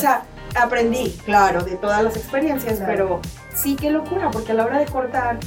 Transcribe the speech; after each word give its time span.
sea, 0.00 0.24
aprendí, 0.54 1.10
claro, 1.24 1.62
de 1.62 1.76
todas 1.76 2.02
las 2.02 2.16
experiencias, 2.16 2.80
pero 2.84 3.20
sí 3.54 3.76
qué 3.76 3.90
locura, 3.90 4.30
porque 4.30 4.52
a 4.52 4.54
la 4.54 4.64
hora 4.64 4.78
de 4.78 4.86
cortar, 4.86 5.38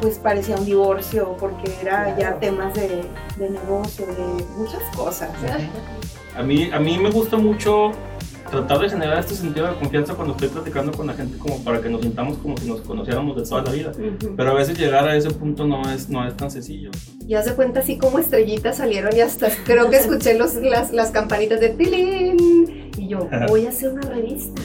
pues 0.00 0.18
parecía 0.18 0.56
un 0.56 0.64
divorcio, 0.64 1.36
porque 1.38 1.72
era 1.80 2.16
ya 2.18 2.38
temas 2.38 2.74
de, 2.74 3.04
de, 3.36 3.50
negocio, 3.50 4.06
de 4.06 4.44
muchas 4.56 4.82
cosas. 4.94 5.30
A 6.36 6.42
mí, 6.42 6.70
a 6.72 6.78
mí 6.78 6.98
me 6.98 7.10
gusta 7.10 7.36
mucho 7.36 7.92
tratar 8.50 8.78
de 8.78 8.88
generar 8.88 9.18
este 9.18 9.34
sentido 9.34 9.66
de 9.66 9.74
confianza 9.74 10.14
cuando 10.14 10.34
estoy 10.34 10.48
platicando 10.48 10.92
con 10.92 11.06
la 11.06 11.14
gente 11.14 11.36
como 11.38 11.62
para 11.64 11.80
que 11.80 11.88
nos 11.88 12.02
sintamos 12.02 12.38
como 12.38 12.56
si 12.56 12.68
nos 12.68 12.80
conociéramos 12.80 13.36
de 13.36 13.42
toda 13.42 13.62
la 13.62 13.72
vida. 13.72 13.92
Pero 14.36 14.50
a 14.50 14.54
veces 14.54 14.78
llegar 14.78 15.08
a 15.08 15.16
ese 15.16 15.30
punto 15.30 15.66
no 15.66 15.82
es, 15.90 16.08
no 16.08 16.26
es 16.26 16.36
tan 16.36 16.50
sencillo. 16.50 16.90
Y 17.26 17.34
hace 17.34 17.54
cuenta 17.54 17.80
así 17.80 17.98
como 17.98 18.18
estrellitas 18.18 18.76
salieron 18.76 19.14
y 19.16 19.20
hasta 19.20 19.48
creo 19.64 19.90
que 19.90 19.96
escuché 19.96 20.34
los, 20.38 20.54
las, 20.54 20.92
las 20.92 21.10
campanitas 21.10 21.60
de 21.60 21.70
tilín. 21.70 22.75
Y 22.96 23.08
yo, 23.08 23.28
voy 23.48 23.66
a 23.66 23.70
hacer 23.70 23.92
una 23.92 24.08
revista. 24.08 24.60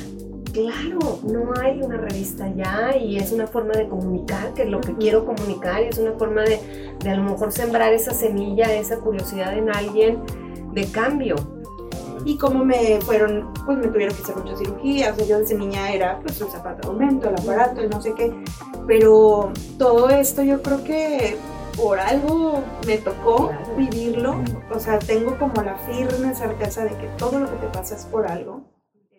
Claro, 0.53 1.19
no 1.23 1.53
hay 1.61 1.81
una 1.81 1.97
revista 1.97 2.53
ya 2.53 2.97
y 2.97 3.17
es 3.17 3.31
una 3.31 3.47
forma 3.47 3.71
de 3.73 3.87
comunicar, 3.87 4.53
que 4.53 4.63
es 4.63 4.69
lo 4.69 4.81
que 4.81 4.93
quiero 4.95 5.25
comunicar 5.25 5.81
y 5.81 5.85
es 5.85 5.97
una 5.97 6.11
forma 6.13 6.41
de, 6.41 6.59
de 6.99 7.09
a 7.09 7.15
lo 7.15 7.23
mejor 7.23 7.53
sembrar 7.53 7.93
esa 7.93 8.13
semilla, 8.13 8.73
esa 8.73 8.97
curiosidad 8.97 9.57
en 9.57 9.73
alguien 9.73 10.19
de 10.73 10.85
cambio. 10.91 11.35
Y 12.25 12.37
como 12.37 12.63
me 12.63 12.99
fueron, 13.01 13.51
pues 13.65 13.77
me 13.77 13.87
tuvieron 13.87 14.15
que 14.15 14.21
hacer 14.21 14.35
muchas 14.35 14.59
cirugías, 14.59 15.13
o 15.13 15.15
sea, 15.15 15.25
yo 15.25 15.39
desde 15.39 15.57
niña 15.57 15.91
era 15.91 16.19
pues 16.19 16.39
el 16.41 16.47
zapato 16.49 16.81
de 16.81 16.93
aumento, 16.93 17.29
el 17.29 17.35
aparato, 17.35 17.81
el 17.81 17.89
no 17.89 18.01
sé 18.01 18.13
qué, 18.13 18.31
pero 18.85 19.51
todo 19.77 20.09
esto 20.09 20.43
yo 20.43 20.61
creo 20.61 20.83
que 20.83 21.37
por 21.75 21.99
algo 21.99 22.63
me 22.85 22.97
tocó 22.97 23.51
vivirlo, 23.77 24.43
o 24.73 24.79
sea, 24.79 24.99
tengo 24.99 25.37
como 25.37 25.61
la 25.61 25.75
firme 25.75 26.33
certeza 26.33 26.83
de 26.83 26.91
que 26.97 27.07
todo 27.17 27.39
lo 27.39 27.49
que 27.49 27.57
te 27.57 27.67
pasa 27.67 27.95
es 27.95 28.05
por 28.05 28.27
algo. 28.27 28.69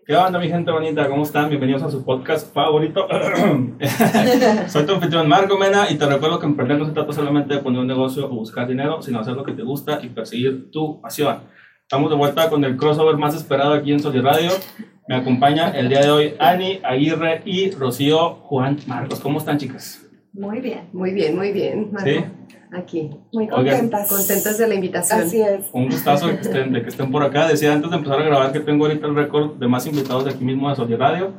¿Qué 0.05 0.17
onda 0.17 0.41
mi 0.41 0.49
gente 0.49 0.73
bonita? 0.73 1.09
¿Cómo 1.09 1.23
están? 1.23 1.49
Bienvenidos 1.49 1.83
a 1.85 1.91
su 1.91 2.05
podcast 2.05 2.53
favorito. 2.53 3.07
Soy 4.69 4.85
tu 4.85 4.95
anfitrión 4.95 5.29
Marco 5.29 5.57
Mena 5.57 5.89
y 5.91 5.95
te 5.95 6.07
recuerdo 6.07 6.41
que 6.41 6.47
emprender 6.47 6.77
no 6.77 6.87
se 6.87 6.93
trata 6.93 7.13
solamente 7.13 7.55
de 7.55 7.61
poner 7.61 7.81
un 7.81 7.87
negocio 7.87 8.27
o 8.27 8.31
buscar 8.31 8.67
dinero, 8.67 9.01
sino 9.01 9.21
hacer 9.21 9.35
lo 9.35 9.45
que 9.45 9.53
te 9.53 9.63
gusta 9.63 10.01
y 10.03 10.09
perseguir 10.09 10.73
tu 10.73 11.01
pasión. 11.01 11.43
Estamos 11.83 12.11
de 12.11 12.17
vuelta 12.17 12.51
con 12.51 12.65
el 12.65 12.77
crossover 12.77 13.17
más 13.17 13.37
esperado 13.37 13.75
aquí 13.75 13.93
en 13.93 14.01
Soli 14.01 14.21
Radio. 14.21 14.51
Me 15.07 15.15
acompaña 15.15 15.71
el 15.71 15.89
día 15.89 16.01
de 16.01 16.11
hoy 16.11 16.35
Ani 16.41 16.81
Aguirre 16.83 17.43
y 17.45 17.71
Rocío 17.71 18.37
Juan 18.43 18.79
Marcos. 18.87 19.21
¿Cómo 19.21 19.39
están, 19.39 19.59
chicas? 19.59 20.02
Muy 20.33 20.61
bien. 20.61 20.89
Muy 20.93 21.13
bien, 21.13 21.37
muy 21.37 21.53
bien. 21.53 21.91
¿Sí? 22.03 22.25
aquí. 22.73 23.11
Muy 23.33 23.49
contentas. 23.49 24.09
contentas 24.09 24.59
de 24.59 24.67
la 24.67 24.75
invitación. 24.75 25.21
Así 25.21 25.41
es. 25.41 25.67
Un 25.73 25.87
gustazo 25.87 26.29
de 26.29 26.37
que, 26.37 26.41
estén, 26.43 26.73
de 26.73 26.83
que 26.83 26.89
estén 26.89 27.11
por 27.11 27.23
acá. 27.23 27.47
Decía 27.47 27.73
antes 27.73 27.91
de 27.91 27.97
empezar 27.97 28.21
a 28.21 28.25
grabar 28.25 28.53
que 28.53 28.61
tengo 28.61 28.87
ahorita 28.87 29.07
el 29.07 29.15
récord 29.15 29.57
de 29.57 29.69
más 29.69 29.87
invitados 29.87 30.25
de 30.25 30.31
aquí 30.31 30.45
mismo 30.45 30.69
de 30.71 30.77
Soli 30.77 30.97
Radio. 30.97 31.33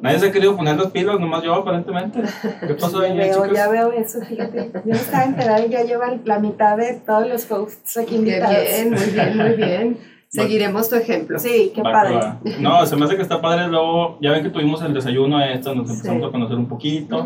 Nadie 0.00 0.18
se 0.18 0.26
ha 0.26 0.32
querido 0.32 0.56
poner 0.56 0.76
los 0.76 0.90
pilos, 0.90 1.20
nomás 1.20 1.42
yo 1.42 1.54
aparentemente. 1.54 2.22
¿Qué 2.66 2.74
pasó 2.80 3.00
ahí, 3.00 3.16
veo, 3.16 3.42
chicas? 3.42 3.52
Ya 3.52 3.68
veo 3.68 3.92
eso, 3.92 4.20
fíjate. 4.20 4.70
Yo 4.84 4.92
estaba 4.92 5.24
enterada 5.24 5.66
y 5.66 5.70
ya 5.70 5.82
lleva 5.82 6.16
la 6.24 6.38
mitad 6.38 6.76
de 6.76 6.94
todos 7.04 7.28
los 7.28 7.50
hosts 7.50 7.96
aquí 7.96 8.16
invitados. 8.16 8.56
Qué 8.56 8.84
bien, 8.84 8.90
muy 8.90 9.10
bien, 9.10 9.36
muy 9.36 9.56
bien. 9.56 10.15
Seguiremos 10.42 10.88
tu 10.88 10.96
ejemplo. 10.96 11.38
Sí, 11.38 11.72
qué 11.74 11.82
padre. 11.82 12.20
No, 12.60 12.84
se 12.86 12.96
me 12.96 13.04
hace 13.04 13.16
que 13.16 13.22
está 13.22 13.40
padre. 13.40 13.68
Luego, 13.68 14.18
ya 14.20 14.32
ven 14.32 14.42
que 14.42 14.50
tuvimos 14.50 14.82
el 14.82 14.94
desayuno 14.94 15.40
esto, 15.42 15.74
nos 15.74 15.90
empezamos 15.90 16.28
a 16.28 16.30
conocer 16.30 16.56
un 16.56 16.66
poquito. 16.66 17.24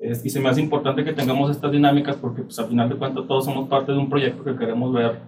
y 0.00 0.30
se 0.30 0.40
me 0.40 0.48
hace 0.48 0.60
importante 0.60 1.04
que 1.04 1.12
tengamos 1.12 1.50
estas 1.50 1.72
dinámicas 1.72 2.16
porque, 2.16 2.42
pues, 2.42 2.58
al 2.58 2.66
final 2.66 2.88
de 2.88 2.96
cuentas, 2.96 3.26
todos 3.26 3.44
somos 3.44 3.68
parte 3.68 3.92
de 3.92 3.98
un 3.98 4.08
proyecto 4.08 4.44
que 4.44 4.56
queremos 4.56 4.92
ver 4.92 5.20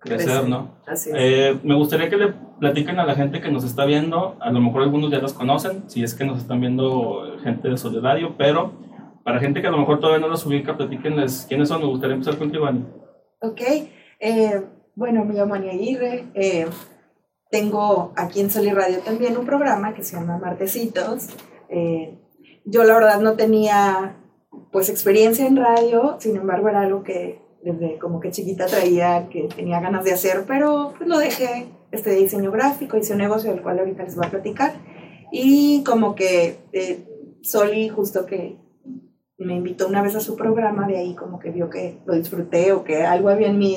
crecer, 0.00 0.48
¿no? 0.48 0.76
Así 0.86 1.10
es. 1.10 1.16
Eh, 1.18 1.58
me 1.62 1.74
gustaría 1.74 2.08
que 2.08 2.16
le 2.16 2.32
platiquen 2.60 2.98
a 2.98 3.06
la 3.06 3.14
gente 3.14 3.40
que 3.40 3.50
nos 3.50 3.64
está 3.64 3.84
viendo. 3.84 4.36
A 4.40 4.50
lo 4.50 4.60
mejor 4.60 4.82
algunos 4.82 5.10
ya 5.10 5.18
los 5.18 5.32
conocen, 5.32 5.88
si 5.88 6.02
es 6.02 6.14
que 6.14 6.24
nos 6.24 6.38
están 6.38 6.60
viendo 6.60 7.38
gente 7.42 7.68
de 7.68 7.76
Solidario, 7.76 8.34
pero 8.36 8.72
para 9.24 9.40
gente 9.40 9.60
que 9.60 9.66
a 9.66 9.70
lo 9.70 9.78
mejor 9.78 10.00
todavía 10.00 10.24
no 10.24 10.28
los 10.28 10.46
ubica, 10.46 10.76
platíquenles 10.76 11.46
quiénes 11.48 11.68
son. 11.68 11.80
Me 11.80 11.88
gustaría 11.88 12.14
empezar 12.14 12.38
contigo, 12.38 12.66
Ani. 12.66 12.84
Ok. 13.40 13.60
Eh, 14.20 14.62
bueno, 14.96 15.24
me 15.24 15.34
llamo 15.34 15.54
Ania 15.54 15.72
Aguirre. 15.72 16.24
Eh, 16.34 16.66
tengo 17.50 18.12
aquí 18.16 18.40
en 18.40 18.50
Soli 18.50 18.70
Radio 18.70 18.98
también 19.00 19.36
un 19.36 19.46
programa 19.46 19.94
que 19.94 20.02
se 20.02 20.16
llama 20.16 20.38
Martecitos. 20.38 21.28
Eh, 21.68 22.18
yo 22.64 22.82
la 22.82 22.94
verdad 22.94 23.20
no 23.20 23.34
tenía 23.34 24.16
pues 24.72 24.88
experiencia 24.88 25.46
en 25.46 25.56
radio, 25.56 26.16
sin 26.18 26.36
embargo 26.36 26.70
era 26.70 26.80
algo 26.80 27.04
que 27.04 27.40
desde 27.62 27.98
como 27.98 28.20
que 28.20 28.30
chiquita 28.30 28.66
traía, 28.66 29.28
que 29.28 29.48
tenía 29.54 29.80
ganas 29.80 30.04
de 30.04 30.12
hacer, 30.12 30.44
pero 30.46 30.94
pues 30.96 31.08
lo 31.08 31.18
dejé, 31.18 31.66
este 31.92 32.12
diseño 32.12 32.50
gráfico, 32.50 32.96
hice 32.96 33.12
un 33.12 33.18
negocio 33.18 33.50
del 33.50 33.62
cual 33.62 33.78
ahorita 33.78 34.02
les 34.02 34.16
voy 34.16 34.26
a 34.26 34.30
platicar. 34.30 34.74
Y 35.30 35.84
como 35.84 36.14
que 36.14 36.58
eh, 36.72 37.06
Soli 37.42 37.90
justo 37.90 38.24
que 38.24 38.58
me 39.38 39.56
invitó 39.56 39.88
una 39.88 40.02
vez 40.02 40.16
a 40.16 40.20
su 40.20 40.36
programa, 40.36 40.86
de 40.86 40.96
ahí 40.96 41.14
como 41.14 41.38
que 41.38 41.50
vio 41.50 41.68
que 41.68 41.98
lo 42.06 42.14
disfruté 42.14 42.72
o 42.72 42.82
que 42.82 43.04
algo 43.04 43.28
había 43.28 43.48
en 43.48 43.58
mí 43.58 43.76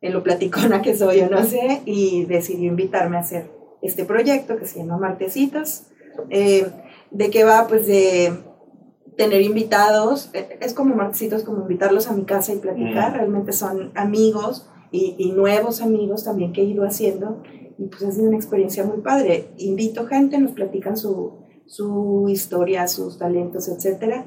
lo 0.00 0.22
platicona 0.22 0.82
que 0.82 0.96
soy 0.96 1.20
o 1.20 1.30
no 1.30 1.44
sé, 1.44 1.82
y 1.84 2.24
decidió 2.26 2.68
invitarme 2.68 3.16
a 3.16 3.20
hacer 3.20 3.50
este 3.82 4.04
proyecto 4.04 4.56
que 4.56 4.66
se 4.66 4.78
llama 4.78 4.96
Martecitos. 4.96 5.86
Eh, 6.30 6.66
¿De 7.10 7.30
qué 7.30 7.44
va? 7.44 7.66
Pues 7.68 7.86
de 7.86 8.32
tener 9.16 9.42
invitados, 9.42 10.30
eh, 10.34 10.58
es 10.60 10.74
como 10.74 10.94
Martecitos, 10.94 11.42
como 11.42 11.62
invitarlos 11.62 12.08
a 12.08 12.12
mi 12.12 12.24
casa 12.24 12.52
y 12.52 12.58
platicar, 12.58 13.14
realmente 13.14 13.52
son 13.52 13.90
amigos 13.96 14.70
y, 14.92 15.16
y, 15.18 15.32
nuevos 15.32 15.82
amigos 15.82 16.24
también 16.24 16.52
que 16.52 16.62
he 16.62 16.64
ido 16.64 16.84
haciendo, 16.84 17.42
y 17.78 17.86
pues 17.86 18.04
ha 18.04 18.12
sido 18.12 18.28
una 18.28 18.36
experiencia 18.36 18.84
muy 18.84 18.98
padre. 18.98 19.48
Invito 19.58 20.06
gente, 20.06 20.38
nos 20.38 20.52
platican 20.52 20.96
su, 20.96 21.46
su 21.66 22.26
historia, 22.28 22.86
sus 22.86 23.18
talentos, 23.18 23.68
etc. 23.68 24.24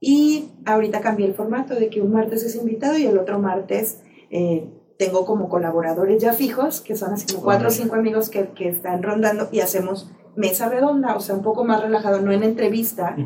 Y 0.00 0.50
ahorita 0.66 1.00
cambié 1.00 1.26
el 1.26 1.34
formato 1.34 1.74
de 1.74 1.88
que 1.88 2.02
un 2.02 2.12
martes 2.12 2.42
es 2.44 2.54
invitado 2.56 2.98
y 2.98 3.06
el 3.06 3.16
otro 3.18 3.38
martes... 3.38 4.02
Eh, 4.30 4.72
tengo 4.98 5.26
como 5.26 5.48
colaboradores 5.48 6.22
ya 6.22 6.32
fijos, 6.32 6.80
que 6.80 6.96
son 6.96 7.12
así 7.12 7.26
como 7.32 7.44
cuatro 7.44 7.68
o 7.68 7.70
cinco 7.70 7.96
amigos 7.96 8.30
que, 8.30 8.48
que, 8.48 8.68
están 8.68 9.02
rondando 9.02 9.48
y 9.52 9.60
hacemos 9.60 10.10
mesa 10.36 10.68
redonda, 10.68 11.16
o 11.16 11.20
sea, 11.20 11.34
un 11.34 11.42
poco 11.42 11.64
más 11.64 11.82
relajado, 11.82 12.20
no 12.20 12.32
en 12.32 12.42
entrevista, 12.42 13.16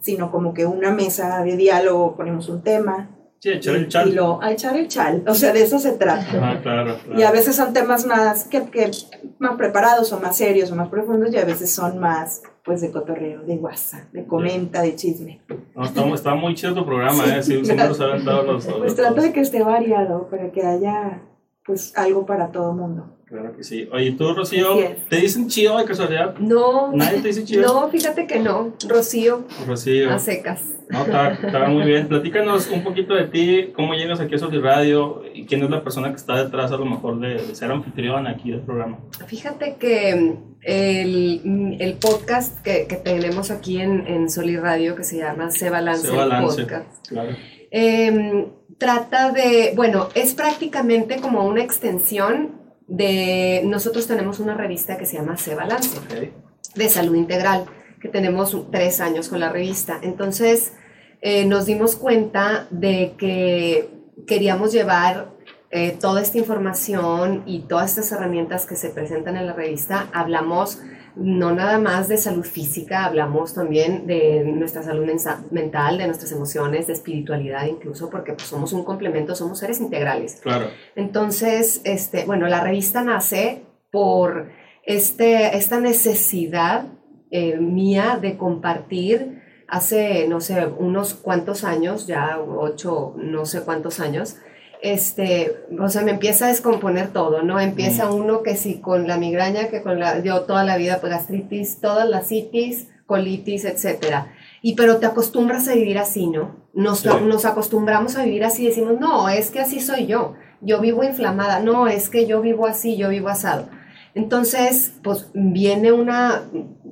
sino 0.00 0.30
como 0.30 0.52
que 0.52 0.66
una 0.66 0.92
mesa 0.92 1.42
de 1.42 1.56
diálogo, 1.56 2.16
ponemos 2.16 2.48
un 2.48 2.62
tema. 2.62 3.15
Sí, 3.46 3.52
echar 3.52 3.76
el 3.76 3.86
chal. 3.86 4.08
Y 4.08 4.12
lo, 4.12 4.42
a 4.42 4.50
echar 4.50 4.76
el 4.76 4.88
chal, 4.88 5.22
o 5.24 5.32
sea, 5.32 5.52
de 5.52 5.62
eso 5.62 5.78
se 5.78 5.92
trata. 5.92 6.26
Ah, 6.32 6.58
claro, 6.60 6.98
claro. 7.04 7.20
Y 7.20 7.22
a 7.22 7.30
veces 7.30 7.54
son 7.54 7.72
temas 7.72 8.04
más, 8.04 8.48
que, 8.48 8.64
que, 8.70 8.90
más 9.38 9.54
preparados 9.54 10.12
o 10.12 10.18
más 10.18 10.36
serios 10.36 10.72
o 10.72 10.74
más 10.74 10.88
profundos 10.88 11.32
y 11.32 11.38
a 11.38 11.44
veces 11.44 11.72
son 11.72 12.00
más, 12.00 12.42
pues, 12.64 12.80
de 12.80 12.90
cotorreo, 12.90 13.42
de 13.42 13.54
WhatsApp, 13.54 14.10
de 14.10 14.26
comenta, 14.26 14.82
de 14.82 14.96
chisme. 14.96 15.42
No, 15.76 15.84
está, 15.84 16.04
está, 16.08 16.34
muy 16.34 16.56
chido 16.56 16.74
tu 16.74 16.84
programa, 16.84 17.24
¿eh? 17.24 17.40
Sí, 17.40 17.64
siempre 17.64 17.86
nos 17.86 17.98
dado 17.98 18.42
los... 18.42 18.66
Pues 18.66 18.96
trato 18.96 19.22
de 19.22 19.32
que 19.32 19.42
esté 19.42 19.62
variado 19.62 20.28
para 20.28 20.50
que 20.50 20.66
haya, 20.66 21.22
pues, 21.64 21.96
algo 21.96 22.26
para 22.26 22.50
todo 22.50 22.72
el 22.72 22.78
mundo. 22.78 23.15
Claro 23.28 23.56
que 23.56 23.64
sí. 23.64 23.88
Oye, 23.92 24.12
tú, 24.12 24.32
Rocío, 24.34 24.78
¿te 25.08 25.16
dicen 25.16 25.48
chido 25.48 25.76
de 25.78 25.84
casualidad? 25.84 26.36
No. 26.38 26.92
¿Nadie 26.92 27.20
te 27.20 27.28
dice 27.28 27.44
chido? 27.44 27.62
No, 27.62 27.88
fíjate 27.88 28.24
que 28.24 28.38
no. 28.38 28.74
Rocío. 28.88 29.44
Rocío. 29.66 30.12
A 30.12 30.20
secas. 30.20 30.62
No, 30.88 31.00
está, 31.02 31.32
está, 31.32 31.66
muy 31.66 31.84
bien. 31.84 32.06
Platícanos 32.06 32.68
un 32.70 32.84
poquito 32.84 33.14
de 33.14 33.26
ti, 33.26 33.72
cómo 33.74 33.94
llegas 33.94 34.20
aquí 34.20 34.36
a 34.36 34.38
Soli 34.38 34.60
Radio 34.60 35.24
y 35.34 35.44
quién 35.44 35.64
es 35.64 35.70
la 35.70 35.82
persona 35.82 36.10
que 36.10 36.14
está 36.14 36.44
detrás 36.44 36.70
a 36.70 36.76
lo 36.76 36.84
mejor 36.84 37.18
de, 37.18 37.34
de 37.44 37.54
ser 37.56 37.72
anfitrión 37.72 38.28
aquí 38.28 38.52
del 38.52 38.60
programa. 38.60 39.00
Fíjate 39.26 39.74
que 39.74 40.36
el, 40.62 41.76
el 41.80 41.94
podcast 41.94 42.62
que, 42.62 42.86
que, 42.86 42.94
tenemos 42.94 43.50
aquí 43.50 43.80
en, 43.80 44.06
en 44.06 44.30
Soli 44.30 44.56
Radio, 44.56 44.94
que 44.94 45.02
se 45.02 45.18
llama 45.18 45.50
Se 45.50 45.68
Balance, 45.68 46.06
Se 46.06 46.14
Balance 46.14 46.62
Podcast, 46.62 47.08
claro. 47.08 47.30
eh, 47.72 48.46
trata 48.78 49.32
de, 49.32 49.72
bueno, 49.74 50.10
es 50.14 50.34
prácticamente 50.34 51.16
como 51.20 51.44
una 51.44 51.64
extensión 51.64 52.65
de, 52.88 53.62
nosotros 53.64 54.06
tenemos 54.06 54.40
una 54.40 54.54
revista 54.54 54.96
que 54.96 55.06
se 55.06 55.16
llama 55.16 55.36
Se 55.36 55.54
Balance, 55.54 55.98
Okay. 55.98 56.32
de 56.74 56.88
salud 56.88 57.14
integral, 57.14 57.66
que 58.00 58.08
tenemos 58.08 58.56
tres 58.70 59.00
años 59.00 59.28
con 59.28 59.40
la 59.40 59.50
revista. 59.50 59.98
Entonces, 60.02 60.72
eh, 61.20 61.46
nos 61.46 61.66
dimos 61.66 61.96
cuenta 61.96 62.68
de 62.70 63.14
que 63.18 63.88
queríamos 64.26 64.72
llevar 64.72 65.34
eh, 65.70 65.96
toda 66.00 66.22
esta 66.22 66.38
información 66.38 67.42
y 67.46 67.60
todas 67.60 67.90
estas 67.90 68.12
herramientas 68.12 68.66
que 68.66 68.76
se 68.76 68.90
presentan 68.90 69.36
en 69.36 69.46
la 69.46 69.52
revista. 69.52 70.08
Hablamos 70.12 70.80
no 71.16 71.52
nada 71.52 71.78
más 71.78 72.08
de 72.08 72.18
salud 72.18 72.44
física, 72.44 73.06
hablamos 73.06 73.54
también 73.54 74.06
de 74.06 74.44
nuestra 74.44 74.82
salud 74.82 75.06
mental, 75.50 75.98
de 75.98 76.06
nuestras 76.06 76.30
emociones, 76.32 76.86
de 76.86 76.92
espiritualidad 76.92 77.66
incluso, 77.66 78.10
porque 78.10 78.34
pues, 78.34 78.46
somos 78.46 78.72
un 78.74 78.84
complemento, 78.84 79.34
somos 79.34 79.58
seres 79.58 79.80
integrales. 79.80 80.40
Claro. 80.42 80.68
Entonces, 80.94 81.80
este, 81.84 82.26
bueno, 82.26 82.46
la 82.48 82.60
revista 82.60 83.02
nace 83.02 83.62
por 83.90 84.50
este, 84.84 85.56
esta 85.56 85.80
necesidad 85.80 86.86
eh, 87.30 87.56
mía 87.56 88.18
de 88.20 88.36
compartir 88.36 89.42
hace, 89.68 90.28
no 90.28 90.40
sé, 90.40 90.66
unos 90.66 91.14
cuantos 91.14 91.64
años, 91.64 92.06
ya 92.06 92.38
ocho, 92.38 93.14
no 93.16 93.46
sé 93.46 93.62
cuántos 93.62 94.00
años, 94.00 94.36
este, 94.82 95.64
o 95.80 95.88
sea, 95.88 96.02
me 96.02 96.12
empieza 96.12 96.46
a 96.46 96.48
descomponer 96.48 97.08
todo, 97.12 97.42
¿no? 97.42 97.58
Empieza 97.60 98.10
uno 98.10 98.42
que 98.42 98.56
si 98.56 98.80
con 98.80 99.06
la 99.06 99.16
migraña, 99.16 99.68
que 99.68 99.82
con 99.82 99.98
la, 100.00 100.20
yo 100.22 100.42
toda 100.42 100.64
la 100.64 100.76
vida, 100.76 100.98
pues 101.00 101.12
gastritis, 101.12 101.80
todas 101.80 102.08
las 102.08 102.28
citis, 102.28 102.88
colitis, 103.06 103.64
etcétera. 103.64 104.32
Y 104.62 104.74
pero 104.74 104.96
te 104.98 105.06
acostumbras 105.06 105.68
a 105.68 105.74
vivir 105.74 105.98
así, 105.98 106.26
¿no? 106.26 106.56
Nos, 106.74 107.00
Sí. 107.00 107.08
nos 107.24 107.44
acostumbramos 107.44 108.16
a 108.16 108.24
vivir 108.24 108.44
así 108.44 108.64
y 108.64 108.68
decimos, 108.68 108.98
no, 108.98 109.28
es 109.28 109.50
que 109.50 109.60
así 109.60 109.80
soy 109.80 110.06
yo. 110.06 110.34
Yo 110.60 110.80
vivo 110.80 111.04
inflamada. 111.04 111.60
No, 111.60 111.86
es 111.86 112.08
que 112.08 112.26
yo 112.26 112.40
vivo 112.40 112.66
así, 112.66 112.96
yo 112.96 113.08
vivo 113.10 113.28
asado. 113.28 113.68
Entonces, 114.14 114.94
pues 115.02 115.28
viene 115.34 115.92
una, 115.92 116.42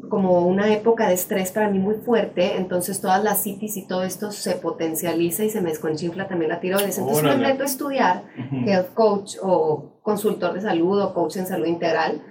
como 0.08 0.46
una 0.46 0.72
época 0.72 1.08
de 1.08 1.14
estrés 1.14 1.52
para 1.52 1.70
mí 1.70 1.78
muy 1.78 1.96
fuerte, 1.96 2.56
entonces 2.56 3.00
todas 3.00 3.22
las 3.22 3.42
citis 3.42 3.76
y 3.76 3.86
todo 3.86 4.02
esto 4.02 4.32
se 4.32 4.56
potencializa 4.56 5.44
y 5.44 5.50
se 5.50 5.60
me 5.60 5.70
desconchinfla 5.70 6.28
también 6.28 6.50
la 6.50 6.60
tiroides. 6.60 6.98
Entonces 6.98 7.24
me 7.24 7.36
meto 7.36 7.62
a 7.62 7.66
estudiar 7.66 8.24
health 8.66 8.94
coach 8.94 9.36
o 9.42 10.00
consultor 10.02 10.54
de 10.54 10.60
salud 10.60 11.00
o 11.00 11.14
coach 11.14 11.36
en 11.36 11.46
salud 11.46 11.66
integral 11.66 12.22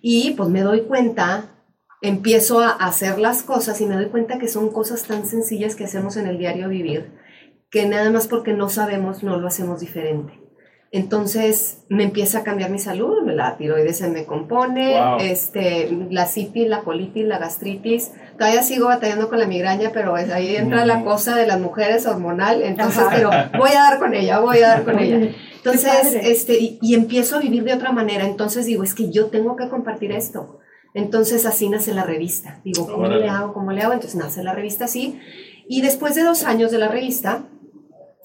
y 0.00 0.32
pues 0.32 0.48
me 0.48 0.62
doy 0.62 0.82
cuenta, 0.82 1.56
empiezo 2.00 2.60
a 2.60 2.70
hacer 2.70 3.18
las 3.18 3.42
cosas 3.42 3.80
y 3.80 3.86
me 3.86 3.94
doy 3.94 4.06
cuenta 4.06 4.38
que 4.38 4.48
son 4.48 4.70
cosas 4.70 5.04
tan 5.04 5.26
sencillas 5.26 5.76
que 5.76 5.84
hacemos 5.84 6.16
en 6.16 6.26
el 6.26 6.38
diario 6.38 6.68
vivir 6.68 7.22
que 7.72 7.88
nada 7.88 8.10
más 8.10 8.28
porque 8.28 8.52
no 8.52 8.68
sabemos 8.68 9.24
no 9.24 9.38
lo 9.38 9.48
hacemos 9.48 9.80
diferente. 9.80 10.41
Entonces 10.94 11.78
me 11.88 12.04
empieza 12.04 12.40
a 12.40 12.42
cambiar 12.44 12.70
mi 12.70 12.78
salud, 12.78 13.22
la 13.26 13.56
tiroides 13.56 13.96
se 13.96 14.08
me 14.08 14.26
compone, 14.26 14.92
Wow. 15.00 15.16
este, 15.20 15.88
la 16.10 16.26
citis, 16.26 16.68
la 16.68 16.80
colitis, 16.82 17.24
la 17.24 17.38
gastritis. 17.38 18.10
Todavía 18.38 18.62
sigo 18.62 18.88
batallando 18.88 19.30
con 19.30 19.38
la 19.38 19.46
migraña, 19.46 19.90
pero 19.94 20.18
es- 20.18 20.30
ahí 20.30 20.54
entra 20.54 20.84
la 20.84 20.98
Mm. 20.98 21.04
cosa 21.04 21.34
de 21.34 21.46
las 21.46 21.58
mujeres 21.58 22.06
hormonal, 22.06 22.60
entonces, 22.62 23.04
pero 23.10 23.30
voy 23.58 23.70
a 23.70 23.82
dar 23.84 23.98
con 23.98 24.12
ella, 24.14 24.40
voy 24.40 24.58
a 24.58 24.68
dar 24.68 24.84
con 24.84 24.98
ella. 24.98 25.30
Entonces, 25.56 26.14
este, 26.22 26.58
y, 26.58 26.78
y 26.82 26.94
empiezo 26.94 27.36
a 27.36 27.40
vivir 27.40 27.64
de 27.64 27.72
otra 27.72 27.90
manera. 27.92 28.26
Entonces 28.26 28.66
digo, 28.66 28.82
es 28.84 28.94
que 28.94 29.10
yo 29.10 29.26
tengo 29.26 29.56
que 29.56 29.68
compartir 29.70 30.12
esto. 30.12 30.58
Entonces 30.92 31.46
así 31.46 31.70
nace 31.70 31.94
la 31.94 32.04
revista. 32.04 32.60
Digo, 32.64 32.84
¿cómo 32.86 33.04
Órale. 33.06 33.22
le 33.22 33.28
hago? 33.30 33.54
¿Cómo 33.54 33.72
le 33.72 33.80
hago? 33.80 33.94
Entonces 33.94 34.16
nace 34.20 34.42
la 34.44 34.52
revista 34.52 34.84
así. 34.84 35.18
Y 35.68 35.80
después 35.80 36.14
de 36.14 36.22
dos 36.22 36.44
años 36.44 36.70
de 36.70 36.76
la 36.78 36.88
revista, 36.88 37.44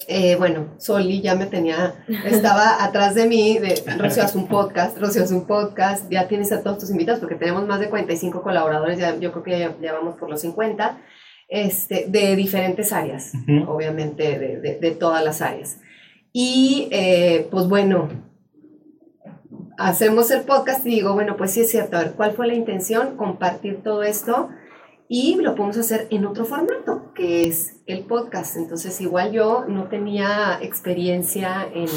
eh, 0.08 0.36
bueno, 0.36 0.68
Soli 0.78 1.22
ya 1.22 1.36
me 1.36 1.48
tenía, 1.48 1.96
estaba 2.26 2.84
atrás 2.84 3.16
de 3.16 3.26
mí, 3.28 3.58
de 3.58 3.82
Rocío 3.98 4.24
hace 4.24 4.38
un 4.38 4.48
podcast, 4.48 4.98
Rocío 5.00 5.24
hace 5.24 5.34
un 5.34 5.46
podcast, 5.48 6.10
ya 6.12 6.28
tienes 6.28 6.52
a 6.52 6.62
todos 6.62 6.78
tus 6.80 6.92
invitados 6.92 7.20
porque 7.20 7.36
tenemos 7.36 7.66
más 7.68 7.80
de 7.80 7.90
45 7.90 8.42
colaboradores, 8.42 9.00
ya, 9.00 9.18
yo 9.18 9.32
creo 9.32 9.44
que 9.44 9.60
ya, 9.60 9.76
ya 9.82 9.94
vamos 9.94 10.16
por 10.18 10.30
los 10.30 10.42
50, 10.42 11.00
este, 11.50 12.06
de 12.10 12.36
diferentes 12.36 12.94
áreas, 12.94 13.32
obviamente 13.68 14.38
de, 14.38 14.60
de- 14.60 14.80
de 14.80 14.92
todas 14.92 15.24
las 15.24 15.42
áreas. 15.42 15.78
Y 16.34 16.88
eh, 16.92 17.48
pues 17.50 17.68
bueno, 17.68 18.10
hacemos 19.78 20.30
el 20.32 20.42
podcast 20.42 20.86
y 20.86 20.90
digo, 20.92 21.14
bueno, 21.14 21.38
pues 21.38 21.52
sí 21.52 21.62
es 21.62 21.72
cierto, 21.72 21.98
a 21.98 22.04
ver, 22.04 22.12
¿cuál 22.14 22.34
fue 22.34 22.48
la 22.48 22.54
intención? 22.54 23.16
Compartir 23.18 23.82
todo 23.84 24.04
esto 24.04 24.50
y 25.10 25.36
lo 25.36 25.56
podemos 25.56 25.78
hacer 25.78 26.08
en 26.10 26.26
otro 26.26 26.44
formato, 26.46 27.14
que 27.14 27.48
es 27.48 27.78
el 27.86 28.02
podcast. 28.06 28.58
Entonces, 28.58 29.00
igual 29.02 29.32
yo 29.32 29.66
no 29.68 29.86
tenía 29.86 30.60
experiencia 30.62 31.68
en, 31.74 31.88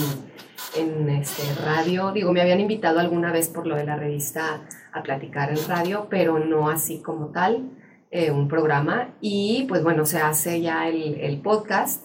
en 0.76 1.08
este, 1.10 1.42
radio, 1.64 2.12
digo, 2.12 2.32
me 2.32 2.40
habían 2.40 2.60
invitado 2.60 3.00
alguna 3.00 3.32
vez 3.32 3.48
por 3.48 3.66
lo 3.66 3.74
de 3.76 3.84
la 3.84 3.96
revista 3.96 4.62
a 4.92 5.02
platicar 5.02 5.50
en 5.50 5.58
radio, 5.68 6.06
pero 6.08 6.38
no 6.38 6.68
así 6.70 7.00
como 7.02 7.28
tal, 7.28 7.70
eh, 8.10 8.30
un 8.30 8.46
programa. 8.48 9.14
Y 9.20 9.64
pues 9.68 9.82
bueno, 9.82 10.06
se 10.06 10.18
hace 10.18 10.60
ya 10.60 10.88
el, 10.88 11.14
el 11.20 11.40
podcast 11.40 12.04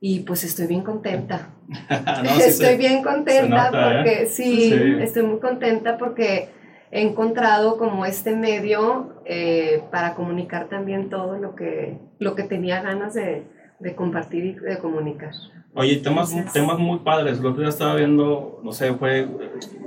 y 0.00 0.20
pues 0.20 0.44
estoy 0.44 0.66
bien 0.66 0.82
contenta. 0.82 1.48
No, 2.22 2.30
sí 2.36 2.42
estoy 2.42 2.66
se- 2.66 2.76
bien 2.76 3.02
contenta 3.02 3.64
nota, 3.70 3.90
¿eh? 3.90 3.94
porque 3.94 4.26
sí, 4.26 4.70
Sí. 4.70 4.74
estoy 5.00 5.22
muy 5.22 5.38
contenta 5.40 5.96
porque 5.96 6.50
he 6.92 7.00
encontrado 7.00 7.78
como 7.78 8.04
este 8.04 8.36
medio 8.36 9.14
eh, 9.24 9.82
para 9.90 10.14
comunicar 10.14 10.68
también 10.68 11.08
todo 11.08 11.38
lo 11.38 11.56
que, 11.56 11.98
lo 12.18 12.34
que 12.34 12.42
tenía 12.42 12.82
ganas 12.82 13.14
de, 13.14 13.44
de 13.80 13.94
compartir 13.96 14.44
y 14.44 14.52
de 14.52 14.78
comunicar. 14.78 15.32
Oye, 15.74 15.96
temas, 15.96 16.30
Entonces- 16.32 16.52
temas 16.52 16.78
muy 16.78 16.98
padres. 16.98 17.38
El 17.38 17.46
otro 17.46 17.60
día 17.60 17.70
estaba 17.70 17.94
viendo, 17.94 18.60
no 18.62 18.72
sé, 18.72 18.92
fue. 18.92 19.26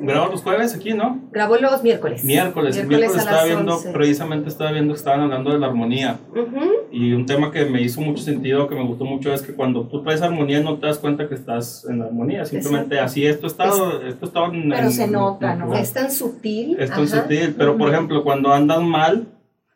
Grabamos 0.01 0.31
los 0.31 0.41
jueves 0.41 0.73
aquí, 0.73 0.95
¿no? 0.95 1.19
Grabo 1.31 1.57
los 1.57 1.83
miércoles. 1.83 2.23
Miércoles. 2.23 2.75
Miércoles 2.75 2.87
miércoles 2.87 3.15
estaba 3.23 3.43
viendo, 3.45 3.75
11. 3.75 3.91
precisamente 3.91 4.49
estaba 4.49 4.71
viendo 4.71 4.93
que 4.93 4.97
estaban 4.97 5.21
hablando 5.21 5.51
de 5.53 5.59
la 5.59 5.67
armonía. 5.67 6.17
Ujú, 6.31 6.71
Y 6.91 7.11
un 7.13 7.25
tema 7.27 7.51
que 7.51 7.65
me 7.65 7.81
hizo 7.83 8.01
mucho 8.01 8.23
sentido, 8.23 8.67
que 8.67 8.73
me 8.73 8.83
gustó 8.83 9.05
mucho, 9.05 9.31
es 9.31 9.43
que 9.43 9.53
cuando 9.53 9.83
tú 9.83 10.01
traes 10.01 10.21
armonía 10.23 10.59
no 10.61 10.77
te 10.79 10.87
das 10.87 10.97
cuenta 10.97 11.27
que 11.27 11.35
estás 11.35 11.85
en 11.87 12.01
armonía. 12.01 12.45
Simplemente 12.45 12.95
Exacto. 12.95 13.05
así 13.05 13.25
es 13.27 13.39
tu 13.39 13.45
estado. 13.45 14.01
Es 14.01 14.15
estado 14.21 14.53
en- 14.53 14.69
Pero 14.69 14.81
en- 14.87 14.91
se 14.91 15.07
nota, 15.07 15.55
¿no? 15.55 15.71
Es 15.75 15.93
tan 15.93 16.09
sutil. 16.11 16.77
Es 16.79 16.89
tan 16.89 17.03
ajá. 17.03 17.21
sutil, 17.23 17.53
pero 17.57 17.77
por 17.77 17.89
ejemplo, 17.93 18.23
cuando 18.23 18.51
andas 18.51 18.81
mal, 18.81 19.27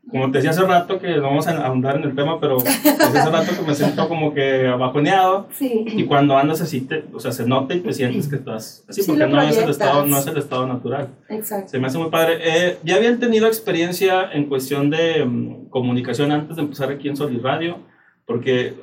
como 0.10 0.32
te 0.32 0.40
decía 0.40 0.52
hace 0.52 0.64
rato, 0.64 1.00
que 1.00 1.08
no 1.18 1.24
vamos 1.24 1.48
a 1.48 1.66
ahondar 1.66 1.98
en 1.98 2.04
el 2.04 2.16
tema, 2.16 2.40
pero 2.40 2.58
hace 3.00 3.30
rato 3.30 3.52
que 3.56 3.62
me 3.68 3.76
siento 3.76 4.08
como 4.08 4.34
que 4.34 4.68
abajoneado, 4.68 5.48
Sí. 5.52 5.86
y 5.88 6.06
cuando 6.06 6.38
andas 6.38 6.62
así, 6.62 6.82
te, 6.82 7.06
o 7.14 7.20
sea, 7.20 7.32
se 7.32 7.46
nota 7.46 7.74
y 7.76 7.82
te 7.82 7.94
sientes 7.94 8.28
que 8.28 8.38
estás 8.38 8.84
así, 8.88 9.02
Sí, 9.02 9.08
porque 9.08 9.28
no 9.28 9.42
es, 9.42 9.58
el 9.58 9.70
estado, 9.70 10.06
no 10.06 10.18
es 10.18 10.28
el 10.28 10.38
estado 10.38 10.68
natural. 10.68 11.10
Exacto. 11.30 11.70
Se 11.70 11.80
me 11.80 11.88
hace 11.88 11.98
muy 11.98 12.10
padre. 12.10 12.38
Eh, 12.42 12.78
¿Ya 12.84 12.96
habían 12.96 13.20
tenido 13.20 13.48
experiencia 13.48 14.32
en 14.32 14.46
cuestión 14.46 14.90
de 14.90 15.24
mm, 15.26 15.70
comunicación 15.70 16.32
antes 16.32 16.56
de 16.56 16.64
empezar 16.64 16.90
aquí 16.92 17.08
en 17.08 17.16
Solid 17.16 17.42
Radio? 17.42 17.78
Porque 18.26 18.74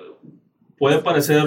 puede 0.79 0.99
parecer 0.99 1.45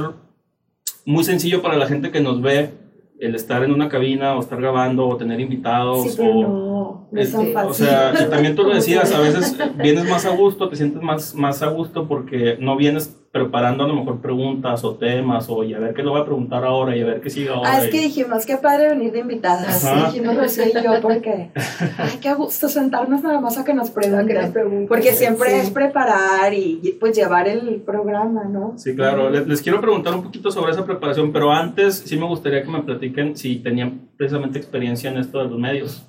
muy 1.06 1.24
sencillo 1.24 1.62
para 1.62 1.78
la 1.78 1.88
gente 1.88 2.12
que 2.12 2.22
nos 2.22 2.42
ve 2.42 2.72
el 3.20 3.36
estar 3.36 3.64
en 3.64 3.72
una 3.72 3.90
cabina 3.90 4.36
o 4.36 4.40
estar 4.40 4.60
grabando 4.60 5.08
o 5.08 5.18
tener 5.18 5.40
invitados 5.40 6.04
Sí, 6.12 6.18
pero 6.18 6.30
o... 6.32 6.42
no, 6.42 7.08
no 7.12 7.22
es 7.22 7.34
Eh, 7.34 7.52
fácil. 7.54 7.70
O 7.70 7.74
sea, 7.74 8.30
también 8.30 8.56
tú 8.56 8.64
lo 8.64 8.74
decías, 8.76 9.12
a 9.14 9.20
veces 9.20 9.58
vienes 9.78 10.10
más 10.10 10.26
a 10.26 10.30
gusto, 10.36 10.70
te 10.70 10.76
sientes 10.76 11.02
más, 11.02 11.36
más 11.36 11.62
a 11.62 11.68
gusto 11.68 12.08
porque 12.08 12.58
no 12.60 12.76
vienes 12.78 13.16
preparando 13.32 13.84
a 13.84 13.88
lo 13.88 13.94
mejor 13.94 14.22
preguntas 14.22 14.84
o 14.84 14.96
temas 14.96 15.48
o 15.50 15.64
y 15.64 15.76
a 15.76 15.80
ver 15.80 15.94
qué 15.94 16.02
le 16.02 16.10
voy 16.10 16.20
a 16.20 16.26
preguntar 16.26 16.64
ahora 16.64 16.96
y 16.96 17.02
a 17.02 17.06
ver 17.06 17.22
qué 17.22 17.30
sigue 17.30 17.50
ahora. 17.50 17.70
Ah, 17.74 17.80
es 17.80 17.88
y- 17.88 17.92
que 17.92 18.00
dijimos, 18.02 18.44
qué 18.46 18.58
padre 18.58 18.90
venir 18.90 19.12
de 19.12 19.20
invitadas. 19.20 19.86
Ajá. 19.86 20.08
Dijimos 20.08 20.36
Rocío 20.36 20.64
y 20.68 20.84
yo, 20.84 21.00
porque, 21.02 21.52
ay, 21.98 22.18
qué 22.20 22.34
gusto 22.34 22.68
sentarnos 22.68 23.22
nada 23.22 23.40
más 23.40 23.58
a 23.60 23.64
que 23.64 23.74
nos 23.74 23.90
A 23.90 24.26
que 24.26 24.34
nos 24.34 24.50
pregunten. 24.50 24.88
Porque 24.88 25.12
siempre 25.14 25.50
Sí. 25.52 25.56
es 25.58 25.70
preparar 25.70 26.54
y 26.54 26.98
pues 27.00 27.16
llevar 27.16 27.48
el 27.48 27.76
programa, 27.86 28.46
¿no? 28.46 28.74
Sí, 28.78 28.96
claro. 28.96 29.30
Les, 29.30 29.46
les 29.48 29.62
quiero 29.62 29.80
preguntar 29.80 30.16
un 30.16 30.24
poquito 30.24 30.50
sobre 30.50 30.72
esa 30.72 30.84
preparación, 30.86 31.32
pero 31.32 31.52
antes 31.52 31.96
sí 32.00 32.18
me 32.18 32.26
gustaría 32.26 32.64
que 32.64 32.70
me 32.70 32.82
platiquen 32.82 33.38
si 33.38 33.58
tenían 33.58 34.10
precisamente 34.18 34.58
experiencia 34.58 35.12
en 35.12 35.18
esto 35.20 35.38
de 35.38 35.46
los 35.50 35.60
medios. 35.60 36.04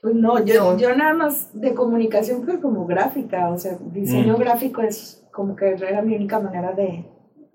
Pues 0.00 0.14
no, 0.14 0.44
yo, 0.44 0.72
No. 0.72 0.78
yo 0.78 0.94
nada 0.94 1.14
más 1.14 1.48
de 1.58 1.74
comunicación 1.74 2.42
fue 2.44 2.60
como 2.60 2.86
gráfica, 2.86 3.48
o 3.50 3.58
sea, 3.58 3.76
diseño 3.92 4.34
Mm. 4.36 4.40
gráfico 4.40 4.82
es 4.82 5.23
como 5.34 5.56
que 5.56 5.70
era 5.70 6.00
mi 6.00 6.14
única 6.14 6.38
manera 6.38 6.72
de, 6.72 7.04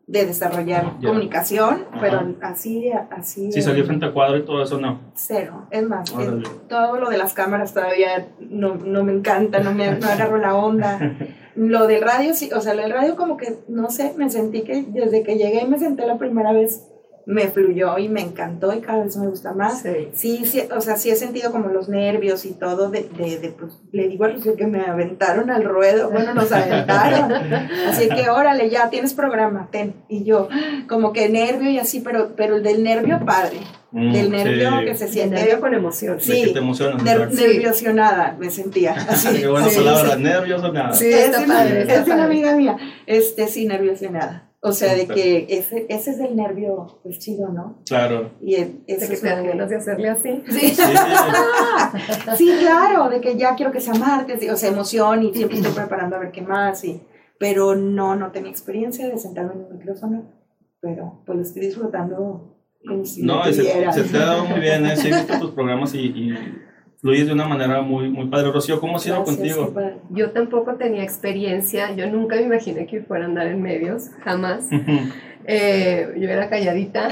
de 0.05 0.25
desarrollar 0.25 0.98
comunicación, 1.01 1.86
Ajá. 1.91 2.01
pero 2.01 2.36
así, 2.41 2.91
así. 3.12 3.51
Si 3.51 3.62
salir 3.62 3.86
frente 3.86 4.05
a 4.05 4.12
cuadro 4.12 4.38
y 4.38 4.43
todo 4.43 4.62
eso, 4.62 4.79
no. 4.79 5.00
Cero. 5.13 5.67
Es 5.71 5.83
más, 5.83 6.12
todo 6.67 7.00
lo 7.00 7.09
de 7.09 7.17
las 7.17 7.33
cámaras 7.33 7.74
todavía 7.74 8.27
no, 8.39 8.75
no 8.75 9.03
me 9.03 9.13
encanta, 9.13 9.59
no 9.59 9.71
me 9.71 9.91
no 9.91 10.07
agarro 10.07 10.38
la 10.38 10.55
onda. 10.55 11.00
Lo 11.55 11.88
del 11.88 12.01
radio, 12.01 12.33
sí, 12.33 12.50
o 12.55 12.62
sea, 12.62 12.74
lo 12.74 12.83
del 12.83 12.93
radio 12.93 13.17
como 13.17 13.36
que, 13.36 13.59
no 13.67 13.89
sé, 13.89 14.13
me 14.15 14.29
sentí 14.29 14.62
que 14.62 14.83
desde 14.83 15.24
que 15.24 15.36
llegué 15.36 15.63
y 15.63 15.67
me 15.67 15.77
senté 15.77 16.07
la 16.07 16.17
primera 16.17 16.53
vez, 16.53 16.88
me 17.25 17.47
fluyó 17.47 17.97
y 17.99 18.09
me 18.09 18.21
encantó 18.21 18.73
y 18.73 18.79
cada 18.81 19.03
vez 19.03 19.15
me 19.17 19.27
gusta 19.27 19.53
más. 19.53 19.81
Sí. 19.83 20.09
Sí, 20.13 20.45
sí, 20.45 20.63
o 20.75 20.81
sea, 20.81 20.95
sí 20.97 21.11
he 21.11 21.15
sentido 21.15 21.51
como 21.51 21.67
los 21.69 21.88
nervios 21.89 22.43
y 22.45 22.53
todo 22.53 22.89
de, 22.89 23.07
de, 23.17 23.38
de, 23.38 23.49
pues, 23.49 23.73
le 23.91 24.07
digo 24.07 24.25
a 24.25 24.29
Rocío 24.29 24.55
que 24.55 24.65
me 24.67 24.81
aventaron 24.81 25.49
al 25.51 25.63
ruedo, 25.63 26.09
bueno, 26.09 26.33
nos 26.33 26.51
aventaron, 26.51 27.31
así 27.88 28.09
que 28.09 28.29
órale, 28.29 28.69
ya 28.69 28.89
tienes 28.89 29.13
programa, 29.13 29.67
ten, 29.71 29.93
y 30.07 30.23
yo, 30.23 30.49
como 30.88 31.13
que 31.13 31.29
nervio 31.29 31.69
y 31.69 31.77
así, 31.77 31.99
pero, 31.99 32.35
pero 32.35 32.55
el 32.57 32.63
del 32.63 32.83
nervio 32.83 33.19
padre, 33.25 33.57
Mm, 33.91 34.13
del 34.13 34.29
nervio 34.29 34.69
sí. 34.81 34.85
que 34.85 34.95
se 34.95 35.07
siente, 35.07 35.35
nervio 35.38 35.59
con 35.59 35.73
emoción. 35.73 36.21
Sí. 36.21 36.43
que 36.45 36.51
te 36.53 36.59
emocionas. 36.59 37.01
ner- 37.03 37.31
nerviosionada 37.33 38.35
me 38.39 38.51
sentía, 38.51 38.93
así. 39.09 39.39
Qué 39.39 39.47
buena 39.47 39.67
Sí, 39.67 39.77
palabra, 39.77 40.15
sí. 40.15 40.21
nervioso, 40.21 40.71
nada. 40.71 40.93
Sí, 40.93 41.07
es 41.07 41.25
está 41.25 41.39
una, 41.39 41.53
padre, 41.55 41.81
está 41.81 41.93
es 41.95 42.05
una 42.07 42.25
amiga 42.25 42.55
mía, 42.55 42.77
este, 43.07 43.47
sí, 43.47 43.65
nerviosionada. 43.65 44.49
O 44.62 44.74
sea, 44.74 44.94
de 44.94 45.08
que 45.08 45.46
ese, 45.50 45.86
ese 45.88 46.12
es 46.12 46.20
el 46.20 46.36
nervio, 46.36 47.00
pues 47.01 47.18
chido, 47.20 47.48
¿no? 47.50 47.82
Claro. 47.86 48.32
Y 48.42 48.56
el- 48.56 48.86
De 48.86 48.94
eso 48.96 49.08
que 49.08 49.13
es 49.13 49.22
te 49.22 49.28
que- 49.30 49.48
ganas 49.48 49.70
de 49.70 49.75
hacerle 49.78 50.10
así. 50.10 50.44
Sí. 50.50 50.60
Sí, 50.75 50.84
Sí, 52.38 52.51
claro, 52.60 53.10
de 53.10 53.22
que 53.22 53.38
ya 53.38 53.56
quiero 53.56 53.72
que 53.72 53.80
sea 53.80 53.94
martes, 53.94 54.50
o 54.51 54.58
sea, 54.58 54.70
emoción 54.70 55.24
y 55.24 55.34
siempre 55.34 55.58
estoy 55.58 55.72
preparando 55.74 56.16
a 56.16 56.20
ver 56.20 56.32
qué 56.32 56.42
más, 56.42 56.84
y, 56.84 57.01
pero 57.39 57.75
no, 57.75 58.16
no 58.16 58.32
tenía 58.32 58.51
experiencia 58.51 59.08
de 59.08 59.18
sentarme 59.18 59.54
en 59.54 59.60
un 59.62 59.78
micrófono, 59.78 60.24
pero 60.82 61.24
pues 61.25 61.38
lo 61.38 61.42
estoy 61.44 61.62
disfrutando 61.66 62.58
como 62.86 63.06
si 63.06 63.24
no, 63.24 63.44
se, 63.46 63.54
se 63.54 64.04
te 64.04 64.18
ha 64.18 64.25
dado 64.25 64.46
muy 64.46 64.60
bien, 64.60 64.86
¿eh? 64.86 64.96
Sí, 64.96 65.08
he 65.10 65.16
visto 65.16 65.39
tus 65.39 65.51
programas 65.51 65.94
y, 65.96 66.00
y 66.00 66.38
fluyes 67.01 67.27
de 67.27 67.34
una 67.34 67.48
manera 67.48 67.82
muy, 67.82 68.10
muy 68.10 68.27
padre. 68.27 68.51
Rocío, 68.51 68.79
¿cómo 68.79 68.98
ha 68.98 69.00
sido 69.00 69.24
contigo? 69.24 69.74
Yo 70.10 70.32
tampoco 70.32 70.75
tenía 70.75 71.03
experiencia, 71.03 71.94
yo 71.96 72.10
nunca 72.10 72.36
me 72.36 72.44
imaginé 72.44 72.86
que 72.86 73.01
fuera 73.01 73.25
a 73.25 73.27
andar 73.27 73.48
en 73.48 73.62
medios, 73.62 74.10
jamás. 74.24 74.70
Eh, 75.46 76.13
yo 76.17 76.29
era 76.29 76.50
calladita. 76.50 77.10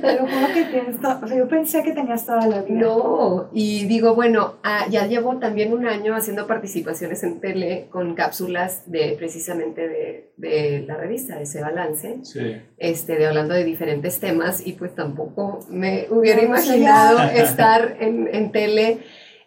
Pero 0.00 0.20
como 0.26 0.46
que 0.54 0.64
tienes 0.64 1.00
todo, 1.00 1.20
o 1.22 1.26
sea, 1.26 1.36
yo 1.36 1.48
pensé 1.48 1.82
que 1.82 1.92
tenías 1.92 2.24
toda 2.26 2.46
la 2.46 2.62
vida. 2.62 2.78
No, 2.78 3.48
y 3.52 3.86
digo, 3.86 4.14
bueno, 4.14 4.54
ah, 4.62 4.86
ya 4.90 5.06
llevo 5.06 5.38
también 5.38 5.72
un 5.72 5.86
año 5.86 6.14
haciendo 6.14 6.46
participaciones 6.46 7.22
en 7.24 7.40
tele 7.40 7.86
con 7.90 8.14
cápsulas 8.14 8.82
de 8.90 9.14
precisamente 9.18 9.88
de, 9.88 10.30
de 10.36 10.84
la 10.86 10.96
revista, 10.96 11.36
de 11.36 11.42
ese 11.44 11.60
balance, 11.60 12.18
Sí. 12.22 12.56
este, 12.78 13.16
de 13.16 13.26
hablando 13.26 13.54
de 13.54 13.64
diferentes 13.64 14.20
temas, 14.20 14.64
y 14.66 14.74
pues 14.74 14.94
tampoco 14.94 15.60
me 15.68 16.06
hubiera 16.10 16.42
No, 16.42 16.48
imaginado 16.48 17.18
estar 17.30 17.96
en, 18.00 18.28
en 18.32 18.52
tele. 18.52 18.98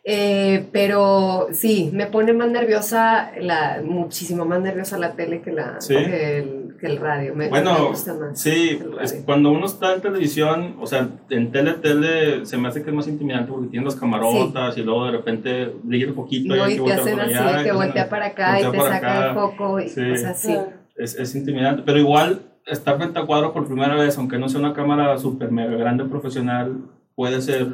Eh, 0.03 0.67
pero 0.71 1.47
sí, 1.51 1.89
me 1.93 2.07
pone 2.07 2.33
más 2.33 2.49
nerviosa, 2.49 3.31
la, 3.39 3.81
muchísimo 3.83 4.45
más 4.45 4.61
nerviosa 4.61 4.97
la 4.97 5.13
tele 5.13 5.41
que, 5.41 5.51
la, 5.51 5.79
Sí. 5.81 5.93
que, 5.95 6.37
el, 6.39 6.75
que 6.79 6.87
el 6.87 6.97
radio. 6.97 7.35
Me, 7.35 7.45
me 7.45 7.49
Bueno, 7.49 7.89
gusta 7.89 8.13
más. 8.13 8.39
sí, 8.41 8.79
es- 9.01 9.21
cuando 9.25 9.51
uno 9.51 9.65
está 9.65 9.93
en 9.93 10.01
televisión, 10.01 10.75
o 10.79 10.87
sea, 10.87 11.09
en 11.29 11.51
tele, 11.51 11.73
tele, 11.73 12.45
se 12.45 12.57
me 12.57 12.69
hace 12.69 12.81
que 12.81 12.89
es 12.89 12.95
más 12.95 13.07
intimidante 13.07 13.51
porque 13.51 13.67
tienen 13.67 13.85
las 13.85 13.95
camarotas 13.95 14.77
y 14.77 14.81
luego 14.83 15.05
de 15.05 15.11
repente 15.11 15.73
brilla 15.83 16.05
el 16.07 16.13
poquito 16.13 16.55
No, 16.55 16.69
y 16.69 16.77
que 16.77 16.81
te 16.83 16.93
hacen 16.93 17.19
así, 17.19 17.33
allá, 17.33 17.63
que 17.63 17.71
voltea 17.71 18.09
para 18.09 18.25
acá 18.27 18.59
y 18.61 18.71
te 18.71 18.79
saca 18.79 19.27
el 19.29 19.33
foco, 19.35 19.79
y, 19.79 19.89
Sí. 19.89 20.01
sí. 20.35 20.47
Claro. 20.53 20.73
Es, 20.95 21.15
es 21.15 21.33
intimidante, 21.35 21.83
pero 21.85 21.97
igual 21.99 22.41
estar 22.65 22.97
frente 22.97 23.17
a 23.19 23.25
cuadro 23.25 23.53
por 23.53 23.65
primera 23.67 23.95
vez, 23.95 24.17
aunque 24.17 24.37
no 24.37 24.49
sea 24.49 24.59
una 24.59 24.73
cámara 24.73 25.17
súper 25.17 25.51
mega 25.51 25.75
grande 25.75 26.03
profesional, 26.05 26.77
puede 27.15 27.41
ser 27.41 27.67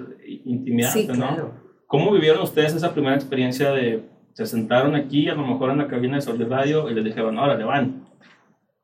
intimidante, 0.46 1.00
Sí, 1.01 1.08
¿no? 1.20 1.64
¿Cómo 1.88 2.12
vivieron 2.12 2.42
ustedes 2.42 2.74
esa 2.74 2.94
primera 2.94 3.15
experiencia 3.15 3.72
de 3.72 4.04
se 4.34 4.46
sentaron 4.46 4.96
aquí, 4.96 5.30
a 5.30 5.36
lo 5.36 5.46
mejor 5.48 5.72
en 5.72 5.77
la 5.77 5.88
cabina 5.88 6.15
de 6.18 6.22
Sol 6.22 6.38
de 6.38 6.46
Radio, 6.46 6.89
y 6.89 6.94
les 6.94 7.06
dijeron, 7.06 7.38
órale, 7.39 7.63
van? 7.63 8.06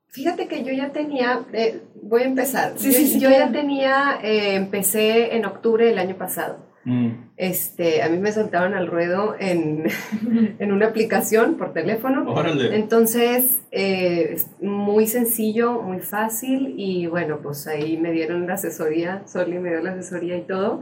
Fíjate 0.08 0.48
que 0.48 0.64
yo 0.64 0.72
ya 0.74 0.92
tenía, 0.92 1.42
eh, 1.54 1.82
voy 2.02 2.22
a 2.24 2.26
empezar. 2.26 2.74
Sí, 2.76 2.88
yo 2.92 2.94
sí, 2.98 3.08
sí, 3.08 3.20
yo 3.20 3.30
ya 3.30 3.52
tenía, 3.52 4.20
eh, 4.24 4.56
empecé 4.56 5.36
en 5.36 5.46
octubre 5.46 5.86
del 5.86 6.00
año 6.00 6.16
pasado. 6.16 6.70
Mm, 6.84 7.10
Este, 7.38 8.02
a 8.02 8.10
mí 8.10 8.18
me 8.18 8.32
soltaron 8.32 8.74
al 8.74 8.88
ruedo 8.88 9.36
en, 9.40 9.84
en 10.60 10.72
una 10.72 10.88
aplicación 10.88 11.56
por 11.56 11.74
teléfono. 11.74 12.30
órale. 12.32 12.76
Entonces, 12.76 13.62
eh, 13.72 14.32
es 14.34 14.48
muy 14.62 15.06
sencillo, 15.08 15.82
muy 15.82 16.00
fácil 16.00 16.74
y 16.78 17.08
bueno, 17.08 17.40
pues 17.42 17.68
ahí 17.68 17.98
me 17.98 18.12
dieron 18.12 18.48
la 18.48 18.56
asesoría, 18.56 19.24
Soli 19.28 19.60
me 19.60 19.70
dio 19.70 19.82
la 19.82 19.92
asesoría 19.92 20.38
y 20.38 20.42
todo. 20.42 20.82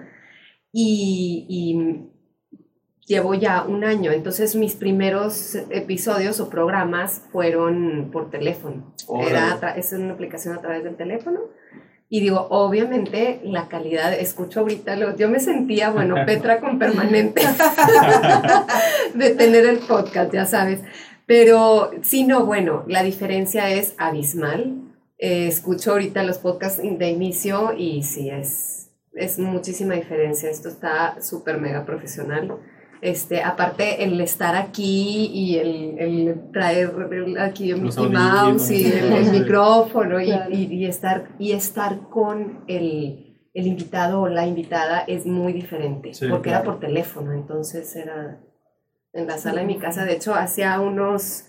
Y, 0.72 1.46
y 1.50 2.10
llevo 3.06 3.34
ya 3.34 3.64
un 3.64 3.84
año, 3.84 4.12
entonces 4.12 4.56
mis 4.56 4.76
primeros 4.76 5.56
episodios 5.72 6.40
o 6.40 6.50
programas 6.50 7.24
fueron 7.32 8.10
por 8.12 8.30
teléfono. 8.30 8.94
Era 9.28 9.72
es 9.76 9.92
una 9.94 10.14
aplicación 10.14 10.56
a 10.56 10.62
través 10.62 10.84
del 10.84 10.96
teléfono. 10.96 11.40
Y 12.12 12.22
digo, 12.22 12.48
obviamente 12.50 13.40
la 13.44 13.68
calidad, 13.68 14.14
escucho 14.14 14.62
ahorita, 14.62 14.96
lo- 14.96 15.16
yo 15.16 15.30
me 15.30 15.40
sentía, 15.40 15.92
bueno, 15.92 16.16
Petra 16.26 16.60
con 16.60 16.80
permanente 16.80 17.42
de 19.14 19.30
tener 19.32 19.66
el 19.66 19.80
podcast, 19.80 20.34
ya 20.34 20.46
sabes. 20.46 20.82
Pero 21.26 21.92
sí, 22.02 22.26
no, 22.26 22.46
bueno, 22.46 22.84
la 22.88 23.04
diferencia 23.04 23.70
es 23.70 23.94
abismal. 23.98 24.74
Eh, 25.20 25.48
escucho 25.48 25.92
ahorita 25.92 26.24
los 26.24 26.38
podcasts 26.40 26.82
de 26.82 27.10
inicio 27.10 27.74
y 27.78 28.02
sí, 28.04 28.30
es, 28.30 28.79
es 29.14 29.40
muchísima 29.40 29.96
diferencia. 29.96 30.50
Esto 30.50 30.70
está 30.70 31.22
súper 31.22 31.60
mega 31.60 31.86
profesional. 31.86 32.58
Este, 33.02 33.42
aparte, 33.42 34.04
el 34.04 34.20
estar 34.20 34.56
aquí 34.58 35.28
y 35.34 35.58
el, 35.58 36.00
el 36.00 36.52
traer 36.52 36.92
el- 37.12 37.38
aquí 37.38 37.72
el 37.72 37.82
Mickey 37.82 38.10
Mouse 38.10 38.72
y 38.72 38.86
el, 38.92 39.14
el 39.14 39.32
micrófono 39.32 40.20
y, 40.20 40.26
Claro. 40.26 40.52
y- 40.54 40.66
y 40.74 40.86
estar, 40.86 41.30
y 41.40 41.54
estar 41.54 42.10
con 42.10 42.66
el, 42.68 43.48
el 43.54 43.68
invitado 43.68 44.22
o 44.22 44.28
la 44.28 44.46
invitada 44.46 45.00
es 45.08 45.26
muy 45.26 45.54
diferente, 45.54 46.14
Sí, 46.14 46.28
porque 46.30 46.50
claro. 46.50 46.64
era 46.66 46.72
por 46.74 46.80
teléfono, 46.82 47.32
entonces 47.32 47.96
era 47.96 48.42
en 49.14 49.28
la 49.28 49.38
sala 49.38 49.62
de 49.62 49.68
mi 49.68 49.78
casa. 49.80 50.04
De 50.04 50.14
hecho, 50.16 50.36
hacía 50.36 50.80
unos 50.82 51.46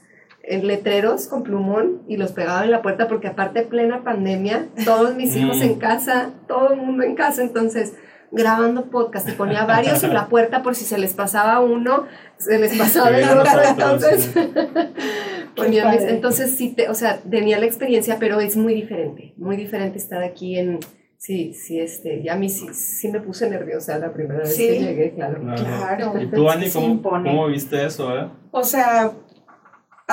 eh, 0.51 0.63
letreros 0.63 1.27
con 1.29 1.43
plumón 1.43 2.03
y 2.09 2.17
los 2.17 2.33
pegaba 2.33 2.65
en 2.65 2.71
la 2.71 2.83
puerta 2.83 3.07
porque 3.09 3.29
aparte 3.29 3.63
plena 3.63 4.03
pandemia, 4.05 4.67
todos 4.85 5.15
mis 5.15 5.35
hijos 5.37 5.59
Mm. 5.59 5.63
en 5.63 5.75
casa, 5.77 6.31
todo 6.49 6.73
el 6.73 6.81
mundo 6.81 7.05
en 7.05 7.15
casa, 7.15 7.43
entonces 7.43 7.95
grabando 8.33 8.91
podcast 8.91 9.29
y 9.29 9.33
ponía 9.33 9.65
varios 9.65 10.03
en 10.05 10.15
la 10.15 10.29
puerta 10.29 10.63
por 10.63 10.75
si 10.77 10.85
se 10.85 10.99
les 10.99 11.15
pasaba 11.15 11.59
uno, 11.61 12.05
se 12.39 12.59
les 12.59 12.77
pasaba 12.79 13.11
el 13.19 13.29
otro, 13.39 13.61
entonces 13.69 14.31
ponía 15.57 15.91
mis- 15.91 16.03
entonces 16.03 16.57
sí, 16.57 16.73
te, 16.75 16.89
o 16.89 16.95
sea, 16.95 17.19
tenía 17.29 17.59
la 17.59 17.67
experiencia, 17.67 18.17
pero 18.21 18.41
es 18.41 18.57
muy 18.57 18.75
diferente, 18.75 19.35
muy 19.37 19.57
diferente 19.57 19.99
estar 19.99 20.23
aquí 20.23 20.57
en, 20.59 20.79
sí, 21.17 21.53
sí, 21.55 21.81
este, 21.81 22.23
ya 22.23 22.35
a 22.35 22.37
mí 22.37 22.49
sí, 22.49 22.69
sí 22.73 23.09
me 23.09 23.21
puse 23.21 23.51
nerviosa 23.51 23.99
la 23.99 24.13
primera 24.13 24.41
vez 24.41 24.55
Sí. 24.57 24.67
que 24.69 24.79
llegué, 24.81 25.13
claro. 25.15 25.41
Claro. 25.57 26.13
¿Y 26.21 26.27
tú, 26.31 26.49
Ani, 26.49 26.69
Se 26.69 26.79
cómo, 26.79 27.03
cómo 27.03 27.47
viste 27.49 27.85
eso, 27.85 28.17
eh? 28.17 28.29
O 28.53 28.63
sea, 28.63 29.11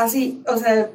así, 0.03 0.41
o 0.47 0.57
sea, 0.57 0.89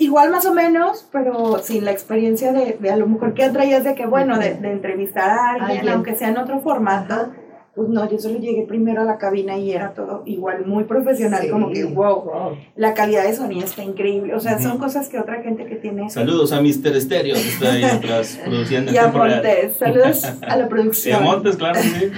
igual 0.00 0.30
más 0.30 0.44
o 0.46 0.52
menos, 0.54 1.06
pero 1.12 1.58
sin 1.58 1.84
la 1.84 1.92
experiencia 1.92 2.52
de, 2.52 2.76
de 2.80 2.90
a 2.90 2.96
lo 2.96 3.06
mejor 3.06 3.34
que 3.34 3.48
traías 3.50 3.84
de 3.84 3.94
que, 3.94 4.06
bueno, 4.06 4.38
de, 4.38 4.54
de 4.54 4.72
entrevistar 4.72 5.30
a 5.30 5.50
alguien, 5.52 5.70
Alguien. 5.78 5.94
aunque 5.94 6.16
sea 6.16 6.28
en 6.28 6.38
otro 6.38 6.60
formato. 6.60 7.14
Ajá. 7.14 7.30
Pues 7.76 7.90
no, 7.90 8.10
yo 8.10 8.18
solo 8.18 8.38
llegué 8.38 8.62
primero 8.62 9.02
a 9.02 9.04
la 9.04 9.18
cabina 9.18 9.58
y 9.58 9.70
era 9.70 9.92
todo 9.92 10.22
igual 10.24 10.64
muy 10.64 10.84
profesional, 10.84 11.42
Sí. 11.42 11.50
como 11.50 11.70
que 11.70 11.84
wow, 11.84 12.22
Wow. 12.24 12.56
la 12.74 12.94
calidad 12.94 13.24
de 13.24 13.34
sonido 13.34 13.66
está 13.66 13.82
increíble. 13.84 14.34
O 14.34 14.40
sea, 14.40 14.58
son 14.58 14.78
cosas 14.78 15.10
que 15.10 15.18
otra 15.20 15.42
gente 15.42 15.66
que 15.66 15.74
tiene. 15.76 16.08
Saludos 16.08 16.52
a 16.54 16.62
Mr. 16.62 16.98
Stereo, 16.98 17.34
que 17.34 17.40
está 17.48 17.72
ahí 17.74 17.84
atrás 17.84 18.40
produciendo 18.46 18.90
en 18.90 18.94
Y 18.94 18.98
a. 18.98 19.08
Montes, 19.08 19.76
saludos 19.76 20.24
a 20.24 20.56
la 20.56 20.62
Y 20.62 20.64
a 20.64 20.68
producción. 20.70 21.22
Montes, 21.22 21.56
claro, 21.56 21.78
sí. 21.82 22.10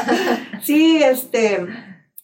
Sí, 0.62 1.02
este, 1.02 1.66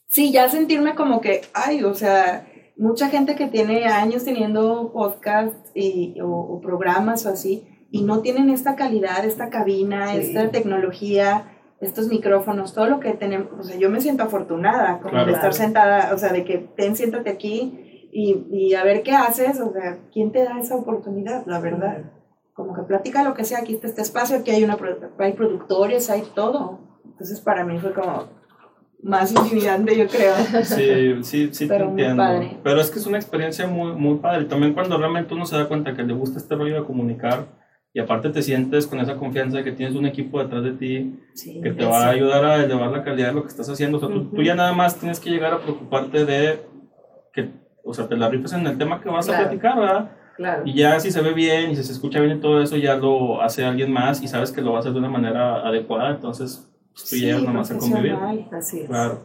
sí, 0.06 0.32
ya 0.32 0.48
sentirme 0.48 0.94
como 0.94 1.20
que, 1.20 1.42
ay, 1.52 1.84
o 1.84 1.92
sea, 1.92 2.46
mucha 2.78 3.08
gente 3.08 3.34
que 3.34 3.46
tiene 3.48 3.86
años 3.86 4.24
teniendo 4.24 4.92
podcasts 4.92 5.70
y, 5.74 6.20
o, 6.20 6.28
o 6.28 6.60
programas 6.60 7.26
o 7.26 7.30
así, 7.30 7.66
y 7.90 8.02
no 8.02 8.20
tienen 8.20 8.50
esta 8.50 8.76
calidad, 8.76 9.24
esta 9.24 9.50
cabina, 9.50 10.08
Sí. 10.12 10.18
esta 10.20 10.50
tecnología, 10.50 11.52
estos 11.80 12.08
micrófonos, 12.08 12.74
todo 12.74 12.86
lo 12.86 13.00
que 13.00 13.12
tenemos, 13.14 13.48
o 13.58 13.62
sea, 13.62 13.76
yo 13.78 13.88
me 13.90 14.00
siento 14.00 14.24
afortunada 14.24 14.98
como 14.98 15.10
Claro. 15.10 15.26
de 15.26 15.32
estar 15.32 15.52
sentada, 15.54 16.12
o 16.14 16.18
sea, 16.18 16.32
de 16.32 16.44
que 16.44 16.58
ten, 16.58 16.96
siéntate 16.96 17.30
aquí 17.30 18.08
y, 18.12 18.46
y 18.50 18.74
a 18.74 18.84
ver 18.84 19.02
qué 19.02 19.12
haces, 19.12 19.60
o 19.60 19.72
sea, 19.72 19.98
¿quién 20.12 20.32
te 20.32 20.44
da 20.44 20.58
esa 20.58 20.76
oportunidad, 20.76 21.44
la 21.46 21.60
verdad? 21.60 22.10
Como 22.52 22.74
que 22.74 22.82
platica 22.82 23.22
lo 23.22 23.34
que 23.34 23.44
sea, 23.44 23.58
aquí 23.58 23.74
está 23.74 23.86
este 23.86 24.02
espacio, 24.02 24.36
aquí 24.38 24.50
hay, 24.50 24.64
una, 24.64 24.76
hay 25.18 25.32
productores, 25.34 26.10
hay 26.10 26.22
todo. 26.34 26.80
Entonces 27.04 27.40
para 27.40 27.64
mí 27.64 27.78
fue 27.78 27.92
como 27.94 28.24
más 29.02 29.32
intimidante, 29.32 29.96
yo 29.96 30.06
creo. 30.08 30.34
Sí, 30.64 31.22
sí, 31.22 31.48
sí 31.52 31.66
te 31.66 31.74
Pero 31.74 31.84
muy 31.86 32.02
entiendo. 32.02 32.22
padre. 32.22 32.56
Pero 32.62 32.80
es 32.80 32.90
que 32.90 32.98
es 32.98 33.06
una 33.06 33.18
experiencia 33.18 33.66
muy, 33.66 33.92
muy 33.92 34.16
padre. 34.18 34.44
También 34.46 34.74
cuando 34.74 34.96
realmente 34.98 35.34
uno 35.34 35.46
se 35.46 35.56
da 35.56 35.66
cuenta 35.68 35.94
que 35.94 36.02
le 36.02 36.12
gusta 36.14 36.38
este 36.38 36.54
rollo 36.54 36.74
de 36.80 36.84
comunicar 36.86 37.46
y 37.94 38.00
aparte 38.00 38.28
te 38.30 38.42
sientes 38.42 38.86
con 38.86 39.00
esa 39.00 39.16
confianza 39.16 39.58
de 39.58 39.64
que 39.64 39.72
tienes 39.72 39.94
un 39.96 40.06
equipo 40.06 40.42
detrás 40.42 40.62
de 40.62 40.72
ti 40.72 41.18
Sí, 41.34 41.60
que 41.62 41.70
te 41.70 41.84
va 41.84 42.06
a 42.06 42.10
ayudar 42.10 42.44
a 42.44 42.64
elevar 42.64 42.90
la 42.90 43.02
calidad 43.02 43.28
de 43.28 43.34
lo 43.34 43.42
que 43.42 43.48
estás 43.48 43.68
haciendo. 43.68 43.98
O 43.98 44.00
sea, 44.00 44.08
tú, 44.08 44.24
tú 44.24 44.34
Ujú. 44.34 44.42
ya 44.42 44.54
nada 44.54 44.72
más 44.72 44.96
tienes 44.96 45.20
que 45.20 45.30
llegar 45.30 45.52
a 45.54 45.58
preocuparte 45.60 46.24
de 46.24 46.60
que, 47.32 47.48
o 47.84 47.94
sea, 47.94 48.08
te 48.08 48.16
la 48.16 48.28
rifes 48.28 48.52
en 48.52 48.66
el 48.66 48.76
tema 48.78 49.00
que 49.00 49.08
vas 49.08 49.28
a 49.28 49.32
Claro. 49.32 49.44
platicar, 49.44 49.78
¿verdad? 49.78 50.10
Claro. 50.36 50.62
Y 50.66 50.74
ya 50.74 51.00
si 51.00 51.10
se 51.10 51.20
ve 51.20 51.32
bien 51.32 51.70
y 51.70 51.76
si 51.76 51.82
se 51.82 51.92
escucha 51.92 52.20
bien 52.20 52.36
y 52.38 52.40
todo 52.40 52.62
eso, 52.62 52.76
ya 52.76 52.94
lo 52.96 53.40
hace 53.42 53.64
alguien 53.64 53.90
más 53.92 54.22
y 54.22 54.28
sabes 54.28 54.52
que 54.52 54.60
lo 54.60 54.72
va 54.72 54.78
a 54.78 54.80
hacer 54.80 54.92
de 54.92 54.98
una 54.98 55.08
manera 55.08 55.66
adecuada, 55.66 56.10
entonces 56.10 56.68
tú 56.98 57.06
sí, 57.16 57.20
llegas 57.20 57.42
nomás 57.42 57.70
a 57.70 57.78
convivir. 57.78 58.16
Así 58.52 58.80
es. 58.80 58.86
Claro. 58.86 59.20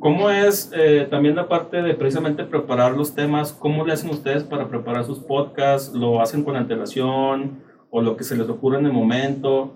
¿Cómo 0.00 0.30
es 0.30 0.70
eh, 0.74 1.06
también 1.10 1.36
la 1.36 1.48
parte 1.48 1.82
de 1.82 1.94
precisamente 1.94 2.44
preparar 2.44 2.92
los 2.96 3.14
temas? 3.14 3.52
¿Cómo 3.52 3.84
le 3.84 3.92
hacen 3.92 4.10
ustedes 4.10 4.42
para 4.44 4.68
preparar 4.68 5.04
sus 5.04 5.18
podcasts? 5.20 5.92
¿Lo 5.94 6.20
hacen 6.20 6.42
con 6.44 6.56
antelación 6.56 7.62
o 7.90 8.00
lo 8.02 8.16
que 8.16 8.24
se 8.24 8.36
les 8.36 8.48
ocurre 8.48 8.78
en 8.78 8.86
el 8.86 8.92
momento? 8.92 9.72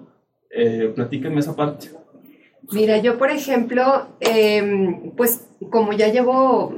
Eh, 0.50 0.92
platíquenme 0.94 1.40
esa 1.40 1.54
parte. 1.54 1.88
Mira, 2.72 2.98
yo 2.98 3.18
por 3.18 3.30
ejemplo, 3.30 4.08
em, 4.20 5.12
pues 5.16 5.48
como 5.70 5.92
ya 5.92 6.08
llevo 6.08 6.72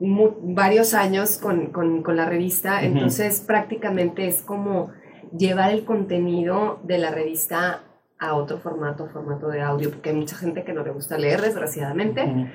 varios 0.00 0.94
años 0.94 1.38
con, 1.38 1.66
con- 1.72 2.02
con 2.02 2.16
la 2.16 2.26
revista, 2.26 2.76
Ujú. 2.76 2.84
entonces 2.86 3.40
prácticamente 3.40 4.26
es 4.28 4.42
como 4.42 4.90
llevar 5.36 5.72
el 5.72 5.84
contenido 5.84 6.78
de 6.84 6.98
la 6.98 7.10
revista 7.10 7.82
a 8.18 8.34
otro 8.34 8.58
formato, 8.58 9.08
formato 9.08 9.48
de 9.48 9.60
audio, 9.60 9.90
porque 9.90 10.10
hay 10.10 10.16
mucha 10.16 10.36
gente 10.36 10.64
que 10.64 10.72
no 10.72 10.82
le 10.82 10.90
gusta 10.90 11.18
leer, 11.18 11.40
desgraciadamente. 11.40 12.24
Ujú. 12.24 12.46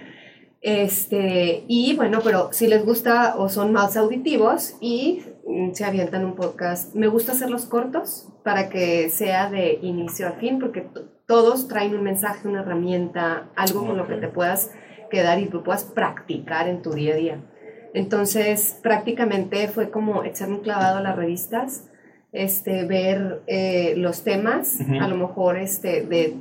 Este, 0.62 1.66
y 1.68 1.94
bueno, 1.98 2.20
pero 2.24 2.50
si 2.54 2.68
les 2.68 2.86
gusta 2.86 3.36
o 3.38 3.50
son 3.50 3.74
más 3.74 3.98
auditivos 3.98 4.78
y 4.80 5.22
mm, 5.46 5.74
se 5.74 5.84
avientan 5.84 6.24
un 6.24 6.36
podcast, 6.36 6.96
me 6.96 7.08
gusta 7.08 7.34
hacerlos 7.34 7.66
cortos 7.66 8.30
para 8.44 8.70
que 8.70 9.10
sea 9.10 9.50
de 9.50 9.80
inicio 9.82 10.28
a 10.28 10.32
fin, 10.32 10.60
porque 10.60 10.88
todos 11.26 11.68
traen 11.68 11.96
un 11.96 12.04
mensaje, 12.04 12.48
una 12.48 12.62
herramienta, 12.62 13.50
algo 13.58 13.86
con 13.86 13.98
lo 13.98 14.08
que 14.08 14.16
te 14.16 14.30
puedas 14.30 14.72
quedar 15.12 15.40
y 15.40 15.48
tú 15.48 15.64
puedas 15.64 15.84
practicar 15.84 16.70
en 16.70 16.82
tu 16.82 16.92
día 16.92 17.14
a 17.14 17.18
día. 17.18 17.44
Entonces, 17.94 18.80
prácticamente 18.82 19.68
fue 19.68 19.92
como 19.92 20.24
echarme 20.24 20.56
un 20.56 20.62
clavado 20.62 20.98
a 20.98 21.02
las 21.02 21.16
revistas 21.16 21.90
este, 22.34 22.86
ver 22.86 23.42
eh, 23.48 23.94
los 23.96 24.24
temas, 24.24 24.80
a 25.00 25.08
lo 25.08 25.16
mejor, 25.16 25.58
este, 25.58 26.02
de, 26.06 26.36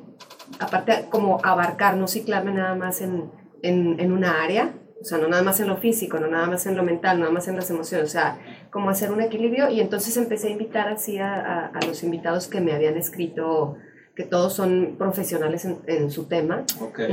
aparte, 0.59 1.05
como 1.11 1.39
abarcar, 1.45 1.97
no 1.97 2.09
ciclarme 2.09 2.53
nada 2.53 2.75
más 2.75 3.01
en, 3.01 3.31
en, 3.63 4.01
en 4.01 4.13
una 4.13 4.43
área, 4.43 4.73
o 5.01 5.05
sea, 5.05 5.19
no 5.19 5.29
nada 5.29 5.43
más 5.43 5.59
en 5.61 5.69
lo 5.69 5.77
físico, 5.77 6.19
no 6.19 6.29
nada 6.29 6.47
más 6.47 6.65
en 6.67 6.77
lo 6.77 6.83
mental, 6.83 7.19
nada 7.21 7.31
más 7.33 7.49
en 7.49 7.57
las 7.57 7.69
emociones, 7.71 8.07
o 8.09 8.11
sea, 8.11 8.39
como 8.71 8.89
hacer 8.89 9.11
un 9.11 9.21
equilibrio. 9.21 9.69
Y 9.69 9.81
entonces 9.81 10.17
empecé 10.17 10.47
a 10.49 10.51
invitar 10.51 10.89
así 10.89 11.19
a, 11.19 11.35
a- 11.35 11.67
a 11.67 11.87
los 11.87 12.03
invitados 12.05 12.47
que 12.49 12.61
me 12.61 12.73
habían 12.73 12.97
escrito, 12.97 13.75
que 14.15 14.23
todos 14.25 14.53
son 14.53 14.97
profesionales 14.99 15.65
en, 15.65 15.79
en 15.87 16.11
su 16.11 16.27
tema, 16.27 16.65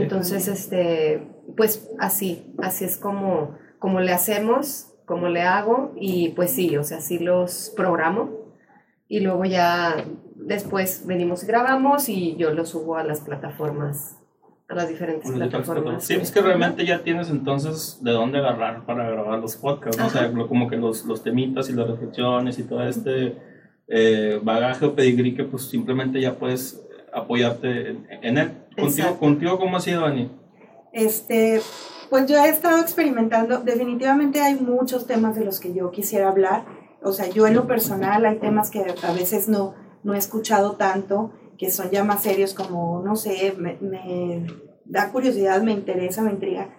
entonces, 0.02 0.48
este, 0.48 1.28
pues 1.58 1.90
así, 2.00 2.54
así 2.60 2.86
es 2.86 2.98
como, 2.98 3.58
como 3.80 4.00
le 4.02 4.12
hacemos, 4.12 4.94
como 5.06 5.28
le 5.30 5.42
hago 5.42 5.94
y 6.00 6.30
pues 6.30 6.52
sí, 6.52 6.78
o 6.78 6.84
sea, 6.84 6.98
así 7.00 7.18
los 7.18 7.74
programo 7.76 8.39
y 9.10 9.20
luego 9.20 9.44
ya 9.44 10.06
después 10.36 11.06
venimos 11.06 11.44
y 11.44 11.48
grabamos 11.48 12.08
y 12.08 12.36
yo 12.38 12.54
los 12.54 12.70
subo 12.70 12.96
a 12.96 13.04
las 13.04 13.20
plataformas, 13.20 14.18
a 14.70 14.76
las 14.76 14.88
diferentes 14.88 15.30
Bueno, 15.30 15.50
plataformas. 15.50 16.06
Sí, 16.06 16.14
es 16.14 16.32
que 16.32 16.42
realmente 16.42 16.86
ya 16.86 17.00
tienes 17.04 17.30
entonces 17.30 18.00
de 18.02 18.12
dónde 18.12 18.38
agarrar 18.38 18.86
para 18.86 19.10
grabar 19.10 19.40
los 19.40 19.58
podcasts, 19.58 19.98
¿no? 20.00 20.08
O 20.08 20.10
sea, 20.10 20.28
lo- 20.30 20.48
como 20.48 20.70
que 20.70 20.78
los, 20.78 21.04
los 21.06 21.22
temitas 21.24 21.70
y 21.70 21.74
las 21.74 21.88
reflexiones 21.90 22.58
y 22.60 22.64
todo 22.64 22.84
este 22.88 23.36
eh, 23.88 24.40
bagaje 24.44 24.86
o 24.86 24.96
pedigrí 24.96 25.34
que 25.36 25.44
pues 25.44 25.64
simplemente 25.64 26.22
ya 26.22 26.36
puedes 26.36 26.82
apoyarte 27.12 27.90
en, 27.90 28.08
en 28.22 28.38
él. 28.38 28.52
Contigo, 28.80 29.18
contigo, 29.20 29.58
¿cómo 29.60 29.78
ha 29.78 29.80
sido, 29.82 30.02
Dani? 30.02 30.30
Este, 30.94 31.60
pues 32.10 32.28
yo 32.28 32.38
he 32.38 32.50
estado 32.50 32.80
experimentando, 32.82 33.60
definitivamente 33.60 34.42
hay 34.42 34.56
muchos 34.56 35.06
temas 35.08 35.36
de 35.36 35.46
los 35.46 35.60
que 35.60 35.74
yo 35.74 35.92
quisiera 35.92 36.30
hablar, 36.30 36.64
o 37.04 37.12
sea, 37.12 37.30
yo 37.30 37.48
en 37.48 37.56
lo 37.56 37.68
personal 37.68 38.26
hay 38.26 38.38
temas 38.38 38.70
que 38.70 38.86
a 39.04 39.14
veces 39.14 39.48
no, 39.48 39.74
no 40.04 40.14
he 40.14 40.18
escuchado 40.18 40.74
tanto, 40.74 41.32
que 41.58 41.72
son 41.72 41.90
ya 41.92 42.04
más 42.04 42.24
serios 42.24 42.54
como, 42.54 43.02
no 43.04 43.16
sé, 43.16 43.54
me, 43.58 43.78
me 43.82 44.46
da 44.86 45.12
curiosidad, 45.12 45.62
me 45.62 45.72
interesa, 45.72 46.22
me 46.22 46.32
intriga. 46.32 46.70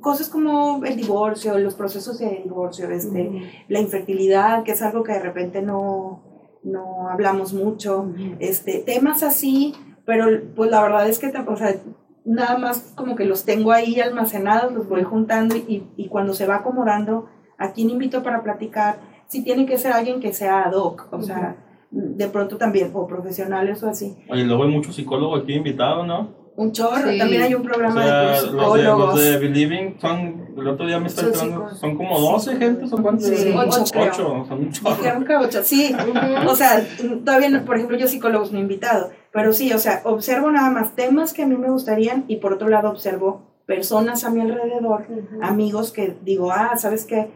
Cosas 0.00 0.28
como 0.28 0.84
el 0.84 0.96
divorcio, 0.96 1.58
los 1.58 1.74
procesos 1.74 2.18
de 2.18 2.42
divorcio, 2.44 2.90
este, 2.90 3.28
Ujú. 3.28 3.38
la 3.68 3.80
infertilidad, 3.80 4.62
que 4.62 4.72
es 4.72 4.82
algo 4.82 5.02
que 5.02 5.12
de 5.12 5.20
repente 5.20 5.60
no, 5.60 6.22
no 6.62 7.08
hablamos 7.08 7.52
mucho, 7.52 8.10
este, 8.38 8.78
temas 8.78 9.22
así, 9.22 9.74
pero 10.06 10.26
pues 10.54 10.70
la 10.70 10.82
verdad 10.82 11.08
es 11.08 11.18
que, 11.18 11.26
o 11.26 11.56
sea, 11.56 11.76
nada 12.24 12.56
más 12.56 12.92
como 12.96 13.16
que 13.16 13.24
los 13.24 13.44
tengo 13.44 13.72
ahí 13.72 14.00
almacenados, 14.00 14.72
los 14.72 14.88
voy 14.88 15.02
juntando 15.02 15.56
y, 15.56 15.88
y 15.96 16.08
cuando 16.08 16.32
se 16.32 16.46
va 16.46 16.56
acomodando, 16.56 17.28
¿a 17.58 17.72
quién 17.72 17.90
invito 17.90 18.22
para 18.22 18.42
platicar? 18.42 19.11
Si 19.32 19.42
tiene 19.42 19.64
que 19.64 19.78
ser 19.78 19.92
alguien 19.94 20.20
que 20.20 20.34
sea 20.34 20.64
ad 20.64 20.72
hoc, 20.74 21.08
o 21.10 21.22
sea, 21.22 21.56
de 21.90 22.28
pronto 22.28 22.58
también, 22.58 22.90
o 22.92 23.06
profesionales 23.06 23.82
o 23.82 23.88
así. 23.88 24.14
Oye, 24.28 24.44
luego 24.44 24.64
hay 24.64 24.68
muchos 24.70 24.94
psicólogos 24.94 25.42
aquí 25.42 25.54
invitados, 25.54 26.06
¿no? 26.06 26.42
Un 26.54 26.70
chorro, 26.72 27.10
Sí. 27.10 27.16
también 27.16 27.40
hay 27.40 27.54
un 27.54 27.62
O 27.62 27.64
programa 27.64 28.02
sea, 28.02 28.20
de 28.20 28.26
los 28.26 28.42
de, 28.42 28.48
psicólogos. 28.50 29.14
los 29.14 29.24
de 29.24 29.38
Believing 29.38 29.96
son, 29.98 30.48
el 30.58 30.68
otro 30.68 30.86
día 30.86 31.00
me 31.00 31.06
está 31.06 31.22
Son 31.22 31.30
entrando, 31.30 31.50
psicólogos. 31.70 31.78
son 31.80 31.96
como 31.96 32.20
12 32.20 32.56
gente, 32.58 32.86
¿son 32.88 33.02
cuántos? 33.02 33.26
Sí, 33.26 33.54
ocho, 33.56 33.80
ocho, 33.82 33.90
creo. 33.90 34.44
son 34.46 34.58
un 34.60 34.70
chorro. 34.70 34.96
Dijeron 34.96 35.24
que 35.24 35.36
ocho, 35.36 35.60
sí. 35.64 35.96
O 36.46 36.54
sea, 36.54 36.86
todavía, 37.24 37.48
no- 37.48 37.64
por 37.64 37.76
ejemplo, 37.76 37.96
yo 37.96 38.06
psicólogos 38.08 38.52
no 38.52 38.58
he 38.58 38.60
invitado, 38.60 39.08
pero 39.32 39.54
sí, 39.54 39.72
o 39.72 39.78
sea, 39.78 40.02
observo 40.04 40.50
nada 40.50 40.68
más 40.70 40.94
temas 40.94 41.32
que 41.32 41.42
a 41.42 41.46
mí 41.46 41.56
me 41.56 41.70
gustarían 41.70 42.26
y 42.28 42.36
por 42.36 42.52
otro 42.52 42.68
lado 42.68 42.90
observo 42.90 43.50
personas 43.64 44.24
a 44.24 44.30
mi 44.30 44.42
alrededor, 44.42 45.06
Ujú. 45.08 45.42
amigos 45.42 45.90
que 45.90 46.14
digo, 46.22 46.52
ah, 46.52 46.72
¿sabes 46.76 47.06
qué? 47.06 47.30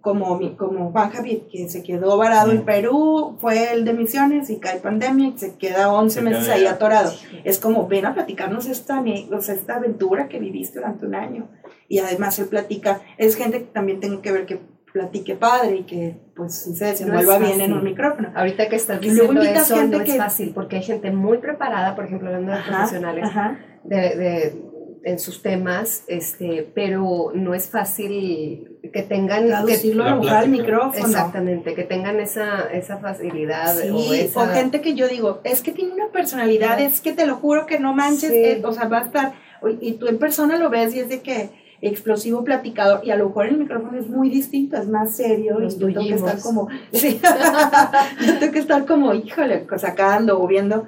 Como, 0.00 0.36
mi- 0.38 0.54
como 0.56 0.90
Juan 0.92 1.10
Javier, 1.10 1.42
que 1.50 1.68
se 1.68 1.82
quedó 1.82 2.16
varado 2.16 2.50
en 2.52 2.58
Mm. 2.62 2.64
Perú, 2.64 3.36
fue 3.40 3.72
el 3.72 3.84
de 3.84 3.92
misiones 3.94 4.50
y 4.50 4.58
cae 4.58 4.78
pandemia 4.80 5.28
y 5.28 5.38
se 5.38 5.56
queda 5.56 5.92
11 5.92 6.16
Se 6.20 6.22
meses 6.22 6.44
queda 6.44 6.54
ahí 6.54 6.66
atorado. 6.66 7.12
Es 7.44 7.58
como, 7.58 7.86
ven 7.88 8.06
a 8.06 8.14
platicarnos 8.14 8.66
esta, 8.66 9.02
esta 9.04 9.76
aventura 9.76 10.28
que 10.28 10.38
viviste 10.38 10.78
durante 10.78 11.06
un 11.06 11.14
año. 11.14 11.48
Y 11.88 11.98
además 12.00 12.38
él 12.38 12.46
platica, 12.46 13.00
es 13.16 13.36
gente 13.36 13.58
que 13.60 13.64
también 13.66 14.00
tengo 14.00 14.20
que 14.20 14.32
ver 14.32 14.46
que 14.46 14.60
platique 14.92 15.36
padre 15.36 15.76
y 15.76 15.82
que 15.84 16.16
pues 16.34 16.54
sí 16.54 16.74
se 16.74 16.86
desenvuelva 16.86 17.38
bien 17.38 17.60
en 17.60 17.72
un 17.74 17.84
micrófono. 17.84 18.30
Ahorita 18.34 18.68
que 18.68 18.76
estás 18.76 19.02
Y 19.02 19.10
luego 19.10 19.32
diciendo 19.34 19.60
eso, 19.60 19.76
gente 19.76 19.96
no 19.98 20.02
es 20.02 20.10
que- 20.12 20.18
fácil, 20.18 20.52
porque 20.54 20.76
hay 20.76 20.82
gente 20.82 21.10
muy 21.10 21.38
preparada, 21.38 21.94
por 21.94 22.06
ejemplo, 22.06 22.28
hablando 22.28 22.52
de 22.52 22.58
Ajá, 22.58 22.70
profesionales, 22.72 23.24
ajá. 23.24 23.58
de, 23.84 23.96
de- 23.96 24.62
en 25.04 25.18
sus 25.18 25.42
temas, 25.42 26.04
este, 26.08 26.68
pero 26.74 27.30
no 27.34 27.54
es 27.54 27.68
fácil 27.68 28.78
que 28.92 29.02
tengan... 29.02 29.44
que- 29.44 29.52
a 29.52 29.58
al 29.58 30.20
plática. 30.20 30.46
micrófono. 30.46 31.06
exactamente, 31.06 31.74
que 31.74 31.84
tengan 31.84 32.20
esa, 32.20 32.64
esa 32.72 32.98
facilidad 32.98 33.76
Sí, 33.76 33.88
o 33.90 34.12
esa... 34.12 34.42
o 34.42 34.46
gente 34.48 34.80
que 34.80 34.94
yo 34.94 35.08
digo, 35.08 35.40
es 35.44 35.62
que 35.62 35.72
tiene 35.72 35.92
una 35.92 36.08
personalidad, 36.08 36.80
es 36.80 37.00
que 37.00 37.12
te 37.12 37.26
lo 37.26 37.36
juro 37.36 37.66
que 37.66 37.78
no 37.78 37.94
manches, 37.94 38.30
Sí. 38.30 38.36
eh, 38.36 38.62
o 38.64 38.72
sea, 38.72 38.88
va 38.88 38.98
a 38.98 39.04
estar, 39.04 39.32
y 39.80 39.92
tú 39.92 40.06
en 40.08 40.18
persona 40.18 40.58
lo 40.58 40.70
ves 40.70 40.94
y 40.94 41.00
es 41.00 41.08
de 41.08 41.20
que 41.20 41.50
explosivo 41.80 42.42
platicador, 42.42 43.02
y 43.04 43.10
a 43.12 43.16
lo 43.16 43.28
mejor 43.28 43.46
el 43.46 43.56
micrófono 43.58 43.98
es 43.98 44.08
muy 44.08 44.28
distinto, 44.30 44.76
es 44.76 44.88
más 44.88 45.14
serio, 45.14 45.60
Nos 45.60 45.76
y 45.76 45.78
yo 45.78 45.86
tengo 45.86 46.00
que 46.08 46.14
estar 46.14 46.40
como, 46.40 46.68
sí, 46.92 47.20
yo 48.26 48.38
tengo 48.38 48.52
que 48.52 48.58
estar 48.58 48.84
como, 48.84 49.14
híjole, 49.14 49.64
sacando 49.76 50.40
o 50.42 50.46
viendo, 50.48 50.86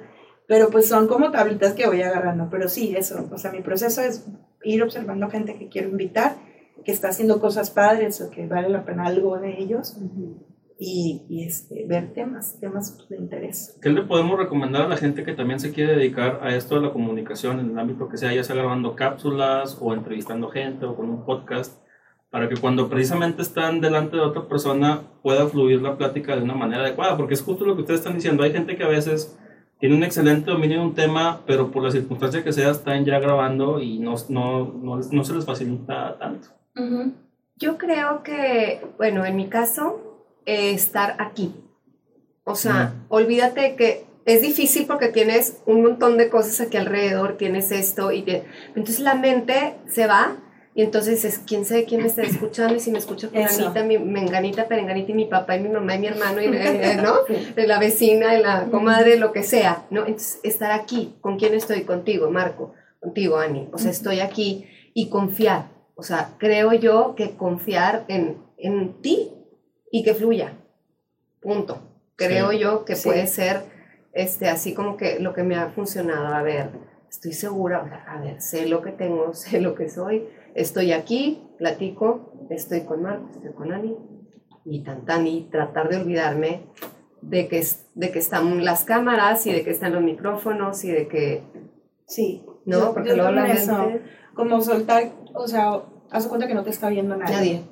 pero 0.51 0.69
pues 0.69 0.89
son 0.89 1.07
como 1.07 1.31
tablitas 1.31 1.71
que 1.71 1.87
voy 1.87 2.01
agarrando, 2.01 2.49
pero 2.51 2.67
sí, 2.67 2.93
eso, 2.93 3.25
o 3.31 3.37
sea, 3.37 3.53
mi 3.53 3.61
proceso 3.61 4.01
es 4.01 4.29
ir 4.65 4.83
observando 4.83 5.29
gente 5.29 5.57
que 5.57 5.69
quiero 5.69 5.87
invitar, 5.87 6.35
que 6.83 6.91
está 6.91 7.07
haciendo 7.07 7.39
cosas 7.39 7.71
padres 7.71 8.19
o 8.19 8.29
que 8.29 8.47
vale 8.47 8.67
la 8.67 8.83
pena 8.83 9.05
algo 9.05 9.39
de 9.39 9.57
ellos, 9.57 9.95
y, 10.77 11.25
y, 11.29 11.45
este, 11.45 11.85
ver 11.87 12.11
temas, 12.11 12.59
temas 12.59 12.97
de 13.07 13.15
interés. 13.15 13.79
¿Qué 13.81 13.91
le 13.91 14.01
podemos 14.01 14.37
recomendar 14.37 14.81
a 14.81 14.87
la 14.89 14.97
gente 14.97 15.23
que 15.23 15.31
también 15.31 15.57
se 15.61 15.71
quiere 15.71 15.95
dedicar 15.95 16.41
a 16.43 16.53
esto 16.53 16.75
de 16.75 16.81
la 16.81 16.91
comunicación 16.91 17.61
en 17.61 17.69
el 17.69 17.79
ámbito 17.79 18.09
que 18.09 18.17
sea, 18.17 18.33
ya 18.33 18.43
sea 18.43 18.57
grabando 18.57 18.93
cápsulas 18.93 19.77
o 19.79 19.93
entrevistando 19.93 20.49
gente 20.49 20.85
o 20.85 20.97
con 20.97 21.09
un 21.09 21.23
podcast, 21.23 21.81
para 22.29 22.49
que 22.49 22.57
cuando 22.57 22.89
precisamente 22.89 23.41
están 23.41 23.79
delante 23.79 24.17
de 24.17 24.23
otra 24.23 24.49
persona 24.49 24.99
pueda 25.23 25.47
fluir 25.47 25.81
la 25.81 25.97
plática 25.97 26.35
de 26.35 26.43
una 26.43 26.55
manera 26.55 26.83
adecuada? 26.83 27.15
Porque 27.15 27.35
es 27.35 27.41
justo 27.41 27.63
lo 27.63 27.75
que 27.75 27.83
ustedes 27.83 28.01
están 28.01 28.15
diciendo. 28.15 28.43
Hay 28.43 28.51
gente 28.51 28.75
que 28.75 28.83
a 28.83 28.89
veces 28.89 29.37
tiene 29.81 29.95
un 29.95 30.03
excelente 30.03 30.49
dominio 30.51 30.79
de 30.79 30.85
un 30.85 30.93
tema, 30.95 31.41
pero 31.45 31.69
por 31.71 31.83
la 31.83 31.91
circunstancia 31.91 32.43
que 32.43 32.53
sea 32.53 32.71
están 32.71 33.03
ya 33.03 33.19
grabando 33.19 33.81
y 33.81 33.99
no, 33.99 34.15
no, 34.29 34.71
no, 34.81 34.97
no 35.11 35.23
se 35.25 35.33
les 35.33 35.43
facilita 35.45 36.17
tanto. 36.17 36.47
Yo 37.57 37.77
creo 37.77 38.23
que, 38.23 38.81
bueno, 38.97 39.25
en 39.25 39.35
mi 39.35 39.47
caso, 39.49 39.99
eh, 40.45 40.71
estar 40.71 41.15
aquí. 41.19 41.53
O 42.43 42.55
sea, 42.55 42.93
olvídate 43.09 43.75
que 43.75 44.05
es 44.25 44.41
difícil 44.41 44.85
porque 44.87 45.09
tienes 45.09 45.61
un 45.65 45.81
montón 45.81 46.17
de 46.17 46.29
cosas 46.29 46.61
aquí 46.61 46.77
alrededor, 46.77 47.37
tienes 47.37 47.71
esto 47.71 48.11
y 48.11 48.21
te- 48.21 48.43
entonces 48.69 48.99
la 48.99 49.15
mente 49.15 49.75
se 49.87 50.05
va 50.07 50.37
y 50.73 50.83
entonces 50.83 51.25
es 51.25 51.39
quién 51.39 51.65
sabe 51.65 51.85
quién 51.85 52.01
me 52.01 52.07
está 52.07 52.21
escuchando 52.21 52.75
y 52.75 52.79
si 52.79 52.91
me 52.91 52.97
escucha 52.99 53.27
fulanita, 53.27 53.83
mi 53.83 53.97
menganita, 53.97 54.67
perenganita 54.67 55.11
y 55.11 55.15
mi 55.15 55.25
papá 55.25 55.57
y 55.57 55.61
mi 55.63 55.69
mamá 55.69 55.95
y 55.95 55.99
mi 55.99 56.07
hermano 56.07 56.41
y 56.41 56.45
eh, 56.53 56.97
¿no? 57.01 57.23
de 57.55 57.67
la 57.67 57.77
vecina, 57.79 58.31
de 58.31 58.39
la 58.39 58.67
comadre, 58.71 59.17
lo 59.17 59.31
que 59.33 59.43
sea, 59.43 59.85
¿no? 59.89 60.01
Entonces, 60.05 60.39
estar 60.43 60.71
aquí, 60.71 61.17
¿con 61.21 61.37
quién 61.37 61.53
estoy? 61.53 61.83
Contigo, 61.83 62.29
Marco, 62.31 62.73
contigo, 63.01 63.37
Ani. 63.37 63.67
O 63.73 63.77
sea, 63.77 63.91
estoy 63.91 64.21
aquí 64.21 64.65
y 64.93 65.09
confiar. 65.09 65.69
O 65.95 66.03
sea, 66.03 66.35
creo 66.37 66.71
yo 66.73 67.15
que 67.15 67.31
confiar 67.35 68.05
en, 68.07 68.37
en 68.57 69.01
ti 69.01 69.33
y 69.91 70.03
que 70.03 70.13
fluya. 70.13 70.53
Punto. 71.41 71.81
Creo 72.15 72.51
Sí. 72.51 72.59
yo 72.59 72.85
que 72.85 72.95
Sí. 72.95 73.09
puede 73.09 73.27
ser 73.27 73.61
este, 74.13 74.47
así 74.49 74.73
como 74.73 74.97
que 74.97 75.19
lo 75.19 75.33
que 75.33 75.43
me 75.43 75.55
ha 75.55 75.69
funcionado. 75.69 76.33
A 76.33 76.41
ver, 76.43 76.69
estoy 77.09 77.33
segura, 77.33 78.05
a 78.07 78.19
ver, 78.21 78.41
sé 78.41 78.67
lo 78.67 78.81
que 78.81 78.91
tengo, 78.91 79.33
sé 79.33 79.59
lo 79.61 79.75
que 79.75 79.89
soy, 79.89 80.27
estoy 80.55 80.91
aquí, 80.91 81.41
platico, 81.57 82.33
estoy 82.49 82.81
con 82.81 83.01
Marco, 83.03 83.29
estoy 83.33 83.53
con 83.53 83.71
Ani 83.71 83.95
y 84.65 84.83
tan 84.83 85.05
tan 85.05 85.25
y 85.27 85.47
tratar 85.51 85.89
de 85.89 85.97
olvidarme 85.97 86.63
de 87.21 87.47
que, 87.47 87.63
de 87.95 88.11
que 88.11 88.19
están 88.19 88.63
las 88.65 88.83
cámaras 88.83 89.45
y 89.47 89.51
de 89.53 89.63
que 89.63 89.71
están 89.71 89.93
los 89.93 90.03
micrófonos 90.03 90.83
y 90.83 90.91
de 90.91 91.07
que, 91.07 91.43
Sí. 92.05 92.43
¿no? 92.65 92.79
Yo- 92.79 92.93
Porque 92.93 93.09
yo 93.09 93.15
luego 93.17 93.31
la 93.31 93.51
eso. 93.51 93.89
Como 94.33 94.61
soltar, 94.61 95.11
o 95.33 95.47
sea, 95.47 95.81
haz 96.09 96.27
cuenta 96.27 96.47
que 96.47 96.53
no 96.55 96.63
te 96.63 96.69
está 96.69 96.89
viendo 96.89 97.15
nadie. 97.15 97.35
Nadie. 97.35 97.63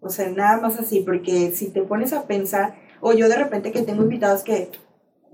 O 0.00 0.08
sea, 0.08 0.28
nada 0.30 0.60
más 0.60 0.78
así, 0.78 1.00
porque 1.00 1.50
si 1.52 1.70
te 1.70 1.82
pones 1.82 2.12
a 2.12 2.26
pensar, 2.26 2.74
o 3.00 3.12
yo 3.12 3.28
de 3.28 3.36
repente 3.36 3.72
que 3.72 3.82
tengo 3.82 4.02
invitados 4.02 4.42
que 4.44 4.70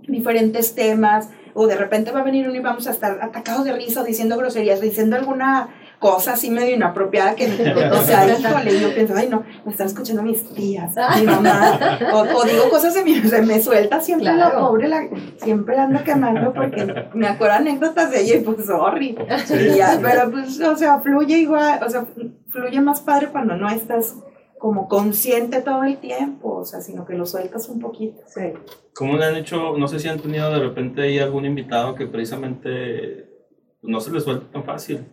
diferentes 0.09 0.75
temas, 0.75 1.29
o 1.55 1.67
de 1.67 1.77
repente 1.77 2.11
va 2.11 2.21
a 2.21 2.25
venir 2.25 2.47
uno 2.49 2.57
y 2.57 2.61
vamos 2.61 2.87
a 2.87 2.91
estar 2.93 3.19
atacados 3.23 3.65
de 3.65 3.73
risa, 3.75 4.03
diciendo 4.03 4.37
groserías, 4.39 4.81
diciendo 4.81 5.17
alguna 5.17 5.69
cosa 6.03 6.33
así 6.33 6.51
medio 6.51 6.75
inapropiada 6.75 7.37
que, 7.37 7.47
o 7.93 8.03
sea, 8.03 8.27
híjole, 8.27 8.81
yo 8.81 8.93
pienso, 8.93 9.15
ay 9.17 9.29
no, 9.31 9.45
me 9.65 9.71
están 9.71 9.87
escuchando 9.87 10.23
mis 10.23 10.43
tías, 10.53 10.95
mi 11.21 11.27
mamá, 11.35 11.79
o, 12.13 12.19
o 12.19 12.45
digo 12.45 12.69
cosas 12.69 12.93
de 12.95 13.05
mi, 13.05 13.15
se 13.23 13.41
me 13.43 13.63
suelta 13.63 14.01
siempre 14.01 14.27
la 14.35 14.51
Claro. 14.51 14.67
pobre, 14.69 14.89
la, 14.89 15.09
siempre 15.37 15.77
la 15.77 15.85
ando 15.85 16.03
quemando 16.03 16.53
porque 16.53 16.93
me 17.15 17.29
acuerdo 17.29 17.55
anécdotas 17.55 18.11
de 18.11 18.21
ella 18.23 18.37
y 18.37 18.41
pues 18.41 18.67
sorry, 18.67 19.17
y 19.51 19.77
ya, 19.77 19.99
pero 20.03 20.31
pues, 20.31 20.61
o 20.61 20.77
sea, 20.77 20.99
fluye 21.01 21.39
igual, 21.39 21.81
o 21.87 21.89
sea, 21.89 22.05
fluye 22.51 22.81
más 22.81 23.01
padre 23.01 23.29
cuando 23.29 23.55
no 23.57 23.71
estás 23.71 24.17
como 24.59 24.87
consciente 24.89 25.61
todo 25.61 25.85
el 25.85 25.99
tiempo, 25.99 26.57
o 26.57 26.65
sea, 26.65 26.81
sino 26.81 27.05
que 27.05 27.15
lo 27.15 27.27
sueltas 27.27 27.69
un 27.69 27.81
poquito. 27.81 28.21
Sí. 28.27 28.53
¿Cómo 28.95 29.17
le 29.17 29.25
han 29.25 29.37
hecho, 29.37 29.77
no 29.79 29.89
sé 29.89 29.99
si 29.99 30.09
han 30.09 30.21
tenido 30.21 30.51
de 30.53 30.61
repente 30.61 31.03
ahí 31.03 31.19
algún 31.19 31.47
invitado 31.47 31.95
que 31.97 32.07
precisamente 32.07 33.29
no 33.83 34.01
se 34.01 34.13
le 34.13 34.21
suelta 34.21 34.51
tan 34.53 34.65
fácil? 34.65 35.05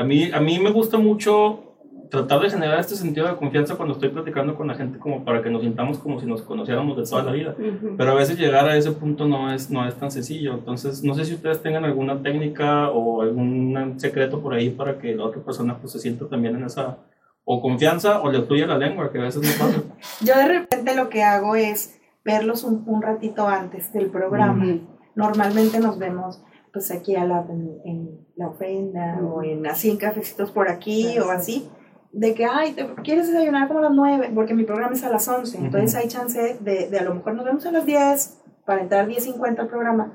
A 0.00 0.02
mí, 0.02 0.30
a 0.32 0.40
mí 0.40 0.58
me 0.58 0.70
gusta 0.70 0.96
mucho 0.96 1.76
tratar 2.10 2.40
de 2.40 2.48
generar 2.48 2.80
este 2.80 2.96
sentido 2.96 3.28
de 3.28 3.36
confianza 3.36 3.76
cuando 3.76 3.92
estoy 3.92 4.08
platicando 4.08 4.56
con 4.56 4.66
la 4.66 4.74
gente 4.74 4.98
como 4.98 5.26
para 5.26 5.42
que 5.42 5.50
nos 5.50 5.60
sintamos 5.60 5.98
como 5.98 6.18
si 6.18 6.24
nos 6.24 6.40
conociéramos 6.40 6.96
de 6.96 7.02
toda 7.04 7.22
la 7.22 7.32
vida. 7.32 7.54
Ujú. 7.58 7.96
Pero 7.98 8.12
a 8.12 8.14
veces 8.14 8.38
llegar 8.38 8.66
a 8.66 8.78
ese 8.78 8.92
punto 8.92 9.28
no 9.28 9.52
es, 9.52 9.70
no 9.70 9.86
es 9.86 9.94
tan 9.96 10.10
sencillo. 10.10 10.54
Entonces, 10.54 11.04
no 11.04 11.12
sé 11.12 11.26
si 11.26 11.34
ustedes 11.34 11.60
tengan 11.60 11.84
alguna 11.84 12.22
técnica 12.22 12.88
o 12.88 13.20
algún 13.20 13.94
secreto 13.98 14.40
por 14.40 14.54
ahí 14.54 14.70
para 14.70 14.98
que 14.98 15.14
la 15.14 15.24
otra 15.24 15.42
persona 15.42 15.76
pues, 15.76 15.92
se 15.92 15.98
sienta 15.98 16.26
también 16.26 16.56
en 16.56 16.64
esa 16.64 16.96
o 17.44 17.60
confianza 17.60 18.22
o 18.22 18.32
le 18.32 18.40
fluya 18.40 18.66
la 18.66 18.78
lengua, 18.78 19.12
que 19.12 19.18
a 19.18 19.24
veces 19.24 19.42
no 19.42 19.66
pasa. 19.66 19.82
Yo 20.24 20.34
de 20.34 20.48
repente 20.48 20.96
lo 20.96 21.10
que 21.10 21.24
hago 21.24 21.56
es 21.56 22.00
verlos 22.24 22.64
un, 22.64 22.84
un 22.86 23.02
ratito 23.02 23.46
antes 23.46 23.92
del 23.92 24.06
programa. 24.06 24.64
Ujú. 24.64 24.80
Normalmente 25.14 25.78
nos 25.78 25.98
vemos 25.98 26.42
pues 26.72 26.90
aquí 26.90 27.16
a 27.16 27.26
la, 27.26 27.44
en, 27.50 27.80
en 27.84 28.19
la 28.40 28.48
ofrenda 28.48 29.20
o 29.22 29.42
en 29.42 29.66
así 29.66 29.90
en 29.90 29.98
cafecitos 29.98 30.50
por 30.50 30.68
aquí 30.68 31.12
Claro, 31.14 31.26
o 31.28 31.30
sí. 31.32 31.36
así. 31.36 31.70
De 32.12 32.34
que, 32.34 32.44
ay, 32.44 32.72
¿te 32.72 32.86
quieres 33.04 33.28
desayunar 33.28 33.68
como 33.68 33.78
a 33.78 33.82
las 33.82 33.92
9? 33.92 34.32
Porque 34.34 34.52
mi 34.54 34.64
programa 34.64 34.94
es 34.94 35.04
a 35.04 35.10
las 35.10 35.28
11. 35.28 35.58
Entonces 35.58 35.92
Ujú. 35.92 36.02
hay 36.02 36.08
chance 36.08 36.58
de, 36.60 36.88
de 36.88 36.98
a 36.98 37.04
lo 37.04 37.14
mejor 37.14 37.34
nos 37.34 37.44
vemos 37.44 37.64
a 37.66 37.70
las 37.70 37.86
10 37.86 38.38
para 38.66 38.80
entrar 38.82 39.06
10.50 39.06 39.60
al 39.60 39.68
programa. 39.68 40.12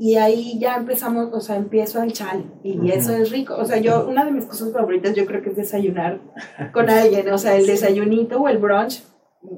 Y 0.00 0.16
ahí 0.16 0.58
ya 0.60 0.76
empezamos, 0.76 1.30
o 1.32 1.40
sea, 1.40 1.56
empiezo 1.56 2.02
el 2.02 2.12
chal. 2.12 2.44
Y 2.62 2.78
Ujú. 2.78 2.88
eso 2.88 3.14
es 3.16 3.30
rico. 3.32 3.54
O 3.56 3.64
sea, 3.64 3.78
yo, 3.78 4.06
una 4.08 4.24
de 4.24 4.30
mis 4.32 4.44
cosas 4.44 4.72
favoritas 4.72 5.14
yo 5.14 5.24
creo 5.26 5.40
que 5.42 5.50
es 5.50 5.56
desayunar 5.56 6.20
con 6.72 6.90
alguien. 6.90 7.32
O 7.32 7.38
sea, 7.38 7.56
el 7.56 7.66
desayunito 7.66 8.40
o 8.40 8.48
el 8.48 8.58
brunch, 8.58 9.02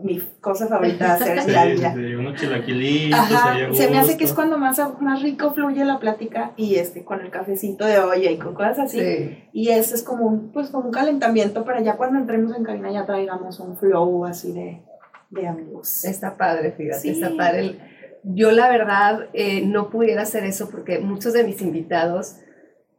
mi 0.03 0.21
cosa 0.41 0.67
favorita 0.67 1.07
de 1.07 1.11
hacer 1.13 1.39
en 1.39 1.53
la 1.53 1.65
vida. 1.65 1.95
sí, 1.95 2.15
unos 2.15 2.39
chilaquilitos. 2.41 3.19
Ajá, 3.19 3.57
se 3.73 3.91
me 3.91 3.99
hace 3.99 4.17
que 4.19 4.25
es 4.25 4.33
cuando 4.35 4.59
más, 4.59 4.81
más 5.01 5.23
rico 5.23 5.53
fluye 5.55 5.85
la 5.85 5.99
plática 5.99 6.53
y 6.57 6.75
este 6.77 7.05
con 7.05 7.21
el 7.21 7.31
cafecito 7.31 7.87
de 7.87 7.99
olla 7.99 8.31
y 8.31 8.39
con 8.39 8.55
cosas 8.55 8.79
así. 8.81 9.01
Sí. 9.01 9.45
Y 9.53 9.69
eso 9.71 9.95
es 9.95 10.03
como 10.03 10.27
un, 10.27 10.53
pues 10.53 10.69
como 10.71 10.87
un 10.87 10.93
calentamiento 10.93 11.65
para 11.65 11.81
ya 11.81 11.97
cuando 11.97 12.19
entremos 12.19 12.55
en 12.57 12.63
cabina 12.65 12.93
ya 12.93 13.07
traigamos 13.07 13.59
un 13.61 13.77
flow 13.79 14.27
así 14.27 14.53
de, 14.53 14.83
de 15.31 15.49
amigos. 15.49 16.05
Está 16.05 16.37
padre, 16.37 16.73
fíjate, 16.73 17.01
Sí. 17.01 17.09
está 17.11 17.31
padre. 17.37 17.79
Yo 18.23 18.51
la 18.53 18.69
verdad 18.69 19.29
eh, 19.33 19.65
no 19.67 19.89
pudiera 19.89 20.23
hacer 20.23 20.45
eso 20.45 20.69
porque 20.69 20.99
muchos 20.99 21.33
de 21.33 21.43
mis 21.43 21.63
invitados, 21.63 22.37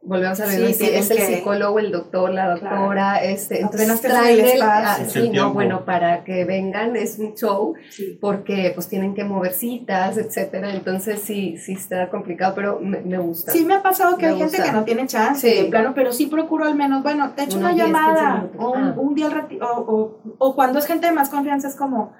volvemos 0.04 0.40
a 0.40 0.46
ver, 0.46 0.56
Sí, 0.56 0.64
es, 0.64 0.78
tienen 0.78 0.98
es 0.98 1.10
el 1.10 1.16
que- 1.16 1.26
psicólogo, 1.36 1.78
el 1.78 1.92
doctor, 1.92 2.30
la 2.32 2.50
doctora, 2.50 3.22
este, 3.22 3.60
entonces 3.60 4.00
traen 4.00 4.34
el 4.34 4.40
el, 4.40 4.46
espacio. 4.46 5.04
ah, 5.04 5.08
sí, 5.08 5.18
el 5.20 5.32
no, 5.32 5.52
bueno, 5.52 5.84
para 5.84 6.24
que 6.24 6.44
vengan 6.44 6.96
es 6.96 7.18
un 7.20 7.34
show 7.34 7.74
Sí. 7.90 8.18
porque 8.20 8.72
pues 8.74 8.88
tienen 8.88 9.14
que 9.14 9.22
mover 9.24 9.52
citas, 9.52 10.16
etcétera, 10.18 10.72
entonces 10.74 11.20
sí, 11.22 11.56
sí 11.56 11.74
está 11.74 12.08
complicado, 12.10 12.54
pero 12.56 12.80
me, 12.80 13.00
me 13.00 13.18
gusta. 13.18 13.52
Sí, 13.52 13.64
me 13.64 13.74
ha 13.74 13.82
pasado 13.82 14.16
que 14.16 14.26
Me 14.26 14.32
hay 14.32 14.38
gente 14.38 14.62
que 14.62 14.72
no 14.72 14.84
tiene 14.84 15.06
chance, 15.06 15.48
Sí. 15.50 15.62
de 15.62 15.68
plano, 15.70 15.92
pero 15.94 16.12
sí 16.12 16.26
procuro 16.26 16.64
al 16.64 16.74
menos, 16.74 17.02
bueno, 17.02 17.30
te 17.36 17.44
echo 17.44 17.58
una 17.58 17.72
10, 17.72 17.84
15 17.86 17.98
llamada, 18.00 18.46
o 18.58 18.70
un, 18.72 18.82
Ah. 18.82 18.94
un 18.96 19.14
día 19.14 19.26
al 19.26 19.32
ratito, 19.32 19.64
o, 19.64 19.80
o, 19.94 20.18
o 20.38 20.54
cuando 20.56 20.78
es 20.80 20.86
gente 20.86 21.06
de 21.06 21.12
más 21.12 21.28
confianza 21.28 21.68
es 21.68 21.76
como, 21.76 22.12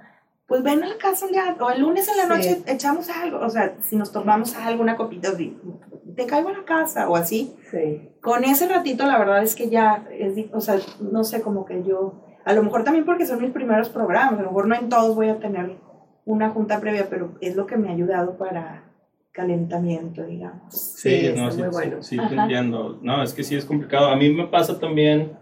pues 0.53 0.63
ven 0.63 0.85
a 0.85 0.87
la 0.87 0.99
casa 0.99 1.25
un 1.25 1.33
día, 1.33 1.57
o 1.59 1.71
el 1.71 1.81
lunes 1.81 2.07
en 2.09 2.17
la 2.19 2.25
Sí. 2.25 2.29
noche 2.51 2.63
echamos 2.67 3.09
algo, 3.09 3.39
o 3.39 3.49
sea, 3.49 3.75
si 3.81 3.97
nos 3.97 4.13
tomamos 4.13 4.55
algo, 4.55 4.83
una 4.83 4.97
copita, 4.99 5.31
te 5.35 6.27
caigo 6.27 6.51
a 6.51 6.53
la 6.53 6.65
casa, 6.67 7.09
o 7.09 7.17
así. 7.17 7.55
Sí. 7.71 8.11
Con 8.21 8.45
ese 8.45 8.69
ratito, 8.69 9.07
la 9.07 9.19
verdad 9.19 9.43
es 9.43 9.55
que 9.55 9.71
ya, 9.71 10.07
es, 10.11 10.35
o 10.53 10.61
sea, 10.61 10.77
no 11.01 11.25
sé, 11.25 11.41
como 11.41 11.65
que 11.65 11.83
yo, 11.85 12.21
a 12.45 12.53
lo 12.53 12.63
mejor 12.63 12.85
también 12.85 13.07
porque 13.07 13.25
son 13.25 13.41
mis 13.41 13.51
primeros 13.51 13.89
programas, 13.89 14.35
a 14.41 14.43
lo 14.43 14.49
mejor 14.49 14.69
no 14.69 14.75
en 14.75 14.91
todos 14.91 15.15
voy 15.15 15.31
a 15.31 15.39
tener 15.39 15.79
una 16.27 16.51
junta 16.51 16.81
previa, 16.81 17.07
pero 17.09 17.33
es 17.41 17.57
lo 17.57 17.65
que 17.67 17.79
me 17.79 17.89
ha 17.89 17.93
ayudado 17.93 18.37
para 18.37 18.85
calentamiento, 19.33 20.23
digamos. 20.25 20.75
Sí, 20.75 21.29
Sí, 21.29 21.33
no, 21.35 21.51
sí, 21.51 21.63
muy 21.63 21.69
sí, 21.71 21.73
bueno. 21.73 22.03
sí, 22.03 22.17
te 22.19 22.35
entiendo. 22.35 22.99
No, 23.01 23.23
es 23.23 23.33
que 23.33 23.43
sí 23.43 23.57
es 23.57 23.65
complicado. 23.65 24.09
A 24.09 24.17
mí 24.17 24.29
me 24.29 24.47
pasa 24.49 24.79
también. 24.79 25.33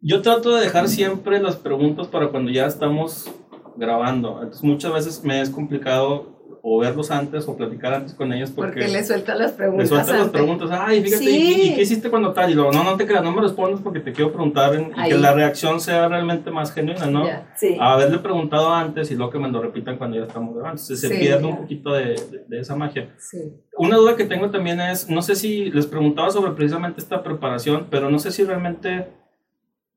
Yo 0.00 0.22
trato 0.22 0.54
de 0.54 0.62
dejar 0.62 0.86
siempre 0.88 1.40
las 1.40 1.56
preguntas 1.56 2.06
para 2.06 2.28
cuando 2.28 2.52
ya 2.52 2.66
estamos 2.66 3.28
grabando. 3.76 4.38
Entonces, 4.42 4.62
muchas 4.64 4.92
veces 4.92 5.24
me 5.24 5.40
es 5.40 5.50
complicado 5.50 6.32
o 6.66 6.78
verlos 6.78 7.10
antes 7.10 7.46
o 7.46 7.54
platicar 7.58 7.92
antes 7.92 8.14
con 8.14 8.32
ellos 8.32 8.50
porque, 8.50 8.80
Porque 8.80 8.88
le 8.88 9.04
suelta 9.04 9.34
las 9.34 9.52
preguntas. 9.52 9.86
sueltan 9.86 10.12
las 10.16 10.26
antes. 10.26 10.32
preguntas. 10.40 10.70
Ay, 10.72 11.02
fíjate, 11.02 11.22
Sí. 11.24 11.54
¿y, 11.58 11.68
y 11.68 11.74
qué 11.74 11.82
hiciste 11.82 12.08
cuando 12.08 12.32
tal? 12.32 12.50
Y 12.50 12.54
luego, 12.54 12.72
no, 12.72 12.82
no 12.82 12.96
te 12.96 13.06
creas, 13.06 13.22
no 13.22 13.32
me 13.32 13.42
respondas 13.42 13.80
porque 13.82 14.00
te 14.00 14.12
quiero 14.14 14.32
preguntar 14.32 14.74
en- 14.74 14.90
y 14.98 15.08
que 15.10 15.18
la 15.18 15.34
reacción 15.34 15.78
sea 15.78 16.08
realmente 16.08 16.50
más 16.50 16.72
genuina, 16.72 17.04
¿no? 17.04 17.26
Ya. 17.26 17.52
Sí. 17.54 17.76
haberle 17.78 18.16
preguntado 18.18 18.72
antes 18.72 19.10
y 19.10 19.14
luego 19.14 19.30
que 19.30 19.38
me 19.40 19.50
lo 19.50 19.60
repitan 19.60 19.98
cuando 19.98 20.16
ya 20.16 20.22
estamos 20.24 20.54
grabando. 20.54 20.80
Entonces 20.80 21.00
se 21.02 21.08
Sí, 21.08 21.20
pierde 21.20 21.44
un 21.44 21.50
claro. 21.50 21.60
poquito 21.62 21.92
de, 21.92 22.04
de- 22.04 22.44
de 22.48 22.60
esa 22.60 22.74
magia. 22.76 23.14
Sí. 23.18 23.38
Una 23.76 23.96
duda 23.98 24.16
que 24.16 24.24
tengo 24.24 24.48
también 24.48 24.80
es, 24.80 25.10
no 25.10 25.20
sé 25.20 25.34
si 25.36 25.70
les 25.70 25.86
preguntaba 25.86 26.30
sobre 26.30 26.52
precisamente 26.52 26.98
esta 26.98 27.22
preparación, 27.22 27.88
pero 27.90 28.08
no 28.08 28.18
sé 28.18 28.30
si 28.30 28.42
realmente 28.42 29.08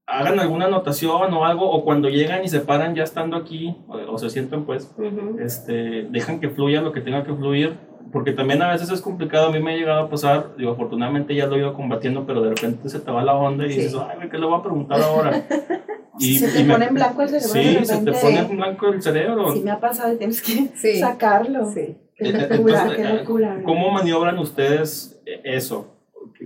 hagan 0.07 0.39
alguna 0.39 0.65
anotación 0.65 1.33
o 1.33 1.45
algo, 1.45 1.69
o 1.69 1.83
cuando 1.83 2.09
llegan 2.09 2.43
y 2.43 2.47
se 2.47 2.61
paran 2.61 2.95
ya 2.95 3.03
estando 3.03 3.35
aquí, 3.37 3.75
o, 3.87 4.13
o 4.13 4.17
se 4.17 4.29
sientan 4.29 4.65
pues, 4.65 4.91
Ujú. 4.97 5.37
este, 5.39 6.07
dejan 6.09 6.39
que 6.39 6.49
fluya 6.49 6.81
lo 6.81 6.91
que 6.93 7.01
tenga 7.01 7.23
que 7.25 7.33
fluir, 7.33 7.75
porque 8.13 8.31
también 8.31 8.61
a 8.61 8.71
veces 8.71 8.89
es 8.89 9.01
complicado, 9.01 9.47
a 9.47 9.51
mí 9.51 9.59
me 9.59 9.73
ha 9.73 9.77
llegado 9.77 10.05
a 10.05 10.09
pasar, 10.09 10.55
digo, 10.57 10.71
afortunadamente 10.71 11.35
ya 11.35 11.45
lo 11.45 11.55
he 11.55 11.59
ido 11.59 11.73
combatiendo, 11.73 12.25
pero 12.25 12.41
de 12.41 12.49
repente 12.51 12.87
se 12.87 12.99
te 13.01 13.11
va 13.11 13.21
la 13.21 13.35
onda 13.35 13.65
y 13.65 13.71
Sí. 13.73 13.79
dices, 13.81 13.95
ay, 13.99 14.29
¿qué 14.29 14.37
le 14.37 14.45
voy 14.45 14.57
a 14.57 14.63
preguntar 14.63 15.01
ahora? 15.01 15.31
se 16.19 16.47
te 16.47 16.63
me- 16.63 16.73
pone 16.73 16.85
en 16.85 16.93
blanco 16.93 17.21
el 17.23 17.29
cerebro. 17.29 17.49
Sí, 17.79 17.85
se 17.85 17.97
te 18.05 18.11
pone 18.13 18.39
en 18.39 18.57
blanco 18.57 18.87
el 18.87 19.01
cerebro. 19.01 19.51
Sí, 19.51 19.59
me 19.61 19.71
ha 19.71 19.79
pasado 19.79 20.13
y 20.13 20.17
tienes 20.17 20.41
que 20.41 20.67
Sí. 20.75 20.99
sacarlo. 20.99 21.65
Sí. 21.69 21.97
Qué 22.15 22.29
Eh, 22.29 22.31
locura, 22.31 22.55
entonces, 22.55 22.95
qué 22.95 23.01
eh, 23.03 23.13
locura. 23.19 23.61
¿Cómo 23.65 23.91
maniobran 23.91 24.39
ustedes 24.39 25.21
eh, 25.25 25.41
eso? 25.43 25.96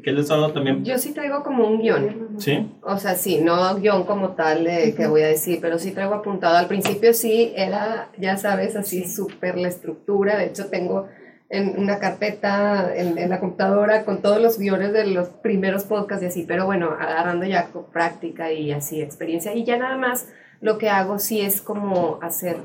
¿Qué- 0.01 0.03
¿Qué 0.03 0.11
les 0.11 0.29
ha 0.31 0.35
dado 0.35 0.51
también? 0.53 0.83
Yo 0.85 0.97
sí 0.97 1.13
traigo 1.13 1.43
como 1.43 1.67
un 1.67 1.79
guion. 1.81 2.29
¿Sí? 2.37 2.71
O 2.83 2.97
sea, 2.97 3.15
sí, 3.15 3.39
no 3.41 3.75
guion 3.75 4.03
como 4.03 4.29
tal 4.31 4.65
eh, 4.67 4.93
que 4.95 5.07
voy 5.07 5.21
a 5.21 5.27
decir, 5.27 5.59
pero 5.61 5.77
sí 5.79 5.91
traigo 5.91 6.13
apuntado. 6.15 6.57
Al 6.57 6.67
principio 6.67 7.13
sí 7.13 7.53
era, 7.55 8.09
ya 8.17 8.37
sabes, 8.37 8.75
así 8.75 9.07
súper 9.07 9.57
la 9.57 9.67
estructura. 9.67 10.37
De 10.37 10.45
hecho, 10.45 10.67
tengo 10.67 11.07
en 11.49 11.77
una 11.77 11.99
carpeta 11.99 12.95
en, 12.95 13.17
en 13.17 13.29
la 13.29 13.39
computadora 13.39 14.05
con 14.05 14.21
todos 14.21 14.41
los 14.41 14.57
guiones 14.57 14.93
de 14.93 15.05
los 15.07 15.27
primeros 15.29 15.83
podcasts 15.83 16.23
y 16.23 16.27
así. 16.27 16.45
Pero 16.47 16.65
bueno, 16.65 16.91
agarrando 16.99 17.45
ya 17.45 17.67
práctica 17.91 18.51
y 18.51 18.71
así 18.71 19.01
experiencia. 19.01 19.53
Y 19.53 19.63
ya 19.65 19.77
nada 19.77 19.97
más 19.97 20.27
lo 20.61 20.77
que 20.77 20.89
hago 20.89 21.19
sí 21.19 21.41
es 21.41 21.61
como 21.61 22.19
hacer 22.21 22.57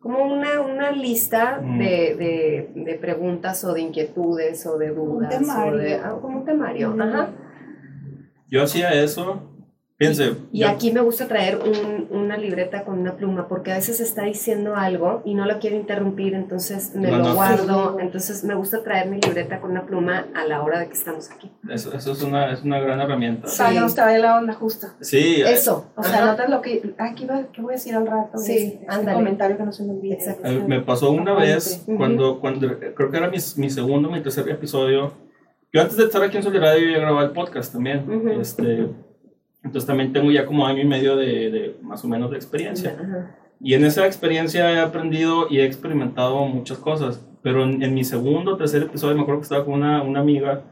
como 0.00 0.24
una, 0.24 0.60
una 0.60 0.90
lista 0.92 1.60
Mm. 1.62 1.78
de, 1.78 1.84
de, 2.16 2.70
de 2.84 2.94
preguntas 2.94 3.64
o 3.64 3.72
de 3.72 3.80
inquietudes 3.80 4.66
o 4.66 4.78
de 4.78 4.90
dudas. 4.90 5.34
o 5.34 5.38
temario. 5.38 5.76
de- 5.78 5.94
ah, 5.96 6.18
como 6.20 6.38
un 6.38 6.44
temario. 6.44 6.94
Ajá. 7.00 7.30
Yo 8.48 8.62
hacía 8.62 8.92
eso. 8.92 9.42
Fíjense. 9.98 10.34
Y 10.52 10.60
yo- 10.60 10.68
aquí 10.68 10.92
me 10.92 11.00
gusta 11.00 11.26
traer 11.26 11.56
un- 11.58 12.08
una 12.10 12.36
libreta 12.36 12.84
con 12.84 12.98
una 12.98 13.16
pluma, 13.16 13.48
porque 13.48 13.72
a 13.72 13.76
veces 13.76 13.98
está 14.00 14.24
diciendo 14.24 14.76
algo 14.76 15.22
y 15.24 15.32
no 15.34 15.46
lo 15.46 15.58
quiero 15.58 15.76
interrumpir, 15.76 16.34
entonces 16.34 16.94
me 16.94 17.10
No, 17.10 17.16
lo 17.18 17.24
no. 17.24 17.34
guardo. 17.34 17.96
Sí. 17.96 18.02
Entonces 18.04 18.44
me 18.44 18.54
gusta 18.54 18.82
traer 18.82 19.08
mi 19.08 19.18
libreta 19.20 19.58
con 19.60 19.70
una 19.70 19.86
pluma 19.86 20.26
a 20.34 20.44
la 20.44 20.62
hora 20.62 20.80
de 20.80 20.88
que 20.88 20.92
estamos 20.92 21.30
aquí. 21.30 21.50
Eso, 21.70 21.94
eso 21.94 22.12
es, 22.12 22.22
una, 22.22 22.52
es 22.52 22.62
una 22.62 22.78
gran 22.78 23.00
herramienta. 23.00 23.48
Sí. 23.48 23.56
Para 23.62 23.86
vaya 24.06 24.18
la 24.18 24.38
onda 24.38 24.52
justo. 24.52 24.86
Sí, 25.00 25.40
eh, 25.40 25.52
Eso. 25.52 25.90
O 25.96 26.02
sea, 26.02 26.26
notas 26.26 26.50
lo 26.50 26.60
que. 26.60 26.94
Aquí 26.98 27.24
va, 27.24 27.44
¿qué 27.52 27.62
voy 27.62 27.72
a 27.72 27.76
decir 27.76 27.94
al 27.94 28.06
rato? 28.06 28.36
Sí, 28.38 28.52
Este- 28.82 28.86
este 28.90 29.12
comentario 29.14 29.56
que 29.56 29.62
no 29.64 29.72
se 29.72 29.82
me 29.84 29.92
olvide. 29.92 30.14
Exacto. 30.14 30.46
a 30.46 30.50
mí 30.50 30.62
me 30.66 30.80
pasó 30.82 31.10
una 31.10 31.32
vez 31.34 31.84
Ujú. 31.86 31.96
cuando, 31.96 32.38
cuando 32.40 32.78
creo 32.94 33.10
que 33.10 33.16
era 33.16 33.28
mi, 33.30 33.38
mi 33.56 33.70
segundo, 33.70 34.10
mi 34.10 34.20
tercer 34.20 34.46
episodio. 34.50 35.12
Yo 35.72 35.80
antes 35.80 35.96
de 35.96 36.04
estar 36.04 36.22
aquí 36.22 36.36
en 36.36 36.42
Sol 36.42 36.54
Radio 36.54 36.86
yo 36.90 37.00
grababa 37.00 37.24
el 37.24 37.30
podcast 37.32 37.72
también. 37.72 38.04
Ujú. 38.08 38.40
este, 38.40 38.88
entonces 39.66 39.86
también 39.86 40.12
tengo 40.12 40.30
ya 40.30 40.46
como 40.46 40.66
año 40.66 40.80
y 40.80 40.86
medio 40.86 41.16
de, 41.16 41.50
de 41.50 41.76
más 41.82 42.04
o 42.04 42.08
menos 42.08 42.30
de 42.30 42.36
experiencia. 42.36 42.96
Ajá. 42.98 43.36
Y 43.60 43.74
en 43.74 43.84
esa 43.84 44.06
experiencia 44.06 44.70
he 44.70 44.80
aprendido 44.80 45.46
y 45.48 45.58
he 45.58 45.64
experimentado 45.64 46.44
muchas 46.46 46.78
cosas. 46.78 47.24
Pero 47.42 47.64
en, 47.64 47.82
en 47.82 47.94
mi 47.94 48.04
segundo 48.04 48.54
o 48.54 48.56
tercer 48.56 48.82
episodio 48.82 49.14
me 49.14 49.22
acuerdo 49.22 49.40
que 49.40 49.44
estaba 49.44 49.64
con 49.64 49.74
una, 49.74 50.02
una 50.02 50.20
amiga 50.20 50.62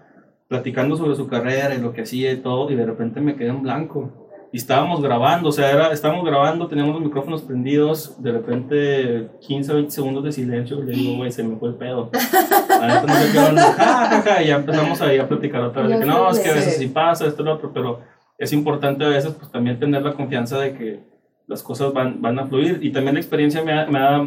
platicando 0.49 0.97
sobre 0.97 1.17
su 1.17 1.27
carrera 1.27 1.75
y 1.75 1.81
lo 1.81 1.93
que 1.93 2.03
hacía 2.03 2.33
y 2.33 2.37
todo, 2.39 2.71
y 2.71 2.75
de 2.75 2.85
repente 2.85 3.21
me 3.21 3.37
quedé 3.37 3.49
en 3.49 3.63
blanco. 3.63 4.11
Y 4.53 4.59
estábamos 4.59 5.03
grabando, 5.03 5.49
o 5.49 5.53
sea, 5.53 5.69
era, 5.71 5.91
estábamos 5.91 6.25
grabando, 6.25 6.69
teníamos 6.69 6.95
los 6.95 7.03
micrófonos 7.03 7.43
prendidos, 7.43 8.23
de 8.23 8.31
repente 8.31 9.29
15 9.41 9.73
o 9.73 9.75
20 9.75 9.91
segundos 9.91 10.23
de 10.23 10.31
silencio, 10.31 10.79
y 10.81 10.87
le 10.87 10.93
digo, 10.93 11.17
güey, 11.17 11.33
se 11.33 11.43
me 11.43 11.57
fue 11.57 11.71
el 11.71 11.75
pedo. 11.75 12.11
Neta 12.13 13.05
no 13.35 13.49
onda, 13.49 13.73
ja, 13.73 14.07
ja, 14.07 14.23
ja, 14.23 14.43
y 14.43 14.49
ya 14.49 14.57
empezamos 14.57 15.01
ahí 15.01 15.19
a 15.19 15.27
platicar 15.27 15.61
otra 15.63 15.83
vez, 15.83 15.93
de 15.93 15.99
que 16.01 16.07
no, 16.07 16.31
es 16.31 16.39
que 16.39 16.51
a 16.51 16.55
veces 16.55 16.77
sí 16.77 16.87
pasa, 16.87 17.27
esto 17.27 17.43
y 17.43 17.47
lo 17.47 17.55
otro, 17.55 17.73
pero 17.73 18.01
es 18.39 18.53
importante 18.53 19.05
a 19.05 19.09
veces 19.09 19.33
pues 19.35 19.51
también 19.51 19.79
tener 19.79 20.03
la 20.03 20.15
confianza 20.15 20.59
de 20.59 20.75
que 20.75 21.01
las 21.47 21.63
cosas 21.63 21.93
van, 21.93 22.21
van 22.21 22.39
a 22.39 22.47
fluir. 22.47 22.79
Y 22.83 22.91
también 22.91 23.15
la 23.15 23.21
experiencia 23.21 23.63
me 23.63 23.73
ha, 23.73 23.87
me 23.87 23.99
ha 23.99 24.27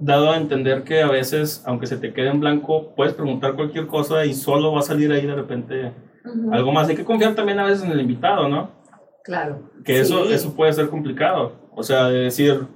dado 0.00 0.32
a 0.32 0.36
entender 0.36 0.84
que 0.84 1.02
a 1.02 1.08
veces, 1.08 1.62
aunque 1.66 1.86
se 1.86 1.98
te 1.98 2.12
quede 2.12 2.28
en 2.28 2.40
blanco, 2.40 2.94
puedes 2.94 3.14
preguntar 3.14 3.54
cualquier 3.54 3.86
cosa 3.86 4.24
y 4.24 4.34
solo 4.34 4.72
va 4.72 4.80
a 4.80 4.82
salir 4.82 5.12
ahí 5.12 5.26
de 5.26 5.34
repente 5.34 5.92
algo 6.52 6.72
más. 6.72 6.88
Hay 6.88 6.96
que 6.96 7.04
confiar 7.04 7.34
también 7.34 7.58
a 7.60 7.64
veces 7.64 7.84
en 7.84 7.92
el 7.92 8.00
invitado, 8.00 8.48
¿no? 8.48 8.70
Claro. 9.22 9.70
Que 9.84 10.00
eso, 10.00 10.24
eso 10.30 10.54
puede 10.54 10.72
ser 10.72 10.88
complicado. 10.88 11.52
O 11.74 11.82
sea, 11.82 12.08
de 12.08 12.20
decir, 12.20 12.66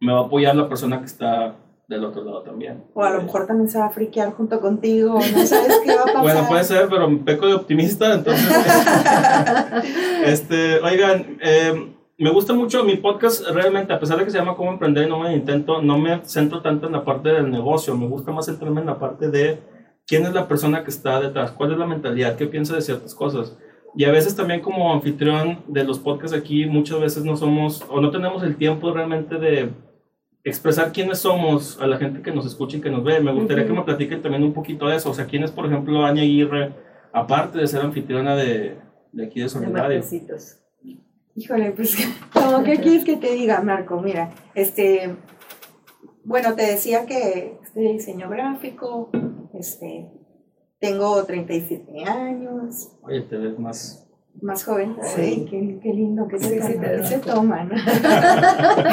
me 0.00 0.12
va 0.12 0.20
a 0.20 0.24
apoyar 0.24 0.54
la 0.54 0.68
persona 0.68 0.98
que 0.98 1.06
está 1.06 1.56
del 1.88 2.04
otro 2.04 2.22
lado 2.22 2.42
también. 2.42 2.84
O 2.92 3.02
a 3.02 3.10
lo 3.10 3.22
mejor 3.22 3.46
también 3.46 3.68
se 3.68 3.78
va 3.78 3.86
a 3.86 3.90
friquear 3.90 4.32
junto 4.32 4.60
contigo, 4.60 5.14
no 5.14 5.46
sabes 5.46 5.80
qué 5.82 5.96
va 5.96 6.02
a 6.02 6.04
pasar. 6.04 6.22
Bueno, 6.22 6.46
puede 6.46 6.64
ser, 6.64 6.88
pero 6.88 7.08
me 7.08 7.18
peco 7.18 7.46
de 7.46 7.54
optimista, 7.54 8.12
entonces. 8.14 8.46
este, 10.26 10.80
oigan, 10.80 11.38
eh, 11.40 11.94
me 12.18 12.30
gusta 12.30 12.52
mucho 12.52 12.84
mi 12.84 12.96
podcast, 12.96 13.48
realmente, 13.48 13.92
a 13.94 13.98
pesar 13.98 14.18
de 14.18 14.24
que 14.24 14.30
se 14.30 14.36
llama 14.36 14.54
Cómo 14.54 14.70
Emprender 14.70 15.06
y 15.06 15.10
no 15.10 15.18
me 15.18 15.34
intento, 15.34 15.80
no 15.80 15.96
me 15.96 16.22
centro 16.24 16.60
tanto 16.60 16.86
en 16.86 16.92
la 16.92 17.04
parte 17.04 17.30
del 17.30 17.50
negocio, 17.50 17.96
me 17.96 18.06
gusta 18.06 18.32
más 18.32 18.44
centrarme 18.44 18.82
en 18.82 18.86
la 18.86 18.98
parte 18.98 19.30
de 19.30 19.58
quién 20.06 20.26
es 20.26 20.34
la 20.34 20.46
persona 20.46 20.84
que 20.84 20.90
está 20.90 21.20
detrás, 21.20 21.52
cuál 21.52 21.72
es 21.72 21.78
la 21.78 21.86
mentalidad, 21.86 22.36
qué 22.36 22.46
piensa 22.46 22.74
de 22.74 22.82
ciertas 22.82 23.14
cosas. 23.14 23.56
Y 23.94 24.04
a 24.04 24.12
veces 24.12 24.36
también 24.36 24.60
como 24.60 24.92
anfitrión 24.92 25.60
de 25.66 25.84
los 25.84 25.98
podcasts 25.98 26.36
aquí, 26.36 26.66
muchas 26.66 27.00
veces 27.00 27.24
no 27.24 27.34
somos 27.36 27.82
o 27.88 28.00
no 28.02 28.10
tenemos 28.10 28.42
el 28.42 28.56
tiempo 28.56 28.92
realmente 28.92 29.36
de 29.36 29.70
expresar 30.48 30.92
quiénes 30.92 31.18
somos 31.18 31.80
a 31.80 31.86
la 31.86 31.98
gente 31.98 32.22
que 32.22 32.32
nos 32.32 32.46
escucha 32.46 32.76
y 32.76 32.80
que 32.80 32.90
nos 32.90 33.04
ve. 33.04 33.20
Me 33.20 33.32
gustaría 33.32 33.66
que 33.66 33.72
me 33.72 33.82
platiquen 33.82 34.22
también 34.22 34.42
un 34.42 34.52
poquito 34.52 34.88
de 34.88 34.96
eso. 34.96 35.10
O 35.10 35.14
sea, 35.14 35.26
quién 35.26 35.42
es, 35.42 35.50
por 35.50 35.66
ejemplo, 35.66 36.04
Anya 36.04 36.22
Aguirre, 36.22 36.72
aparte 37.12 37.58
de 37.58 37.66
ser 37.66 37.80
anfitriona 37.80 38.36
de, 38.36 38.76
de 39.12 39.26
aquí 39.26 39.40
de 39.40 39.48
Soledad. 39.48 39.90
Híjole, 41.34 41.70
pues, 41.70 41.96
¿cómo 42.32 42.64
qué 42.64 42.78
quieres 42.78 43.04
que 43.04 43.16
te 43.16 43.32
diga, 43.32 43.60
Marco? 43.62 44.00
Mira, 44.00 44.30
este, 44.54 45.16
bueno, 46.24 46.54
te 46.54 46.62
decía 46.62 47.06
que 47.06 47.58
estudié 47.62 47.92
diseño 47.92 48.28
gráfico, 48.28 49.10
este, 49.54 50.10
tengo 50.80 51.24
37 51.24 52.04
años, 52.04 52.90
Oye, 53.02 53.22
te 53.22 53.36
ves 53.36 53.58
más... 53.58 54.10
más 54.42 54.64
joven. 54.64 54.96
Sí. 55.00 55.20
Ay, 55.20 55.46
qué, 55.48 55.78
qué 55.80 55.94
lindo 55.94 56.26
que 56.26 56.40
se, 56.40 56.60
Sí, 56.60 56.72
sí, 56.72 56.80
que 56.80 57.04
se 57.04 57.18
toman. 57.18 57.70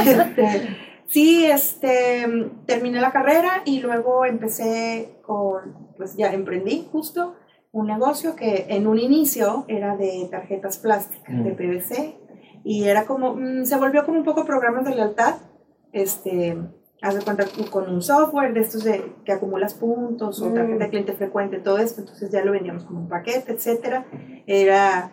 Este, 0.06 0.85
sí, 1.08 1.46
este, 1.46 2.26
terminé 2.66 3.00
la 3.00 3.12
carrera 3.12 3.62
y 3.66 3.80
luego 3.80 4.26
empecé 4.26 5.20
con, 5.22 5.90
pues 5.98 6.16
ya 6.16 6.32
emprendí 6.34 6.88
justo 6.92 7.36
un 7.72 7.88
negocio 7.88 8.36
que 8.36 8.68
en 8.70 8.88
un 8.88 8.98
inicio 9.00 9.66
era 9.68 9.98
de 9.98 10.28
tarjetas 10.32 10.78
plásticas, 10.78 11.44
de 11.44 11.52
Mm. 11.52 11.56
PVC, 11.56 12.18
y 12.64 12.86
era 12.86 13.06
como, 13.06 13.36
mm, 13.36 13.66
se 13.66 13.78
volvió 13.78 14.06
como 14.06 14.18
un 14.18 14.24
poco 14.26 14.46
programas 14.46 14.86
de 14.86 14.96
lealtad, 14.96 15.36
este, 15.92 16.58
haz 17.02 17.16
de 17.16 17.22
cuenta 17.22 17.46
con 17.70 17.90
un 17.94 18.02
software 18.02 18.54
de 18.54 18.62
estos 18.62 18.84
de, 18.84 19.14
que 19.26 19.32
acumulas 19.32 19.74
puntos 19.76 20.42
o 20.42 20.50
Mm. 20.50 20.54
tarjeta 20.56 20.84
de 20.86 20.90
cliente 20.90 21.14
frecuente, 21.14 21.60
todo 21.60 21.78
esto, 21.78 22.02
entonces 22.02 22.32
ya 22.32 22.44
lo 22.44 22.52
vendíamos 22.52 22.84
como 22.86 23.02
un 23.02 23.10
paquete, 23.10 23.52
etcétera. 23.52 24.06
Era, 24.48 25.12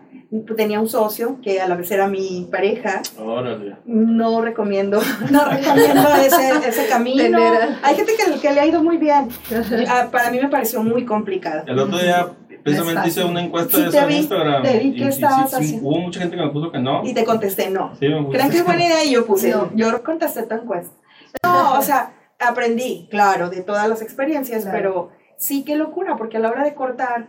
tenía 0.57 0.81
un 0.81 0.89
socio 0.89 1.39
que 1.43 1.61
a 1.61 1.69
la 1.69 1.75
vez 1.75 1.91
era 1.91 2.07
mi 2.09 2.49
pareja, 2.51 3.03
Órale. 3.19 3.77
no 3.85 4.41
recomiendo, 4.41 5.01
no 5.31 5.45
recomiendo 5.45 6.09
ese, 6.25 6.69
ese 6.69 6.87
camino. 6.89 7.23
Tener- 7.23 7.77
Hay 7.83 7.95
gente 7.97 8.13
que, 8.17 8.41
que 8.41 8.53
le 8.53 8.61
ha 8.61 8.67
ido 8.67 8.83
muy 8.83 8.97
bien. 8.97 9.29
Ah, 9.89 10.09
Para 10.11 10.31
mí 10.31 10.39
me 10.41 10.49
pareció 10.49 10.83
muy 10.83 11.05
complicado. 11.05 11.65
El 11.67 11.79
otro 11.79 11.99
día 11.99 12.27
precisamente 12.63 13.01
Exacto. 13.01 13.09
hice 13.21 13.25
una 13.25 13.43
encuesta 13.43 13.77
Sí, 13.77 13.83
de 13.83 13.89
eso 13.89 13.99
en 13.99 14.11
Instagram. 14.13 14.63
te 14.63 14.79
vi 14.79 14.89
y- 14.89 14.93
que 14.93 14.99
y 15.01 15.03
sí, 15.03 15.09
estabas 15.09 15.51
sí, 15.51 15.57
haciendo. 15.57 15.89
hubo 15.89 15.99
mucha 15.99 16.21
gente 16.21 16.37
que 16.37 16.43
me 16.43 16.51
puso 16.51 16.71
que 16.71 16.79
no. 16.79 17.03
Y 17.05 17.13
te 17.13 17.25
contesté 17.25 17.69
no. 17.71 17.95
Sí, 17.99 18.09
me 18.09 18.29
¿Creen 18.31 18.51
que 18.51 18.59
es 18.59 18.65
buena 18.65 18.85
idea? 18.87 19.05
Y 19.05 19.11
yo 19.13 19.27
puse, 19.27 19.51
No. 19.53 19.71
yo 19.75 20.03
contesté 20.05 20.45
tu 20.45 20.55
encuesta. 20.55 20.95
No, 21.43 21.79
o 21.79 21.83
sea, 21.83 22.15
aprendí, 22.39 23.09
claro, 23.11 23.51
de 23.51 23.63
todas 23.63 23.89
las 23.89 24.03
experiencias, 24.03 24.63
Claro. 24.65 24.77
pero 24.79 25.11
sí, 25.37 25.65
qué 25.65 25.77
locura, 25.77 26.17
porque 26.17 26.37
a 26.37 26.41
la 26.41 26.51
hora 26.51 26.65
de 26.65 26.75
cortar, 26.75 27.29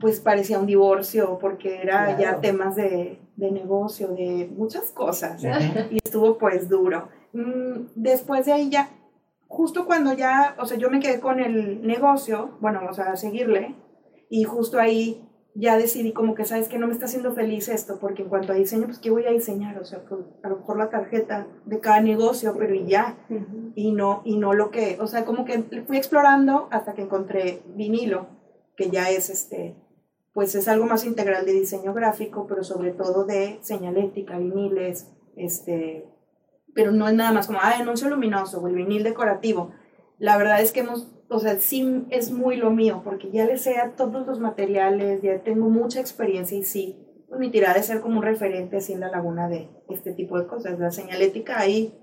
pues 0.00 0.20
parecía 0.20 0.58
un 0.58 0.66
divorcio, 0.66 1.38
porque 1.40 1.80
era 1.82 2.18
ya 2.18 2.40
temas 2.40 2.74
de, 2.76 3.18
de 3.36 3.50
negocio, 3.50 4.08
de 4.08 4.50
muchas 4.56 4.90
cosas. 4.90 5.42
Y 5.90 5.98
estuvo 6.04 6.36
pues 6.38 6.68
duro. 6.68 7.08
Mm, 7.32 7.86
Después 7.94 8.46
de 8.46 8.52
ahí 8.52 8.70
ya, 8.70 8.88
justo 9.46 9.86
cuando 9.86 10.12
ya, 10.14 10.56
o 10.58 10.66
sea, 10.66 10.76
yo 10.78 10.90
me 10.90 11.00
quedé 11.00 11.20
con 11.20 11.38
el 11.40 11.86
negocio, 11.86 12.56
bueno, 12.60 12.80
o 12.90 12.94
sea, 12.94 13.16
seguirle, 13.16 13.74
y 14.28 14.44
justo 14.44 14.80
ahí 14.80 15.24
ya 15.54 15.76
decidí 15.76 16.12
como 16.12 16.34
que, 16.34 16.44
¿sabes 16.44 16.68
que 16.68 16.78
No 16.78 16.86
me 16.86 16.92
está 16.92 17.06
haciendo 17.06 17.32
feliz 17.32 17.68
esto, 17.68 17.98
porque 18.00 18.22
en 18.22 18.28
cuanto 18.28 18.52
a 18.52 18.56
diseño, 18.56 18.86
pues, 18.86 18.98
¿qué 18.98 19.10
voy 19.10 19.24
a 19.26 19.30
diseñar? 19.30 19.78
O 19.78 19.84
sea, 19.84 20.04
pues, 20.04 20.20
a 20.42 20.48
lo 20.48 20.56
mejor 20.56 20.78
la 20.78 20.90
tarjeta 20.90 21.46
de 21.64 21.80
cada 21.80 22.00
negocio, 22.00 22.54
pero 22.58 22.74
y 22.74 22.86
ya, 22.86 23.16
y 23.74 23.92
no, 23.92 24.22
y 24.24 24.36
no 24.36 24.52
lo 24.52 24.70
que, 24.70 24.98
o 25.00 25.06
sea, 25.06 25.24
como 25.24 25.44
que 25.44 25.62
fui 25.86 25.96
explorando 25.96 26.68
hasta 26.70 26.94
que 26.94 27.02
encontré 27.02 27.62
vinilo, 27.74 28.26
que 28.76 28.90
ya 28.90 29.10
es 29.10 29.30
este, 29.30 29.76
pues 30.32 30.56
es 30.56 30.66
algo 30.66 30.86
más 30.86 31.04
integral 31.04 31.46
de 31.46 31.52
diseño 31.52 31.94
gráfico, 31.94 32.46
pero 32.48 32.64
sobre 32.64 32.90
todo 32.90 33.24
de 33.24 33.58
señalética, 33.62 34.36
viniles, 34.36 35.12
este, 35.36 36.08
pero 36.74 36.90
no 36.90 37.06
es 37.06 37.14
nada 37.14 37.30
más 37.30 37.46
como, 37.46 37.60
ah, 37.62 37.74
anuncio 37.78 38.08
luminoso 38.08 38.60
o 38.60 38.66
el 38.66 38.74
vinil 38.74 39.04
decorativo. 39.04 39.70
La 40.18 40.36
verdad 40.36 40.60
es 40.60 40.72
que 40.72 40.80
hemos, 40.80 41.13
o 41.34 41.38
sea, 41.38 41.56
sí 41.58 42.04
es 42.10 42.30
muy 42.30 42.56
lo 42.56 42.70
mío, 42.70 43.02
porque 43.04 43.30
ya 43.30 43.44
le 43.46 43.58
sé 43.58 43.78
a 43.78 43.92
todos 43.96 44.26
los 44.26 44.38
materiales, 44.40 45.22
ya 45.22 45.42
tengo 45.42 45.68
mucha 45.68 46.00
experiencia 46.00 46.56
y 46.58 46.62
sí, 46.64 46.98
pues 47.28 47.40
mi 47.40 47.50
tirada 47.50 47.76
es 47.78 47.86
ser 47.86 48.00
como 48.00 48.18
un 48.18 48.22
referente 48.22 48.76
así 48.76 48.92
en 48.92 49.00
la 49.00 49.08
laguna 49.10 49.48
de 49.48 49.68
este 49.88 50.12
tipo 50.12 50.38
de 50.38 50.46
cosas. 50.46 50.78
La 50.78 50.90
señalética 50.90 51.58
hay 51.58 51.94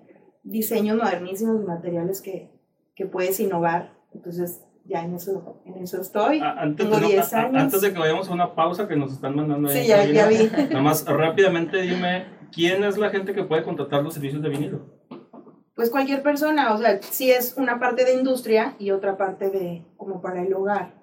diseños 0.43 0.97
modernísimos 0.97 1.61
y 1.61 1.65
materiales 1.65 2.21
que, 2.21 2.51
que 2.95 3.05
puedes 3.05 3.39
innovar, 3.39 3.93
entonces 4.13 4.61
ya 4.85 5.03
en 5.05 5.13
eso, 5.13 5.61
en 5.65 5.77
eso 5.83 6.01
estoy. 6.01 6.39
A- 6.39 6.53
Antes, 6.61 6.85
Tengo 6.85 6.95
de, 6.97 7.01
no- 7.03 7.07
10 7.07 7.33
a- 7.33 7.37
a- 7.41 7.45
años. 7.45 7.61
antes 7.63 7.81
de 7.81 7.93
que 7.93 7.99
vayamos 7.99 8.29
a 8.29 8.33
una 8.33 8.55
pausa 8.55 8.87
que 8.87 8.95
nos 8.95 9.13
están 9.13 9.35
mandando 9.35 9.69
ahí 9.69 9.81
Sí, 9.83 9.87
ya, 9.87 10.03
ya 10.05 10.27
vi. 10.27 10.35
Nada 10.69 10.81
más 10.81 11.05
rápidamente 11.07 11.81
dime, 11.81 12.25
¿quién 12.51 12.83
es 12.83 12.97
la 12.97 13.09
gente 13.11 13.33
que 13.33 13.43
puede 13.43 13.63
contratar 13.63 14.03
los 14.03 14.13
servicios 14.15 14.41
de 14.41 14.49
vinilo? 14.49 15.00
Pues 15.81 15.89
cualquier 15.89 16.21
persona, 16.21 16.75
o 16.75 16.77
sea, 16.77 17.01
sí 17.01 17.31
es 17.31 17.57
una 17.57 17.79
parte 17.79 18.05
de 18.05 18.13
industria 18.13 18.75
y 18.77 18.91
otra 18.91 19.17
parte 19.17 19.49
de 19.49 19.83
como 19.97 20.21
para 20.21 20.43
el 20.43 20.53
hogar. 20.53 20.93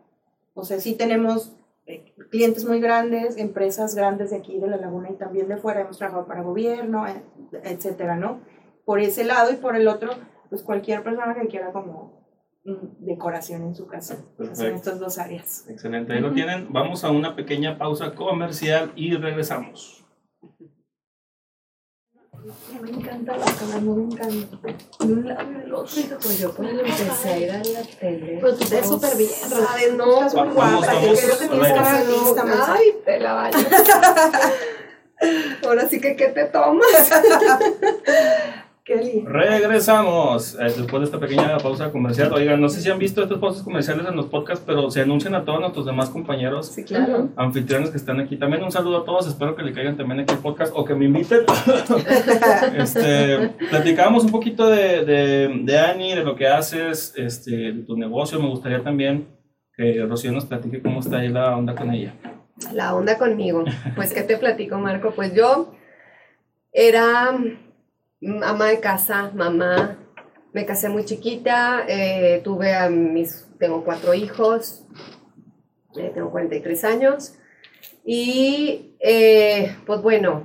O 0.54 0.64
sea, 0.64 0.78
sí 0.78 0.94
tenemos 0.94 1.56
eh, 1.86 2.14
clientes 2.30 2.64
muy 2.64 2.78
grandes, 2.78 3.38
empresas 3.38 3.96
grandes 3.96 4.30
de 4.30 4.36
aquí 4.36 4.56
de 4.56 4.68
la 4.68 4.76
laguna 4.76 5.10
y 5.10 5.14
también 5.14 5.48
de 5.48 5.56
fuera, 5.56 5.80
hemos 5.80 5.98
trabajado 5.98 6.28
para 6.28 6.42
gobierno, 6.42 7.08
eh, 7.08 7.20
etcétera, 7.64 8.14
¿no? 8.14 8.38
Por 8.84 9.00
ese 9.00 9.24
lado 9.24 9.50
y 9.50 9.56
por 9.56 9.74
el 9.74 9.88
otro, 9.88 10.12
pues 10.48 10.62
cualquier 10.62 11.02
persona 11.02 11.34
que 11.34 11.48
quiera 11.48 11.72
como 11.72 12.28
mm, 12.64 13.04
decoración 13.04 13.62
en 13.62 13.74
su 13.74 13.88
casa. 13.88 14.18
Perfecto. 14.36 14.76
estas 14.76 15.00
dos 15.00 15.18
áreas. 15.18 15.68
Excelente, 15.68 16.12
ahí 16.12 16.20
lo 16.20 16.32
tienen. 16.32 16.72
Vamos 16.72 17.02
a 17.02 17.10
una 17.10 17.34
pequeña 17.34 17.78
pausa 17.78 18.14
comercial 18.14 18.92
y 18.94 19.16
regresamos. 19.16 20.07
Me 22.80 22.90
encanta 22.90 23.36
la 23.36 23.44
cara, 23.44 23.80
me 23.80 24.02
encanta. 24.02 24.58
De 25.00 25.12
un 25.12 25.28
lado 25.28 25.50
y 25.50 25.54
del 25.54 25.74
otro. 25.74 26.18
Pues 26.22 26.38
yo 26.38 26.54
cuando 26.54 26.80
empecé 26.82 27.28
a 27.28 27.38
ir 27.38 27.50
a 27.50 27.58
la 27.58 27.82
tele. 27.98 28.38
Pero 28.40 28.54
tú 28.54 28.64
te 28.64 28.76
ves 28.76 28.86
súper 28.86 29.16
bien, 29.16 29.30
sabes, 29.30 29.94
no, 29.94 30.26
estás 30.26 30.46
muy 30.46 30.54
guapa, 30.54 30.86
creo 31.00 31.38
que 31.38 31.48
tienes 31.48 31.72
cara. 31.72 32.74
Ay, 32.74 32.96
te 33.04 33.20
la 33.20 33.32
baño. 33.34 33.58
Ahora 35.64 35.88
sí 35.88 36.00
que, 36.00 36.14
¿qué 36.16 36.28
te 36.28 36.44
tomas? 36.44 36.86
Qué 38.88 38.96
lindo. 38.96 39.28
Regresamos 39.28 40.54
eh, 40.54 40.64
después 40.64 41.00
de 41.00 41.04
esta 41.04 41.20
pequeña 41.20 41.58
pausa 41.58 41.92
comercial. 41.92 42.32
Oigan, 42.32 42.58
no 42.58 42.70
sé 42.70 42.80
si 42.80 42.88
han 42.88 42.98
visto 42.98 43.22
estas 43.22 43.36
pausas 43.36 43.62
comerciales 43.62 44.06
en 44.08 44.16
los 44.16 44.28
podcasts, 44.28 44.64
pero 44.66 44.90
se 44.90 45.02
anuncian 45.02 45.34
a 45.34 45.44
todos 45.44 45.60
nuestros 45.60 45.84
demás 45.84 46.08
compañeros 46.08 46.68
Sí, 46.68 46.84
claro. 46.84 47.28
anfitriones 47.36 47.90
que 47.90 47.98
están 47.98 48.18
aquí. 48.18 48.38
También 48.38 48.62
un 48.64 48.72
saludo 48.72 49.02
a 49.02 49.04
todos, 49.04 49.28
espero 49.28 49.54
que 49.54 49.62
le 49.62 49.74
caigan 49.74 49.98
también 49.98 50.20
aquí 50.20 50.32
al 50.32 50.40
podcast 50.40 50.72
o 50.74 50.86
que 50.86 50.94
me 50.94 51.04
inviten. 51.04 51.40
este, 52.78 53.50
platicábamos 53.68 54.24
un 54.24 54.30
poquito 54.30 54.66
de, 54.70 55.04
de, 55.04 55.60
de 55.64 55.78
Ani, 55.78 56.14
de 56.14 56.24
lo 56.24 56.34
que 56.34 56.48
haces, 56.48 57.12
este, 57.14 57.50
de 57.74 57.82
tu 57.82 57.94
negocio. 57.94 58.40
Me 58.40 58.48
gustaría 58.48 58.82
también 58.82 59.28
que 59.76 60.02
Rocío 60.08 60.32
nos 60.32 60.46
platique 60.46 60.80
cómo 60.80 61.00
está 61.00 61.18
ahí 61.18 61.28
la 61.28 61.54
onda 61.54 61.74
con 61.74 61.92
ella. 61.92 62.14
La 62.72 62.94
onda 62.94 63.18
conmigo. 63.18 63.64
Pues, 63.94 64.14
¿qué 64.14 64.22
te 64.22 64.38
platico, 64.38 64.78
Marco? 64.78 65.10
Pues 65.10 65.34
yo 65.34 65.74
era 66.72 67.38
ama 68.44 68.66
de 68.66 68.80
casa, 68.80 69.30
mamá. 69.34 69.96
Me 70.52 70.64
casé 70.66 70.88
muy 70.88 71.04
chiquita, 71.04 71.84
eh, 71.86 72.40
tuve 72.42 72.74
a 72.74 72.88
mis, 72.88 73.46
tengo 73.58 73.84
cuatro 73.84 74.14
hijos, 74.14 74.84
eh, 75.96 76.10
tengo 76.14 76.30
43 76.30 76.84
años. 76.84 77.34
Y 78.04 78.96
eh, 79.00 79.76
pues 79.86 80.00
bueno, 80.00 80.44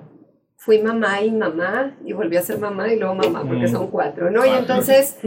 fui 0.57 0.79
mamá 0.79 1.21
y 1.21 1.31
mamá, 1.31 1.97
y 2.05 2.13
volví 2.13 2.35
a 2.37 2.41
ser 2.41 2.57
mamá 2.59 2.91
y 2.91 2.99
luego 2.99 3.15
mamá, 3.15 3.43
porque 3.47 3.65
Mm. 3.67 3.71
son 3.71 3.87
cuatro, 3.87 4.29
¿no? 4.29 4.45
Y 4.45 4.49
entonces 4.49 5.17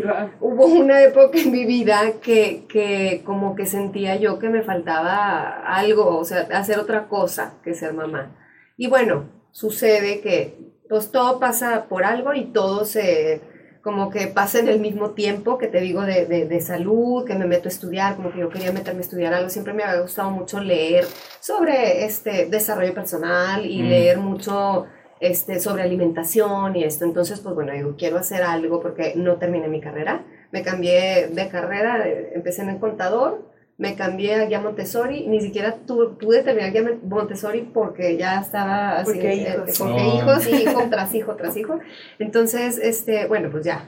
hubo 0.40 0.66
una 0.66 1.02
época 1.02 1.38
en 1.38 1.50
mi 1.52 1.64
vida 1.64 2.12
que, 2.22 2.64
que 2.68 3.22
como 3.24 3.54
que 3.54 3.66
sentía 3.66 4.16
yo 4.16 4.38
que 4.38 4.48
me 4.50 4.62
faltaba 4.62 5.62
algo, 5.66 6.18
o 6.18 6.24
sea, 6.24 6.46
hacer 6.52 6.78
otra 6.78 7.08
cosa 7.08 7.54
que 7.64 7.74
ser 7.74 7.92
mamá. 7.94 8.36
Y 8.76 8.88
bueno, 8.88 9.24
sucede 9.50 10.20
que 10.20 10.58
pues 10.88 11.10
todo 11.10 11.38
pasa 11.40 11.86
por 11.88 12.04
algo 12.04 12.32
y 12.34 12.44
todo 12.46 12.84
se 12.84 13.40
como 13.82 14.10
que 14.10 14.26
pasa 14.26 14.58
en 14.58 14.66
el 14.66 14.80
mismo 14.80 15.10
tiempo 15.12 15.58
que 15.58 15.68
te 15.68 15.80
digo 15.80 16.02
de, 16.02 16.26
de, 16.26 16.46
de 16.46 16.60
salud, 16.60 17.24
que 17.24 17.36
me 17.36 17.46
meto 17.46 17.68
a 17.68 17.72
estudiar, 17.72 18.16
como 18.16 18.32
que 18.32 18.40
yo 18.40 18.48
quería 18.48 18.72
meterme 18.72 18.98
a 18.98 19.02
estudiar 19.02 19.32
algo, 19.32 19.48
siempre 19.48 19.74
me 19.74 19.84
había 19.84 20.00
gustado 20.00 20.30
mucho 20.32 20.58
leer 20.60 21.04
sobre 21.38 22.04
este 22.04 22.46
desarrollo 22.46 22.94
personal 22.94 23.64
y 23.64 23.82
Mm. 23.82 23.88
leer 23.88 24.18
mucho 24.18 24.86
este, 25.20 25.60
sobre 25.60 25.82
alimentación 25.84 26.74
y 26.74 26.82
esto. 26.82 27.04
Entonces, 27.04 27.38
pues 27.40 27.54
bueno, 27.54 27.72
digo, 27.72 27.94
quiero 27.96 28.18
hacer 28.18 28.42
algo 28.42 28.80
porque 28.82 29.12
no 29.16 29.36
terminé 29.36 29.68
mi 29.68 29.80
carrera. 29.80 30.24
Me 30.50 30.62
cambié 30.62 31.28
de 31.28 31.48
carrera, 31.48 32.06
eh, 32.08 32.32
empecé 32.34 32.62
en 32.62 32.70
el 32.70 32.78
contador, 32.80 33.48
me 33.78 33.94
cambié 33.94 34.34
a 34.36 34.46
guía 34.46 34.60
Montessori, 34.60 35.26
ni 35.26 35.40
siquiera 35.40 35.76
tu, 35.86 36.16
pude 36.18 36.42
terminar 36.42 36.72
guía 36.72 36.98
Montessori 37.02 37.60
porque 37.74 38.16
ya 38.16 38.40
estaba 38.40 38.98
así, 38.98 39.12
Porque 39.12 39.32
eh, 39.32 39.36
hijos. 39.54 39.78
porque 39.78 40.02
No. 40.02 40.14
hijos 40.16 40.46
y 40.48 40.54
hijo 40.62 40.82
tras 40.90 41.14
hijo 41.14 41.34
tras 41.36 41.56
hijo. 41.56 41.78
Entonces, 42.18 42.78
este, 42.82 43.26
bueno, 43.26 43.50
pues 43.50 43.64
ya. 43.64 43.86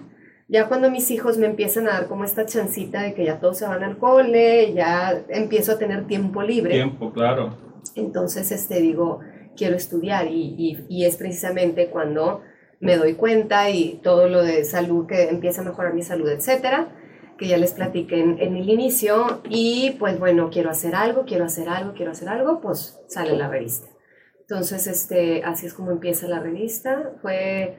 Ya 0.51 0.67
cuando 0.69 0.91
mis 0.91 1.11
hijos 1.11 1.37
me 1.37 1.47
empiezan 1.47 1.89
a 1.89 1.93
dar 1.93 2.07
como 2.07 2.25
esta 2.25 2.47
chancita 2.47 3.03
de 3.03 3.13
que 3.15 3.25
ya 3.25 3.39
todos 3.39 3.59
se 3.59 3.67
van 3.67 3.83
al 3.85 3.99
cole, 3.99 4.73
ya 4.73 5.23
empiezo 5.29 5.73
a 5.73 5.79
tener 5.79 6.07
tiempo 6.07 6.43
libre. 6.43 6.73
Tiempo, 6.75 7.13
claro. 7.13 7.57
Entonces, 7.95 8.51
este, 8.53 8.81
digo, 8.81 9.21
quiero 9.57 9.77
estudiar 9.77 10.27
y, 10.29 10.55
y- 10.57 10.87
y 10.89 11.05
es 11.05 11.17
precisamente 11.17 11.89
cuando 11.89 12.43
me 12.81 12.97
doy 12.97 13.15
cuenta 13.15 13.69
y 13.71 14.01
todo 14.03 14.29
lo 14.29 14.43
de 14.43 14.65
salud, 14.65 15.07
que 15.07 15.29
empieza 15.29 15.63
a 15.63 15.65
mejorar 15.65 15.95
mi 15.95 16.03
salud, 16.03 16.29
etcétera, 16.29 16.89
que 17.39 17.47
ya 17.47 17.57
les 17.57 17.73
platiqué 17.73 18.21
en, 18.21 18.39
en 18.41 18.57
el 18.57 18.69
inicio 18.69 19.41
y 19.49 19.97
pues 19.99 20.19
bueno, 20.19 20.51
quiero 20.51 20.71
hacer 20.71 20.95
algo, 20.95 21.25
quiero 21.25 21.45
hacer 21.45 21.69
algo, 21.69 21.95
quiero 21.95 22.11
hacer 22.11 22.29
algo, 22.29 22.61
pues 22.61 22.99
sale 23.09 23.37
la 23.37 23.49
revista. 23.49 23.89
Entonces, 24.41 24.87
este, 24.87 25.45
así 25.45 25.67
es 25.67 25.75
como 25.75 25.91
empieza 25.91 26.27
la 26.27 26.41
revista. 26.41 27.13
Fue, 27.21 27.77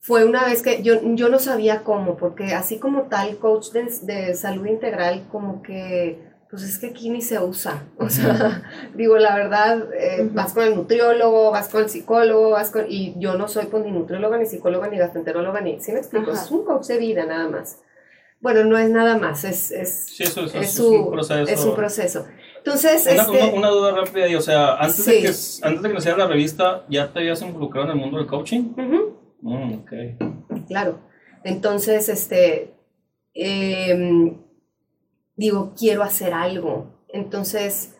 fue 0.00 0.24
una 0.24 0.44
vez 0.44 0.62
que 0.62 0.82
yo, 0.82 0.94
yo 1.14 1.28
no 1.28 1.38
sabía 1.38 1.84
cómo, 1.84 2.16
porque 2.16 2.54
así 2.54 2.78
como 2.80 3.04
tal 3.04 3.38
coach 3.38 3.70
de, 3.70 3.88
de 4.02 4.34
salud 4.34 4.66
integral, 4.66 5.28
como 5.30 5.62
que, 5.62 6.20
pues 6.50 6.64
es 6.64 6.78
que 6.80 6.88
aquí 6.88 7.08
ni 7.10 7.22
se 7.22 7.38
usa. 7.38 7.84
O 7.98 8.10
sea, 8.10 8.64
digo, 8.96 9.16
la 9.16 9.36
verdad, 9.36 9.86
eh, 9.94 10.28
vas 10.32 10.54
con 10.54 10.64
el 10.64 10.74
nutriólogo, 10.74 11.52
vas 11.52 11.68
con 11.68 11.84
el 11.84 11.88
psicólogo, 11.88 12.50
vas 12.50 12.72
con, 12.72 12.86
y 12.88 13.14
yo 13.20 13.36
no 13.36 13.46
soy 13.46 13.66
pues, 13.66 13.84
ni 13.84 13.92
nutrióloga, 13.92 14.38
ni 14.38 14.46
psicóloga, 14.46 14.88
ni 14.88 14.98
gastroenteróloga, 14.98 15.60
ni, 15.60 15.80
¿sí 15.80 15.92
me 15.92 15.98
explico? 15.98 16.32
Ajá. 16.32 16.42
Es 16.42 16.50
un 16.50 16.64
coach 16.64 16.86
de 16.86 16.98
vida 16.98 17.26
nada 17.26 17.48
más. 17.48 17.80
Bueno, 18.40 18.64
no 18.64 18.78
es 18.78 18.88
nada 18.90 19.18
más, 19.18 19.44
es, 19.44 19.70
es, 19.72 20.06
Sí, 20.06 20.22
eso, 20.22 20.44
eso 20.44 20.58
es, 20.58 20.68
es, 20.68 20.72
su- 20.74 20.88
un 20.94 21.10
proceso. 21.10 21.50
es 21.52 21.64
un 21.64 21.74
proceso. 21.74 22.26
Entonces, 22.58 23.06
Una, 23.10 23.22
este, 23.22 23.30
una- 23.44 23.52
una 23.52 23.68
duda 23.70 23.92
rápida, 23.92 24.28
y, 24.28 24.34
o 24.36 24.40
sea, 24.40 24.76
antes, 24.76 25.04
Sí. 25.04 25.10
de 25.12 25.20
que, 25.22 25.28
antes 25.66 25.82
de 25.82 25.88
que 25.88 25.94
naciera 25.94 26.18
la 26.18 26.26
revista, 26.26 26.84
¿ya 26.88 27.12
te 27.12 27.18
habías 27.20 27.40
involucrado 27.42 27.86
en 27.90 27.92
el 27.94 27.98
mundo 27.98 28.18
del 28.18 28.26
coaching? 28.26 28.72
ujú. 28.76 29.16
Mm, 29.40 29.72
ok. 29.74 29.92
Claro. 30.68 30.98
Entonces, 31.44 32.08
este, 32.08 32.74
em, 33.34 34.36
digo, 35.36 35.72
quiero 35.78 36.02
hacer 36.02 36.34
algo. 36.34 36.86
Entonces, 37.08 37.96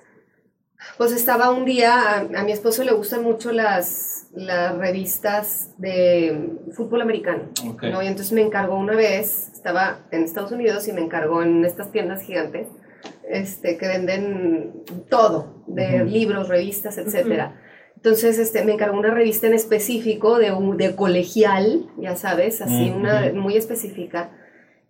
pues 0.96 1.12
estaba 1.12 1.50
un 1.50 1.64
día, 1.64 1.92
a, 2.00 2.18
a 2.20 2.44
mi 2.44 2.52
esposo 2.52 2.84
le 2.84 2.92
gustan 2.92 3.22
mucho 3.22 3.52
las, 3.52 4.28
las 4.34 4.76
revistas 4.76 5.70
de 5.78 6.50
fútbol 6.72 7.02
americano, 7.02 7.44
Ok. 7.68 7.82
¿no? 7.84 8.02
Y 8.02 8.06
entonces 8.06 8.32
me 8.32 8.42
encargó 8.42 8.76
una 8.76 8.94
vez, 8.94 9.48
estaba 9.52 10.00
en 10.10 10.22
Estados 10.24 10.52
Unidos 10.52 10.86
y 10.88 10.92
me 10.92 11.00
encargó 11.00 11.42
en 11.42 11.64
estas 11.64 11.90
tiendas 11.92 12.22
gigantes, 12.22 12.68
este, 13.28 13.76
que 13.76 13.86
venden 13.88 14.82
todo, 15.08 15.62
de 15.66 16.04
libros, 16.04 16.48
revistas, 16.48 16.96
etcétera. 16.98 17.60
Entonces, 17.96 18.38
este, 18.38 18.64
me 18.64 18.72
encargó 18.72 18.96
una 18.98 19.10
revista 19.12 19.48
en 19.48 19.54
específico 19.54 20.38
de, 20.38 20.52
un- 20.52 20.76
de 20.76 20.94
colegial, 20.94 21.86
ya 21.98 22.14
sabes, 22.16 22.62
así, 22.62 22.90
una 22.94 23.32
muy 23.34 23.56
específica. 23.56 24.30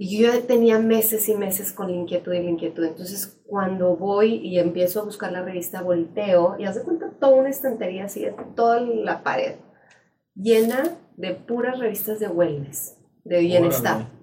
Y 0.01 0.23
yo 0.23 0.43
tenía 0.45 0.79
meses 0.79 1.29
y 1.29 1.35
meses 1.35 1.73
con 1.73 1.91
la 1.91 1.97
inquietud 1.97 2.33
y 2.33 2.41
la 2.41 2.51
inquietud. 2.51 2.85
Entonces, 2.85 3.41
cuando 3.45 3.97
voy 3.97 4.37
y 4.37 4.61
empiezo 4.61 5.01
a 5.01 5.05
buscar 5.05 5.33
la 5.33 5.43
revista, 5.43 5.83
volteo 5.83 6.55
y 6.57 6.67
haz 6.67 6.77
de 6.77 6.83
cuenta 6.83 7.11
toda 7.19 7.35
una 7.35 7.51
estantería 7.51 8.05
así, 8.05 8.25
toda 8.55 8.81
la 8.81 9.25
pared, 9.25 9.57
llena 10.37 10.97
de 11.17 11.35
puras 11.35 11.81
revistas 11.81 12.21
de 12.21 12.29
wellness, 12.29 12.97
de 13.25 13.41
bienestar. 13.41 13.97
Órale. 13.97 14.19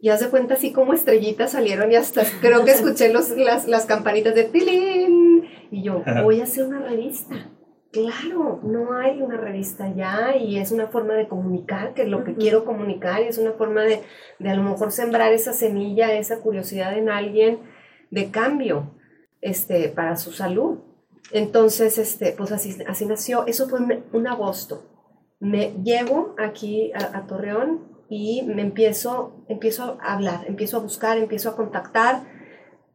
Y 0.00 0.10
haz 0.10 0.20
de 0.20 0.28
cuenta 0.28 0.54
así 0.54 0.72
como 0.72 0.92
estrellitas 0.92 1.52
salieron 1.52 1.90
y 1.90 1.94
hasta 1.94 2.24
creo 2.42 2.64
que 2.64 2.72
escuché 2.72 3.10
los, 3.10 3.30
las, 3.30 3.66
las 3.68 3.86
campanitas 3.86 4.34
de 4.34 4.44
tilín. 4.44 5.44
Y 5.70 5.82
yo, 5.82 6.02
voy 6.22 6.40
a 6.40 6.44
hacer 6.44 6.64
una 6.64 6.80
revista. 6.80 7.50
Claro, 7.94 8.58
no 8.64 8.92
hay 8.94 9.22
una 9.22 9.36
revista 9.36 9.88
ya 9.94 10.36
y 10.36 10.58
es 10.58 10.72
una 10.72 10.88
forma 10.88 11.14
de 11.14 11.28
comunicar, 11.28 11.94
que 11.94 12.02
es 12.02 12.08
lo 12.08 12.24
que 12.24 12.34
quiero 12.34 12.64
comunicar 12.64 13.22
y 13.22 13.28
es 13.28 13.38
una 13.38 13.52
forma 13.52 13.82
de, 13.82 14.02
de 14.40 14.50
a 14.50 14.56
lo 14.56 14.64
mejor 14.64 14.90
sembrar 14.90 15.32
esa 15.32 15.52
semilla, 15.52 16.12
esa 16.12 16.40
curiosidad 16.40 16.98
en 16.98 17.08
alguien 17.08 17.60
de 18.10 18.32
cambio 18.32 18.96
este, 19.40 19.90
para 19.90 20.16
su 20.16 20.32
salud. 20.32 20.80
Entonces, 21.30 21.98
este, 21.98 22.32
pues 22.32 22.50
así, 22.50 22.76
así 22.88 23.06
nació. 23.06 23.46
Eso 23.46 23.68
fue 23.68 23.78
un 24.12 24.26
agosto. 24.26 24.82
Me 25.38 25.74
llevo 25.84 26.34
aquí 26.36 26.90
a, 26.94 27.16
a 27.16 27.28
Torreón 27.28 27.92
y 28.08 28.42
me 28.42 28.62
empiezo, 28.62 29.44
empiezo 29.48 29.98
a 30.02 30.14
hablar, 30.14 30.46
empiezo 30.48 30.78
a 30.78 30.80
buscar, 30.80 31.16
empiezo 31.16 31.48
a 31.48 31.54
contactar. 31.54 32.24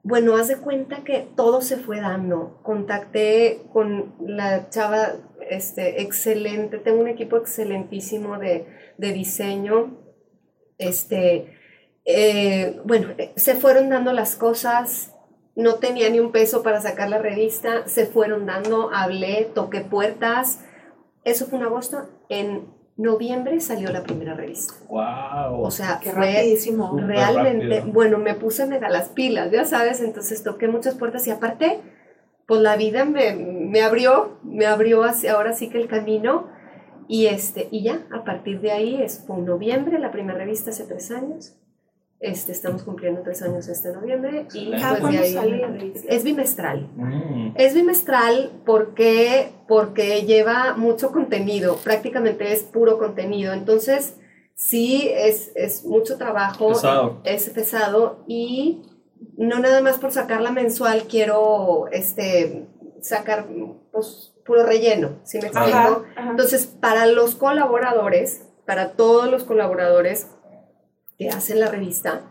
Bueno, 0.03 0.38
haz 0.38 0.47
de 0.47 0.57
cuenta 0.57 1.03
que 1.03 1.27
todo 1.35 1.62
se 1.62 1.77
fue 1.77 1.99
dando. 1.99 2.62
Contacté 2.63 3.63
con 3.73 4.15
la 4.21 4.69
chava 4.69 5.15
este, 5.49 6.01
excelente, 6.01 6.77
tengo 6.77 7.01
un 7.01 7.07
equipo 7.07 7.38
excelentísimo 7.38 8.38
de, 8.38 8.65
de 8.97 9.12
diseño. 9.12 9.97
Este, 10.77 11.53
eh, 12.05 12.79
bueno, 12.85 13.09
se 13.35 13.55
fueron 13.55 13.89
dando 13.89 14.13
las 14.13 14.35
cosas, 14.35 15.13
no 15.55 15.75
tenía 15.75 16.09
ni 16.09 16.19
un 16.19 16.31
peso 16.31 16.63
para 16.63 16.79
sacar 16.79 17.09
la 17.09 17.19
revista, 17.19 17.88
se 17.88 18.05
fueron 18.05 18.45
dando, 18.45 18.91
hablé, 18.93 19.51
toqué 19.53 19.81
puertas. 19.81 20.63
Eso 21.25 21.47
fue 21.47 21.59
en 21.59 21.65
agosto. 21.65 22.09
En 22.29 22.78
noviembre 22.99 23.59
salió 23.62 23.91
la 23.91 24.03
primera 24.03 24.33
revista. 24.33 24.73
Wow. 24.89 25.62
O 25.63 25.71
sea, 25.71 25.99
Qué 26.01 26.12
fue 26.12 26.25
rapidísimo. 26.25 26.97
Realmente, 26.99 27.79
rápido. 27.79 27.93
bueno, 27.93 28.17
me 28.17 28.35
puse 28.35 28.65
mega 28.65 28.89
las 28.89 29.09
pilas, 29.09 29.51
ya 29.51 29.65
sabes, 29.65 30.01
entonces 30.01 30.43
toqué 30.43 30.67
muchas 30.67 30.95
puertas 30.95 31.25
y 31.27 31.31
aparte, 31.31 31.79
pues 32.45 32.62
la 32.62 32.75
vida 32.75 33.05
me, 33.05 33.33
me 33.35 33.81
abrió, 33.81 34.39
me 34.43 34.65
abrió 34.65 35.03
hacia, 35.03 35.33
ahora 35.33 35.53
sí 35.53 35.69
que 35.69 35.77
el 35.77 35.88
camino 35.88 36.47
y 37.07 37.25
este, 37.25 37.69
y 37.71 37.83
ya, 37.83 38.05
a 38.12 38.23
partir 38.23 38.62
de 38.62 38.71
ahí, 38.71 39.01
es, 39.01 39.23
fue 39.25 39.38
en 39.38 39.45
noviembre, 39.45 39.97
la 39.97 40.12
primera 40.12 40.38
revista 40.38 40.69
hace 40.69 40.85
tres 40.85 41.09
años, 41.09 41.55
este, 42.21 42.51
estamos 42.51 42.84
cumpliendo 42.84 43.21
tres 43.21 43.41
años 43.41 43.67
este 43.69 43.93
noviembre 43.93 44.39
y 44.53 44.73
Excelente. 44.73 44.82
¿Cada 44.82 44.99
pues 44.99 45.13
de 45.13 45.19
ahí, 45.19 45.34
sale 45.34 45.58
la 45.58 45.67
revista? 45.67 46.08
es 46.13 46.23
bimestral. 46.23 46.89
Mm, 46.95 47.51
Es 47.55 47.73
bimestral 47.73 48.62
porque, 48.65 49.51
porque 49.67 50.23
lleva 50.25 50.73
mucho 50.75 51.12
contenido, 51.12 51.77
prácticamente 51.77 52.51
es 52.51 52.63
puro 52.63 52.97
contenido. 52.97 53.53
Entonces, 53.53 54.15
sí, 54.53 55.10
es, 55.13 55.51
es 55.55 55.86
mucho 55.86 56.17
trabajo, 56.17 56.69
Pesado. 56.69 57.21
es 57.23 57.49
pesado 57.51 58.23
y 58.27 58.82
no 59.38 59.60
nada 59.60 59.82
más 59.82 59.97
por 59.97 60.12
sacarla 60.12 60.51
mensual 60.51 61.03
quiero 61.10 61.86
este, 61.91 62.67
sacar 63.01 63.47
pues, 63.93 64.34
puro 64.45 64.65
relleno, 64.65 65.19
¿sí 65.23 65.39
me 65.39 65.47
explico? 65.47 65.77
Ajá, 65.77 66.01
ajá. 66.17 66.29
Entonces, 66.32 66.65
para 66.67 67.05
los 67.05 67.36
colaboradores, 67.36 68.41
para 68.65 68.91
todos 68.93 69.29
los 69.32 69.43
colaboradores 69.45 70.27
que 71.19 71.29
hacen 71.29 71.60
la 71.60 71.67
revista, 71.69 72.21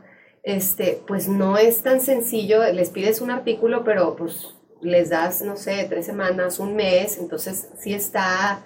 este, 0.42 1.00
pues 1.06 1.28
no 1.28 1.58
es 1.58 1.82
tan 1.82 2.00
sencillo, 2.00 2.62
les 2.72 2.88
pides 2.90 3.20
un 3.20 3.30
artículo, 3.30 3.84
pero 3.84 4.16
pues 4.16 4.56
les 4.80 5.10
das, 5.10 5.42
no 5.42 5.56
sé, 5.56 5.86
tres 5.90 6.06
semanas, 6.06 6.58
un 6.58 6.74
mes, 6.74 7.18
entonces 7.18 7.68
sí 7.78 7.92
está, 7.92 8.60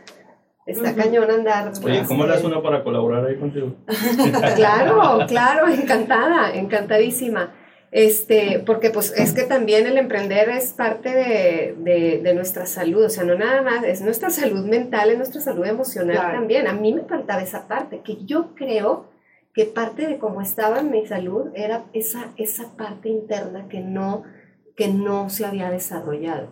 está 0.64 0.94
cañón 0.94 1.28
andar. 1.30 1.72
Oye, 1.82 2.04
¿cómo 2.06 2.22
le 2.24 2.28
este, 2.34 2.38
hace 2.38 2.46
uno 2.46 2.62
para 2.62 2.84
colaborar 2.84 3.26
ahí 3.26 3.36
contigo? 3.36 3.74
Claro, 4.54 5.26
claro, 5.26 5.68
encantada, 5.68 6.54
encantadísima. 6.54 7.54
Este, 7.90 8.62
porque 8.64 8.88
pues 8.90 9.12
es 9.18 9.32
que 9.34 9.42
también 9.42 9.86
el 9.86 9.98
emprender 9.98 10.48
es 10.48 10.72
parte 10.72 11.10
de, 11.10 11.74
de- 11.78 12.20
de 12.22 12.34
nuestra 12.34 12.64
salud, 12.64 13.04
o 13.04 13.10
sea, 13.10 13.24
no 13.24 13.34
nada 13.34 13.60
más, 13.60 13.84
es 13.84 14.00
nuestra 14.00 14.30
salud 14.30 14.64
mental, 14.64 15.10
es 15.10 15.18
nuestra 15.18 15.42
salud 15.42 15.66
emocional 15.66 16.16
Claro. 16.16 16.38
también. 16.38 16.66
A 16.68 16.72
mí 16.72 16.94
me 16.94 17.02
faltaba 17.02 17.42
esa 17.42 17.68
parte, 17.68 18.00
que 18.02 18.24
yo 18.24 18.54
creo 18.54 19.11
que 19.54 19.66
parte 19.66 20.06
de 20.06 20.18
cómo 20.18 20.40
estaba 20.40 20.82
mi 20.82 21.06
salud 21.06 21.50
era 21.54 21.84
esa, 21.92 22.32
esa 22.36 22.76
parte 22.76 23.08
interna 23.08 23.68
que 23.68 23.80
no, 23.80 24.22
que 24.76 24.88
no 24.88 25.28
se 25.30 25.44
había 25.44 25.70
desarrollado, 25.70 26.48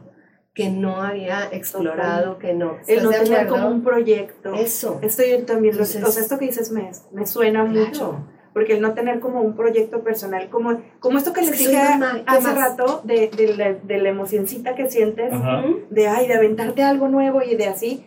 que 0.55 0.69
no 0.71 1.01
había 1.03 1.49
explorado, 1.51 2.39
que 2.39 2.53
no. 2.53 2.77
El 2.87 2.99
¿Estás 2.99 3.05
no 3.05 3.11
tener 3.25 3.47
como 3.47 3.69
un 3.69 3.83
proyecto. 3.83 4.53
Eso. 4.55 4.99
Esto 5.03 5.23
yo 5.25 5.45
también, 5.47 5.77
lo- 5.77 5.83
Entonces- 5.85 6.05
o 6.05 6.11
sea, 6.11 6.23
esto 6.23 6.39
que 6.39 6.47
dices 6.47 6.71
me, 6.73 6.91
me 7.13 7.27
suena 7.27 7.65
Claro. 7.65 7.87
mucho. 7.87 8.27
Porque 8.53 8.73
el 8.75 8.81
no 8.83 8.95
tener 8.95 9.21
como 9.21 9.41
un 9.43 9.55
proyecto 9.55 10.03
personal, 10.03 10.51
como, 10.51 10.83
como 10.99 11.17
esto 11.19 11.33
que 11.33 11.41
Es 11.43 11.51
les 11.51 11.59
dije 11.61 11.73
mamá, 11.83 12.15
¿qué 12.17 12.23
hace 12.27 12.43
más? 12.49 12.57
rato, 12.57 13.01
de, 13.05 13.29
de, 13.29 13.57
la, 13.57 13.73
de 13.75 13.99
la 13.99 14.09
emocioncita 14.09 14.75
que 14.75 14.91
sientes, 14.91 15.33
Ajá. 15.33 15.63
De, 15.89 16.09
ay, 16.09 16.27
de 16.27 16.35
aventarte 16.35 16.83
algo 16.83 17.07
nuevo 17.07 17.43
y 17.43 17.55
de 17.55 17.67
así. 17.69 18.05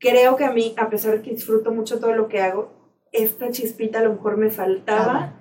Creo 0.00 0.34
que 0.36 0.44
a 0.44 0.50
mí, 0.50 0.74
a 0.76 0.90
pesar 0.90 1.12
de 1.12 1.22
que 1.22 1.30
disfruto 1.30 1.70
mucho 1.70 2.00
todo 2.00 2.12
lo 2.12 2.26
que 2.26 2.40
hago, 2.42 2.83
esta 3.14 3.50
chispita 3.50 4.00
a 4.00 4.02
lo 4.02 4.14
mejor 4.14 4.36
me 4.36 4.50
faltaba 4.50 5.40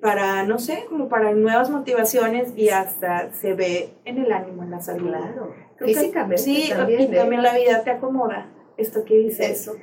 para, 0.00 0.44
no 0.44 0.58
sé, 0.58 0.84
como 0.88 1.08
para 1.08 1.32
nuevas 1.32 1.70
motivaciones 1.70 2.52
y 2.56 2.68
hasta 2.68 3.32
se 3.32 3.54
ve 3.54 3.94
en 4.04 4.18
el 4.18 4.30
ánimo, 4.30 4.62
en 4.62 4.70
la 4.70 4.80
salud. 4.80 5.08
Claro. 5.08 5.54
Creo 5.76 5.88
que 5.88 5.94
Físicamente 5.94 6.42
sí, 6.42 6.68
también, 6.68 7.00
y 7.00 7.04
¿eh? 7.04 7.16
también 7.16 7.42
la 7.42 7.56
vida 7.56 7.82
te 7.82 7.90
acomoda. 7.90 8.50
Esto 8.76 9.04
que 9.04 9.16
dices. 9.16 9.50
Eso. 9.50 9.74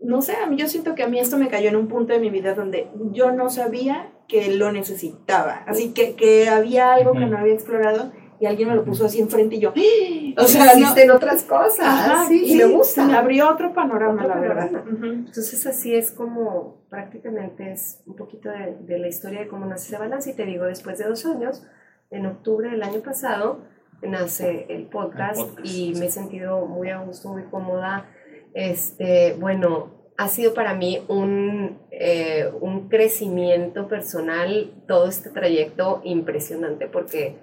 no 0.00 0.22
sé, 0.22 0.36
a 0.36 0.46
mí 0.46 0.56
yo 0.56 0.68
siento 0.68 0.94
que 0.94 1.02
a 1.02 1.08
mí 1.08 1.18
esto 1.18 1.36
me 1.36 1.48
cayó 1.48 1.68
en 1.68 1.76
un 1.76 1.88
punto 1.88 2.12
de 2.12 2.20
mi 2.20 2.30
vida 2.30 2.54
donde 2.54 2.88
yo 3.10 3.32
no 3.32 3.50
sabía 3.50 4.12
que 4.28 4.54
lo 4.54 4.70
necesitaba. 4.70 5.64
Así 5.66 5.92
que, 5.92 6.14
que 6.14 6.48
había 6.48 6.94
algo 6.94 7.12
que 7.12 7.26
no 7.26 7.36
había 7.36 7.54
explorado 7.54 8.12
y 8.42 8.46
alguien 8.46 8.68
me 8.68 8.74
lo 8.74 8.84
puso 8.84 9.06
así 9.06 9.20
enfrente 9.20 9.56
y 9.56 9.60
yo, 9.60 9.72
¡Ah!". 9.74 10.42
o 10.42 10.44
sea, 10.44 10.72
existen 10.72 11.10
otras 11.10 11.44
cosas 11.44 12.30
y 12.30 12.56
me 12.56 12.66
gusta. 12.66 13.06
Me 13.06 13.16
abrió 13.16 13.48
otro 13.48 13.72
panorama, 13.72 14.26
la 14.26 14.34
verdad. 14.34 14.70
Entonces 15.02 15.66
así 15.66 15.94
es 15.94 16.10
como 16.10 16.82
prácticamente 16.90 17.72
es 17.72 18.02
un 18.04 18.16
poquito 18.16 18.50
de, 18.50 18.76
de, 18.80 18.98
la 18.98 19.08
historia 19.08 19.40
de 19.40 19.48
cómo 19.48 19.64
nace 19.66 19.88
ese 19.88 19.98
balance 19.98 20.30
y 20.30 20.34
te 20.34 20.44
digo, 20.44 20.64
después 20.64 20.98
de 20.98 21.06
dos 21.06 21.24
años, 21.24 21.64
en 22.10 22.26
octubre 22.26 22.68
del 22.68 22.82
año 22.82 23.00
pasado, 23.00 23.60
nace 24.02 24.66
el 24.68 24.86
podcast, 24.86 25.38
el 25.38 25.46
podcast 25.46 25.64
y 25.64 25.94
me 25.98 26.06
he 26.06 26.10
sentido 26.10 26.66
muy 26.66 26.90
a 26.90 26.98
gusto, 26.98 27.28
muy 27.30 27.44
cómoda 27.44 28.08
este, 28.54 29.34
bueno, 29.38 29.90
ha 30.16 30.28
sido 30.28 30.54
para 30.54 30.74
mí 30.74 31.02
un, 31.08 31.78
eh, 31.90 32.50
un 32.60 32.88
crecimiento 32.88 33.88
personal 33.88 34.72
todo 34.86 35.08
este 35.08 35.30
trayecto 35.30 36.00
impresionante 36.04 36.86
porque 36.86 37.38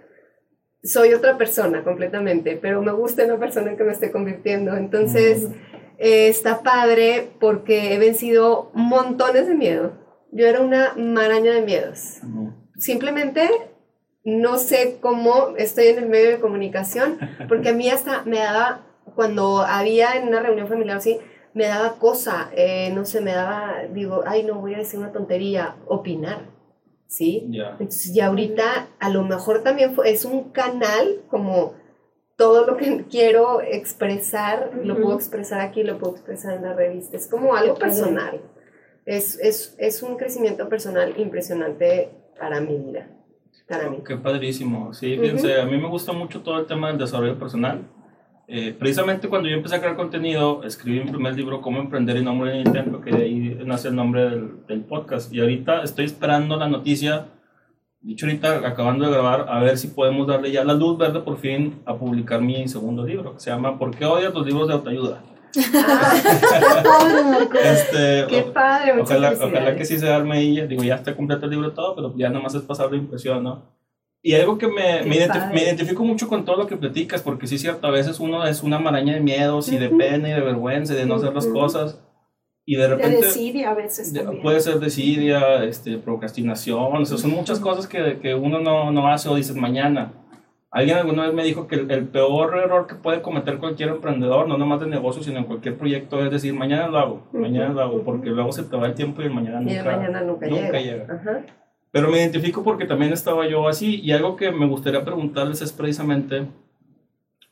soy 0.84 1.14
otra 1.14 1.38
persona 1.38 1.84
completamente, 1.84 2.58
pero 2.62 2.82
me 2.82 2.92
gusta 2.92 3.26
la 3.26 3.38
persona 3.38 3.72
en 3.72 3.78
que 3.78 3.84
me 3.84 3.92
estoy 3.92 4.12
convirtiendo. 4.12 4.76
Entonces, 4.76 5.50
eh, 5.98 6.28
está 6.30 6.62
padre 6.64 7.30
porque 7.40 7.94
he 7.94 8.00
vencido 8.00 8.72
montones 8.74 9.48
de 9.48 9.56
miedo. 9.56 9.94
Yo 10.32 10.48
era 10.48 10.62
una 10.62 10.94
maraña 10.96 11.54
de 11.54 11.62
miedos. 11.62 12.20
Simplemente 12.78 13.50
no 14.24 14.58
sé 14.58 14.98
cómo 15.02 15.56
estoy 15.58 15.88
en 15.88 16.00
el 16.00 16.10
medio 16.10 16.30
de 16.30 16.40
comunicación, 16.40 17.18
porque 17.48 17.70
a 17.70 17.74
mí 17.74 17.90
hasta 17.90 18.24
me 18.24 18.38
daba 18.38 18.86
cuando 19.16 19.62
había 19.62 20.16
en 20.16 20.28
una 20.28 20.40
reunión 20.40 20.68
familiar 20.68 20.98
así, 20.98 21.20
me 21.54 21.66
daba 21.66 21.94
cosa, 21.96 22.52
eh, 22.56 22.92
no 22.94 23.06
sé, 23.06 23.22
me 23.22 23.34
daba, 23.34 23.84
digo, 23.92 24.24
ay, 24.26 24.44
no 24.44 24.56
voy 24.56 24.76
a 24.76 24.80
decir 24.80 25.00
una 25.00 25.12
tontería, 25.12 25.76
opinar, 25.88 26.46
¿sí? 27.10 27.50
Entonces, 27.52 28.16
y 28.16 28.22
ahorita 28.22 28.88
a 29.00 29.10
lo 29.10 29.24
mejor 29.24 29.64
también 29.64 29.96
es 30.06 30.24
un 30.24 30.52
canal 30.52 31.22
como 31.28 31.74
todo 32.38 32.66
lo 32.66 32.78
que 32.78 33.04
quiero 33.10 33.62
expresar, 33.62 34.72
lo 34.84 34.96
puedo 34.96 35.16
expresar 35.16 35.60
aquí, 35.60 35.84
lo 35.84 35.98
puedo 35.98 36.14
expresar 36.14 36.56
en 36.56 36.62
la 36.62 36.74
revista, 36.74 37.18
es 37.18 37.28
como 37.28 37.56
algo 37.56 37.76
personal. 37.76 38.40
Es, 39.06 39.40
es, 39.40 39.76
es 39.80 40.04
un 40.04 40.18
crecimiento 40.18 40.70
personal 40.70 41.16
impresionante 41.18 42.12
para 42.40 42.62
mi 42.62 42.78
vida. 42.78 43.08
Para 43.68 43.90
mí. 43.90 43.98
Qué 44.06 44.16
padrísimo. 44.16 44.94
Sí, 44.94 45.18
fíjense, 45.18 45.60
a 45.60 45.66
mí 45.66 45.78
me 45.78 45.90
gusta 45.90 46.14
mucho 46.14 46.42
todo 46.42 46.60
el 46.60 46.66
tema 46.66 46.90
del 46.90 46.98
desarrollo 47.00 47.38
personal 47.38 47.88
eh, 48.52 48.76
precisamente 48.78 49.30
cuando 49.30 49.48
yo 49.48 49.56
empecé 49.56 49.76
a 49.76 49.80
crear 49.80 49.96
contenido, 49.96 50.64
escribí 50.64 51.02
mi 51.02 51.12
primer 51.12 51.36
libro, 51.36 51.62
Cómo 51.62 51.80
emprender 51.80 52.18
y 52.18 52.24
no 52.24 52.34
morir 52.34 52.56
en 52.56 52.66
intento, 52.66 53.00
que 53.00 53.12
de 53.12 53.24
ahí 53.24 53.60
nace 53.64 53.90
el 53.90 53.96
nombre 53.96 54.28
del, 54.28 54.66
del, 54.66 54.82
podcast. 54.82 55.32
Y 55.32 55.40
ahorita 55.40 55.84
estoy 55.84 56.06
esperando 56.06 56.58
la 56.58 56.68
noticia, 56.68 57.28
dicho 58.02 58.26
ahorita, 58.26 58.68
acabando 58.68 59.06
de 59.06 59.12
grabar, 59.12 59.46
a 59.50 59.60
ver 59.62 59.78
si 59.78 59.90
podemos 59.90 60.26
darle 60.26 60.52
ya 60.52 60.64
la 60.64 60.74
luz 60.74 60.98
verde 60.98 61.20
por 61.20 61.38
fin 61.38 61.80
a 61.86 61.96
publicar 61.96 62.42
mi 62.42 62.68
segundo 62.68 63.06
libro, 63.06 63.36
que 63.36 63.40
se 63.40 63.52
llama 63.52 63.78
¿Por 63.78 63.96
qué 63.96 64.06
odias 64.06 64.34
los 64.34 64.48
libros 64.48 64.68
de 64.68 64.74
autoayuda? 64.74 65.22
este, 67.64 68.26
Qué 68.30 68.50
padre, 68.52 69.00
ojalá, 69.00 69.34
ojalá, 69.40 69.76
que 69.76 69.86
sí 69.86 70.00
se 70.00 70.12
arme 70.12 70.44
y 70.44 70.66
digo, 70.66 70.84
ya 70.84 70.96
está 70.96 71.16
completo 71.16 71.46
el 71.46 71.52
libro 71.52 71.72
todo, 71.74 71.96
pero 71.96 72.16
ya 72.18 72.30
nomás 72.30 72.56
es 72.56 72.64
pasar 72.64 72.90
la 72.90 72.98
impresión, 72.98 73.44
¿no? 73.44 73.79
Y 74.22 74.34
algo 74.34 74.58
que 74.58 74.68
me, 74.68 75.04
me, 75.04 75.16
identifico 75.16 76.04
mucho 76.04 76.28
con 76.28 76.44
todo 76.44 76.58
lo 76.58 76.68
que 76.68 76.76
platicas, 76.76 77.22
porque 77.22 77.48
sí 77.48 77.56
es 77.56 77.62
cierto, 77.62 77.88
a 77.88 77.92
veces 77.92 78.20
uno 78.20 78.46
es 78.46 78.64
una 78.64 78.78
maraña 78.78 79.14
de 79.14 79.22
miedos 79.22 79.72
y 79.72 79.78
de 79.78 79.90
pena 79.90 80.30
y 80.30 80.34
de 80.34 80.42
vergüenza 80.42 80.94
y 80.94 80.98
de 80.98 81.06
no 81.06 81.16
hacer 81.16 81.34
las 81.34 81.48
cosas. 81.48 82.02
Y 82.66 82.76
de 82.76 82.88
repente... 82.90 83.16
De 83.16 83.22
desidia 83.26 83.72
a 83.72 83.74
veces 83.74 84.14
Puede 84.44 84.60
ser 84.60 84.80
desidia, 84.80 85.64
este, 85.64 85.98
procrastinación, 85.98 87.02
o 87.02 87.06
sea, 87.06 87.18
son 87.18 87.32
muchas 87.32 87.60
cosas 87.60 87.88
que, 87.88 88.20
que 88.20 88.36
uno 88.36 88.60
no, 88.60 88.92
no, 88.92 89.08
hace 89.08 89.30
o 89.30 89.36
dices 89.36 89.56
mañana. 89.56 90.12
Alguien 90.70 90.98
alguna 90.98 91.26
vez 91.26 91.34
me 91.34 91.44
dijo 91.44 91.66
que 91.68 91.76
el, 91.76 92.08
peor 92.10 92.58
error 92.58 92.88
que 92.88 92.96
puede 92.96 93.22
cometer 93.22 93.58
cualquier 93.58 93.90
emprendedor, 93.90 94.50
no 94.50 94.58
nomás 94.58 94.82
de 94.82 94.88
negocio, 94.88 95.24
sino 95.24 95.40
en 95.40 95.46
cualquier 95.46 95.78
proyecto, 95.78 96.24
es 96.24 96.30
decir, 96.30 96.54
mañana 96.54 96.90
lo 96.90 97.00
hago, 97.00 97.28
mañana 97.32 97.70
lo 97.70 97.82
hago, 97.82 98.04
porque 98.04 98.30
luego 98.30 98.52
se 98.52 98.64
te 98.64 98.76
va 98.76 98.86
el 98.86 98.94
tiempo 98.94 99.22
y 99.22 99.26
el 99.26 99.34
mañana 99.34 99.62
nunca, 99.62 99.74
y 99.74 99.78
el 99.78 99.86
mañana 99.86 100.22
nunca, 100.22 100.48
nunca 100.48 100.80
llega. 100.80 101.08
llega. 101.08 101.46
Pero 101.92 102.10
me 102.10 102.20
identifico 102.20 102.64
porque 102.64 102.86
también 102.86 103.14
estaba 103.14 103.48
yo 103.48 103.68
así 103.68 104.00
y 104.02 104.12
algo 104.12 104.36
que 104.36 104.52
me 104.52 104.68
gustaría 104.68 105.04
preguntarles 105.04 105.62
es 105.62 105.72
precisamente 105.72 106.48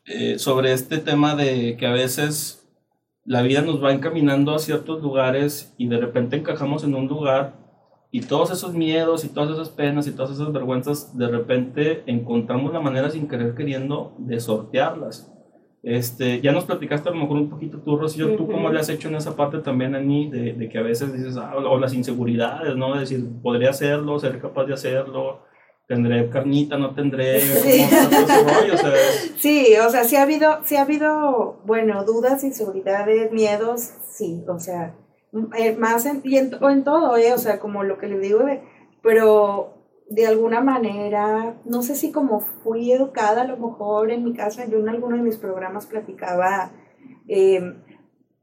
eh, 0.04 0.38
sobre 0.38 0.72
este 0.72 0.98
tema 0.98 1.34
de 1.34 1.76
que 1.76 1.86
a 1.86 1.92
veces 1.92 2.66
la 3.24 3.42
vida 3.42 3.62
nos 3.62 3.82
va 3.82 3.92
encaminando 3.92 4.54
a 4.54 4.58
ciertos 4.58 5.02
lugares 5.02 5.74
y 5.76 5.88
de 5.88 5.98
repente 5.98 6.36
encajamos 6.36 6.84
en 6.84 6.94
un 6.94 7.08
lugar 7.08 7.54
y 8.10 8.22
todos 8.22 8.50
esos 8.50 8.72
miedos 8.72 9.24
y 9.24 9.28
todas 9.28 9.50
esas 9.50 9.68
penas 9.68 10.06
y 10.06 10.12
todas 10.12 10.30
esas 10.30 10.52
vergüenzas 10.52 11.16
de 11.18 11.28
repente 11.28 12.02
encontramos 12.06 12.72
la 12.72 12.80
manera 12.80 13.10
sin 13.10 13.28
querer 13.28 13.54
queriendo 13.54 14.14
de 14.18 14.40
sortearlas. 14.40 15.30
Este, 15.82 16.40
ya 16.40 16.52
nos 16.52 16.64
platicaste 16.64 17.08
a 17.08 17.12
lo 17.12 17.20
mejor 17.20 17.36
un 17.36 17.48
poquito 17.48 17.78
tú, 17.78 17.96
Rocío, 17.96 18.36
¿tú 18.36 18.46
cómo 18.48 18.68
le 18.70 18.80
has 18.80 18.88
hecho 18.88 19.08
en 19.08 19.14
esa 19.14 19.36
parte 19.36 19.58
también 19.58 19.94
a 19.94 20.00
mí 20.00 20.28
de, 20.28 20.52
de 20.52 20.68
que 20.68 20.78
a 20.78 20.82
veces 20.82 21.12
dices, 21.12 21.36
ah, 21.36 21.54
o 21.56 21.78
las 21.78 21.94
inseguridades, 21.94 22.76
¿no? 22.76 22.94
De 22.94 23.00
decir, 23.00 23.24
podría 23.42 23.70
hacerlo, 23.70 24.18
ser 24.18 24.40
capaz 24.40 24.64
de 24.64 24.74
hacerlo, 24.74 25.42
tendré 25.86 26.28
carnita, 26.28 26.76
no 26.76 26.94
tendré, 26.94 27.40
sí. 27.40 27.86
rollo, 27.90 28.74
o 28.74 28.76
sea, 28.76 28.92
sí, 29.38 29.74
o 29.76 29.88
sea, 29.88 30.04
sí 30.04 30.16
ha 30.16 30.22
habido, 30.22 30.58
sí 30.64 30.76
ha 30.76 30.82
habido, 30.82 31.60
bueno, 31.64 32.04
dudas, 32.04 32.42
inseguridades, 32.42 33.32
miedos, 33.32 33.92
sí, 34.10 34.44
o 34.48 34.58
sea, 34.58 34.96
eh, 35.56 35.76
más 35.76 36.06
en, 36.06 36.20
y 36.24 36.36
en, 36.36 36.50
en 36.60 36.84
todo, 36.84 37.16
eh, 37.16 37.32
o 37.32 37.38
sea, 37.38 37.60
como 37.60 37.84
lo 37.84 37.98
que 37.98 38.08
le 38.08 38.18
digo, 38.18 38.40
de, 38.40 38.62
pero 39.02 39.77
de 40.10 40.26
alguna 40.26 40.60
manera, 40.60 41.56
no 41.64 41.82
sé 41.82 41.94
si 41.94 42.10
como 42.12 42.40
fui 42.40 42.92
educada, 42.92 43.42
a 43.42 43.46
lo 43.46 43.56
mejor 43.56 44.10
en 44.10 44.24
mi 44.24 44.32
casa, 44.32 44.66
yo 44.66 44.78
en 44.78 44.88
alguno 44.88 45.16
de 45.16 45.22
mis 45.22 45.36
programas 45.36 45.86
platicaba 45.86 46.72
eh, 47.28 47.60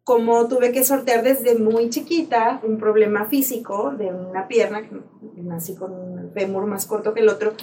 cómo 0.03 0.47
tuve 0.47 0.72
que 0.72 0.84
sortear 0.84 1.24
desde 1.24 1.57
muy 1.57 1.89
chiquita 1.89 2.61
un 2.63 2.78
problema 2.78 3.26
físico 3.26 3.91
de 3.97 4.13
una 4.13 4.47
pierna, 4.47 4.88
que 4.88 4.95
nací 5.38 5.76
con 5.76 5.91
un 5.91 6.32
fémur 6.32 6.68
más 6.68 6.86
corto 6.86 7.13
que 7.16 7.22
el 7.22 7.30
otro, 7.30 7.53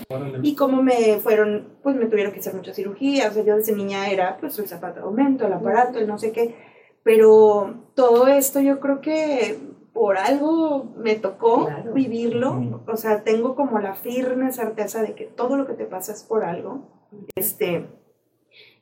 y 0.43 0.57
cómo 0.57 0.83
me 0.83 1.19
fueron, 1.21 1.79
pues 1.85 1.95
me 1.95 2.07
tuvieron 2.07 2.33
que 2.33 2.41
hacer 2.41 2.55
muchas 2.55 2.75
cirugías, 2.75 3.31
o 3.31 3.35
sea, 3.35 3.45
yo 3.45 3.57
desde 3.57 3.77
niña 3.77 4.11
era 4.11 4.37
pues 4.39 4.59
el 4.59 4.67
zapato 4.67 4.97
de 4.97 5.07
aumento, 5.07 5.47
el 5.47 5.53
aparato, 5.53 6.01
el 6.01 6.09
no 6.09 6.19
sé 6.19 6.33
qué, 6.33 6.57
pero 7.05 7.85
todo 7.95 8.27
esto 8.27 8.61
yo 8.61 8.81
creo 8.81 9.01
que 9.01 9.59
por 9.93 10.17
algo 10.17 10.93
me 10.97 11.17
tocó 11.17 11.69
vivirlo, 11.95 12.83
o 12.87 12.97
sea, 12.97 13.23
tengo 13.25 13.55
como 13.55 13.79
la 13.79 13.95
firme 13.95 14.53
certeza 14.53 15.03
de 15.03 15.15
que 15.15 15.25
todo 15.25 15.57
lo 15.57 15.67
que 15.67 15.75
te 15.75 15.85
pasa 15.85 16.13
es 16.13 16.23
por 16.23 16.45
algo. 16.45 16.89
Este, 17.35 17.87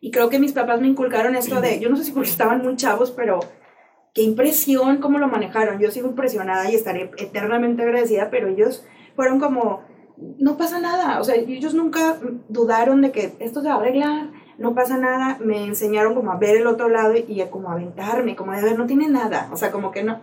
y 0.01 0.11
creo 0.11 0.29
que 0.29 0.39
mis 0.39 0.53
papás 0.53 0.81
me 0.81 0.87
inculcaron 0.87 1.35
esto 1.35 1.61
de, 1.61 1.81
yo 1.81 1.89
no 1.89 1.97
sé 1.97 2.05
si 2.05 2.13
porque 2.13 2.31
estaban 2.31 2.63
muy 2.63 2.77
chavos, 2.77 3.11
pero 3.11 3.41
qué 4.15 4.23
impresión 4.23 4.99
cómo 4.99 5.19
lo 5.19 5.29
manejaron. 5.29 5.81
Yo 5.81 5.91
sigo 5.91 6.09
impresionada 6.09 6.71
y 6.71 6.75
estaré 6.75 7.11
eternamente 7.19 7.83
agradecida, 7.83 8.31
pero 8.31 8.49
ellos 8.49 8.85
fueron 9.17 9.41
como, 9.41 9.83
no 10.39 10.57
pasa 10.57 10.81
nada, 10.81 11.21
o 11.21 11.25
sea, 11.25 11.35
ellos 11.35 11.75
nunca 11.75 12.19
dudaron 12.49 13.03
de 13.03 13.11
que 13.11 13.35
esto 13.41 13.63
se 13.63 13.69
va 13.69 13.75
a 13.75 13.79
arreglar, 13.79 14.31
no 14.59 14.75
pasa 14.75 14.99
nada, 14.99 15.39
me 15.41 15.65
enseñaron 15.65 16.15
como 16.15 16.31
a 16.31 16.37
ver 16.37 16.57
el 16.57 16.67
otro 16.67 16.89
lado 16.89 17.15
y 17.17 17.41
a 17.41 17.51
como 17.51 17.71
aventarme, 17.71 18.37
como 18.37 18.53
de 18.53 18.63
ver, 18.63 18.79
no 18.79 18.87
tiene 18.87 19.09
nada, 19.09 19.49
o 19.53 19.57
sea, 19.57 19.73
como 19.73 19.91
que 19.91 20.03
no, 20.03 20.21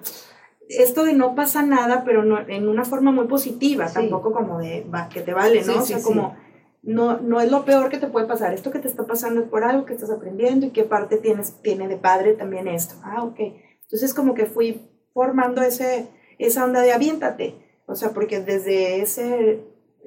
esto 0.69 1.03
de 1.03 1.13
no 1.13 1.35
pasa 1.35 1.61
nada, 1.63 2.03
pero 2.05 2.23
no, 2.23 2.39
en 2.47 2.67
una 2.67 2.83
forma 2.83 3.11
muy 3.11 3.27
positiva, 3.27 3.87
tampoco 3.91 4.31
como 4.31 4.59
de 4.59 4.85
que 5.13 5.21
te 5.21 5.33
vale, 5.33 5.63
¿no? 5.63 5.77
o 5.77 5.81
sea, 5.81 6.01
como 6.01 6.35
no, 6.83 7.19
no 7.19 7.41
es 7.41 7.51
lo 7.51 7.65
peor 7.65 7.89
que 7.89 7.97
te 7.97 8.07
puede 8.07 8.27
pasar, 8.27 8.53
esto 8.53 8.71
que 8.71 8.79
te 8.79 8.87
está 8.87 9.05
pasando 9.05 9.41
es 9.41 9.47
por 9.47 9.63
algo 9.63 9.85
que 9.85 9.93
estás 9.93 10.09
aprendiendo 10.09 10.65
y 10.65 10.71
qué 10.71 10.83
parte 10.83 11.17
tienes, 11.17 11.61
tiene 11.61 11.87
de 11.87 11.97
padre 11.97 12.33
también 12.33 12.67
esto. 12.67 12.95
Ah, 13.03 13.23
ok. 13.23 13.39
Entonces 13.83 14.13
como 14.13 14.33
que 14.33 14.45
fui 14.45 14.89
formando 15.13 15.61
ese, 15.61 16.09
esa 16.37 16.65
onda 16.65 16.81
de 16.81 16.93
aviéntate, 16.93 17.55
o 17.85 17.95
sea, 17.95 18.11
porque 18.11 18.41
desde 18.41 19.01
ese 19.01 19.63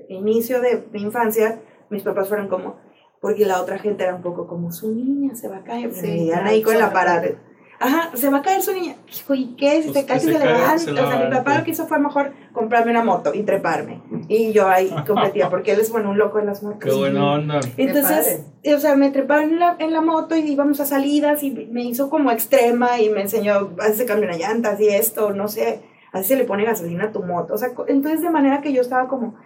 inicio 0.08 0.60
de 0.60 0.84
mi 0.92 1.02
infancia, 1.02 1.60
mis 1.88 2.02
papás 2.02 2.28
fueron 2.28 2.48
como, 2.48 2.76
porque 3.20 3.46
la 3.46 3.60
otra 3.60 3.78
gente 3.78 4.04
era 4.04 4.14
un 4.14 4.22
poco 4.22 4.46
como, 4.46 4.72
su 4.72 4.94
niña 4.94 5.34
se 5.34 5.48
va 5.48 5.58
a 5.58 5.64
caer, 5.64 5.92
sí, 5.92 6.30
ahí 6.32 6.62
con 6.62 6.78
la 6.78 6.92
parada 6.92 7.49
ajá, 7.80 8.10
se 8.14 8.28
va 8.28 8.38
a 8.38 8.42
caer 8.42 8.60
su 8.60 8.72
niña. 8.72 8.96
Hijo, 9.10 9.34
¿y 9.34 9.56
qué? 9.56 9.82
Si 9.82 9.88
pues 9.88 10.00
se 10.00 10.06
cae, 10.06 10.20
se, 10.20 10.26
se, 10.32 10.38
levanta. 10.38 10.74
o 10.74 10.78
sea, 10.78 11.24
mi 11.24 11.34
papá 11.34 11.58
lo 11.58 11.64
que 11.64 11.70
hizo 11.70 11.86
fue 11.86 11.98
mejor 11.98 12.32
comprarme 12.52 12.90
una 12.90 13.02
moto 13.02 13.32
y 13.34 13.42
treparme. 13.42 14.02
Y 14.28 14.52
yo 14.52 14.68
ahí 14.68 14.94
competía, 15.06 15.48
porque 15.48 15.72
él 15.72 15.80
es, 15.80 15.90
bueno, 15.90 16.10
un 16.10 16.18
loco 16.18 16.38
en 16.38 16.46
las 16.46 16.62
motos. 16.62 16.84
Qué 16.84 16.92
buena 16.92 17.32
onda. 17.32 17.60
Entonces, 17.78 18.44
o 18.64 18.78
sea, 18.78 18.96
me 18.96 19.10
trepaba 19.10 19.42
en 19.42 19.58
la, 19.58 19.76
en 19.78 19.94
la 19.94 20.02
moto 20.02 20.36
y 20.36 20.40
íbamos 20.40 20.78
a 20.80 20.84
salidas 20.84 21.42
y 21.42 21.50
me 21.50 21.82
hizo 21.82 22.10
como 22.10 22.30
extrema 22.30 23.00
y 23.00 23.08
me 23.08 23.22
enseñó, 23.22 23.70
a 23.80 23.88
se 23.88 24.04
cambia 24.04 24.28
una 24.28 24.38
llanta, 24.38 24.72
así 24.72 24.86
esto, 24.86 25.32
no 25.32 25.48
sé, 25.48 25.80
así 26.12 26.28
se 26.28 26.36
le 26.36 26.44
pone 26.44 26.66
gasolina 26.66 27.04
a 27.04 27.12
tu 27.12 27.22
moto. 27.22 27.54
O 27.54 27.58
sea, 27.58 27.70
entonces 27.88 28.20
de 28.20 28.30
manera 28.30 28.60
que 28.60 28.74
yo 28.74 28.82
estaba 28.82 29.08
como, 29.08 29.36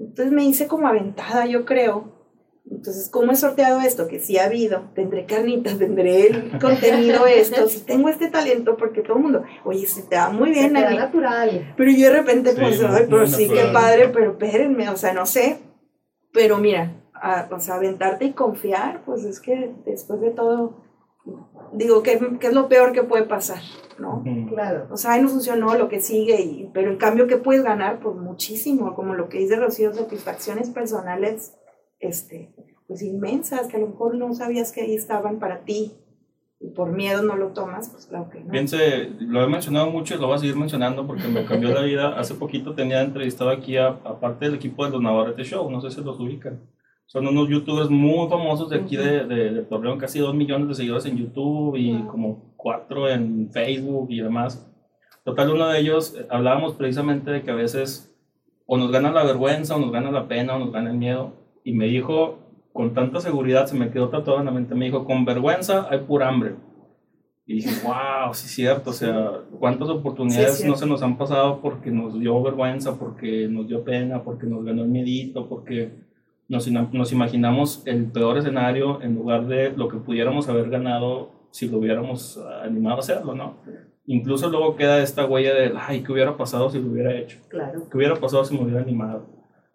entonces 0.00 0.32
me 0.32 0.44
hice 0.44 0.66
como 0.66 0.88
aventada, 0.88 1.46
yo 1.46 1.64
creo 1.64 2.23
Entonces, 2.70 3.08
¿cómo 3.10 3.32
he 3.32 3.36
sorteado 3.36 3.80
esto? 3.80 4.08
Que 4.08 4.20
sí 4.20 4.38
ha 4.38 4.44
habido, 4.46 4.84
tendré 4.94 5.26
carnitas, 5.26 5.78
tendré 5.78 6.28
el 6.28 6.58
contenido 6.60 7.26
esto, 7.26 7.68
si 7.68 7.80
tengo 7.80 8.08
este 8.08 8.28
talento, 8.30 8.76
porque 8.76 9.02
todo 9.02 9.16
el 9.16 9.22
mundo, 9.22 9.44
oye, 9.64 9.86
se 9.86 10.02
te 10.02 10.16
va 10.16 10.30
muy 10.30 10.50
bien, 10.50 10.68
Se 10.68 10.74
te 10.74 10.80
da 10.80 10.88
Ani". 10.88 10.96
natural. 10.96 11.74
Pero 11.76 11.90
yo 11.90 12.06
de 12.10 12.12
repente, 12.12 12.50
Sí, 12.52 12.56
pues, 12.60 12.82
ay, 12.82 13.06
pero 13.08 13.26
sí, 13.26 13.48
qué 13.48 13.64
padre, 13.72 14.08
pero 14.08 14.32
espérenme, 14.32 14.88
o 14.88 14.96
sea, 14.96 15.12
no 15.12 15.26
sé. 15.26 15.58
Pero 16.32 16.58
mira, 16.58 17.02
a- 17.14 17.48
o 17.50 17.60
sea, 17.60 17.74
aventarte 17.76 18.24
y 18.24 18.32
confiar, 18.32 19.02
pues 19.04 19.24
es 19.24 19.40
que 19.40 19.72
después 19.84 20.20
de 20.20 20.30
todo, 20.30 20.82
digo, 21.72 22.02
¿qué, 22.02 22.18
qué 22.40 22.46
es 22.48 22.54
lo 22.54 22.68
peor 22.68 22.92
que 22.92 23.02
puede 23.02 23.24
pasar? 23.24 23.60
¿No? 23.98 24.16
Ujú. 24.26 24.54
Claro. 24.54 24.88
O 24.90 24.96
sea, 24.96 25.12
ay, 25.12 25.22
no 25.22 25.28
funcionó 25.28 25.74
lo 25.76 25.88
que 25.88 26.00
sigue, 26.00 26.40
y, 26.40 26.70
pero 26.74 26.90
en 26.90 26.96
cambio, 26.96 27.26
¿qué 27.26 27.36
puedes 27.36 27.62
ganar? 27.62 28.00
Pues 28.00 28.16
muchísimo, 28.16 28.94
como 28.94 29.14
lo 29.14 29.28
que 29.28 29.38
dice 29.38 29.56
Rocío, 29.56 29.92
satisfacciones 29.94 30.70
personales, 30.70 31.54
este, 32.08 32.54
pues 32.86 33.02
inmensas, 33.02 33.66
que 33.68 33.76
a 33.76 33.80
lo 33.80 33.88
mejor 33.88 34.14
no 34.14 34.32
sabías 34.34 34.72
que 34.72 34.82
ahí 34.82 34.94
estaban 34.94 35.38
para 35.38 35.64
ti, 35.64 35.92
y 36.60 36.70
por 36.70 36.92
miedo 36.92 37.22
no 37.22 37.36
lo 37.36 37.48
tomas, 37.48 37.90
pues 37.90 38.06
claro 38.06 38.30
que 38.30 38.40
no. 38.40 38.50
Piense, 38.50 39.10
lo 39.18 39.42
he 39.42 39.46
mencionado 39.46 39.90
mucho 39.90 40.14
y 40.14 40.18
lo 40.18 40.28
voy 40.28 40.36
a 40.36 40.38
seguir 40.38 40.56
mencionando 40.56 41.06
porque 41.06 41.28
me 41.28 41.44
cambió 41.44 41.70
la 41.70 41.82
vida. 41.82 42.18
Hace 42.18 42.34
poquito 42.34 42.74
tenía 42.74 43.02
entrevistado 43.02 43.50
aquí 43.50 43.76
a, 43.76 43.88
a 43.88 44.18
parte 44.18 44.46
del 44.46 44.54
equipo 44.54 44.84
de 44.84 44.92
los 44.92 45.02
Navarrete 45.02 45.44
Show, 45.44 45.70
no 45.70 45.82
sé 45.82 45.90
si 45.90 46.02
los 46.02 46.18
ubican. 46.18 46.60
Son 47.06 47.26
unos 47.26 47.50
youtubers 47.50 47.90
muy 47.90 48.28
famosos 48.30 48.70
de 48.70 48.76
aquí 48.76 48.96
de, 48.96 49.26
de, 49.26 49.50
de 49.50 49.62
Torreón, 49.62 49.98
casi 49.98 50.20
dos 50.20 50.34
millones 50.34 50.68
de 50.68 50.74
seguidores 50.74 51.04
en 51.04 51.18
YouTube 51.18 51.76
y 51.76 52.02
como 52.04 52.54
cuatro 52.56 53.10
en 53.10 53.50
Facebook 53.50 54.06
y 54.10 54.22
demás. 54.22 54.66
Total, 55.22 55.50
uno 55.50 55.68
de 55.68 55.80
ellos, 55.80 56.16
eh, 56.18 56.26
hablábamos 56.30 56.74
precisamente 56.74 57.30
de 57.30 57.42
que 57.42 57.50
a 57.50 57.54
veces 57.54 58.10
o 58.64 58.78
nos 58.78 58.90
gana 58.90 59.12
la 59.12 59.24
vergüenza, 59.24 59.76
o 59.76 59.78
nos 59.78 59.92
gana 59.92 60.10
la 60.10 60.28
pena, 60.28 60.56
o 60.56 60.58
nos 60.58 60.72
gana 60.72 60.90
el 60.90 60.96
miedo. 60.96 61.43
Y 61.64 61.72
me 61.72 61.86
dijo, 61.86 62.38
con 62.72 62.94
tanta 62.94 63.20
seguridad, 63.20 63.66
se 63.66 63.76
me 63.76 63.90
quedó 63.90 64.10
tatuado 64.10 64.38
en 64.38 64.46
la 64.46 64.52
mente, 64.52 64.74
me 64.74 64.84
dijo, 64.84 65.04
con 65.04 65.24
vergüenza 65.24 65.88
hay 65.90 66.00
pura 66.00 66.28
hambre. 66.28 66.54
Y 67.46 67.56
dije, 67.56 67.70
wow, 67.84 68.32
sí 68.32 68.46
es 68.46 68.54
cierto, 68.54 68.90
o 68.90 68.92
sea, 68.92 69.32
cuántas 69.58 69.88
oportunidades 69.88 70.58
Sí, 70.58 70.68
no 70.68 70.76
se 70.76 70.86
nos 70.86 71.02
han 71.02 71.18
pasado 71.18 71.60
porque 71.60 71.90
nos 71.90 72.18
dio 72.18 72.42
vergüenza, 72.42 72.98
porque 72.98 73.48
nos 73.48 73.68
dio 73.68 73.84
pena, 73.84 74.22
porque 74.22 74.46
nos 74.46 74.64
ganó 74.64 74.82
el 74.82 74.88
miedito, 74.88 75.48
porque 75.48 75.92
nos, 76.48 76.70
nos 76.70 77.12
imaginamos 77.12 77.82
el 77.86 78.06
peor 78.06 78.38
escenario 78.38 79.02
en 79.02 79.14
lugar 79.14 79.46
de 79.46 79.72
lo 79.72 79.88
que 79.88 79.98
pudiéramos 79.98 80.48
haber 80.48 80.70
ganado 80.70 81.48
si 81.50 81.68
lo 81.68 81.78
hubiéramos 81.78 82.38
animado 82.62 82.96
a 82.96 83.00
hacerlo, 83.00 83.34
¿no? 83.34 83.58
Incluso 84.06 84.48
luego 84.48 84.74
queda 84.76 85.00
esta 85.02 85.24
huella 85.24 85.54
de, 85.54 85.72
ay, 85.76 86.02
¿qué 86.02 86.12
hubiera 86.12 86.36
pasado 86.36 86.68
si 86.68 86.80
lo 86.80 86.88
hubiera 86.88 87.14
hecho? 87.14 87.38
Claro. 87.48 87.88
¿Qué 87.90 87.96
hubiera 87.96 88.16
pasado 88.16 88.44
si 88.44 88.54
me 88.54 88.64
hubiera 88.64 88.80
animado? 88.80 89.26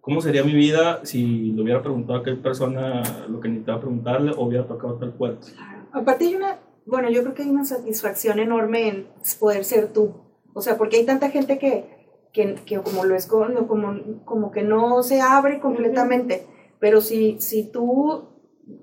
¿Cómo 0.01 0.21
sería 0.21 0.43
mi 0.43 0.53
vida 0.53 1.01
si 1.03 1.51
le 1.51 1.61
hubiera 1.61 1.81
preguntado 1.81 2.19
a 2.19 2.21
aquella 2.21 2.41
persona 2.41 3.03
lo 3.27 3.39
que 3.39 3.49
necesitaba 3.49 3.81
preguntarle 3.81 4.31
o 4.31 4.45
hubiera 4.45 4.65
tocado 4.65 4.95
tal 4.95 5.13
puerta? 5.13 5.47
Aparte 5.91 6.25
hay 6.25 6.35
una, 6.35 6.59
bueno, 6.85 7.09
yo 7.09 7.21
creo 7.21 7.33
que 7.33 7.43
hay 7.43 7.49
una 7.49 7.65
satisfacción 7.65 8.39
enorme 8.39 8.87
en 8.87 9.07
poder 9.39 9.65
ser 9.65 9.91
tú. 9.91 10.13
O 10.53 10.61
sea, 10.61 10.77
porque 10.77 10.97
hay 10.97 11.05
tanta 11.05 11.29
gente 11.29 11.59
que, 11.59 11.85
que, 12.33 12.55
que 12.65 12.79
como 12.79 13.05
lo 13.05 13.15
esconde, 13.15 13.67
como, 13.67 14.23
como 14.25 14.51
que 14.51 14.63
no 14.63 15.03
se 15.03 15.21
abre 15.21 15.59
completamente. 15.59 16.47
Pero 16.79 17.01
si, 17.01 17.39
si 17.39 17.69
tú 17.69 18.29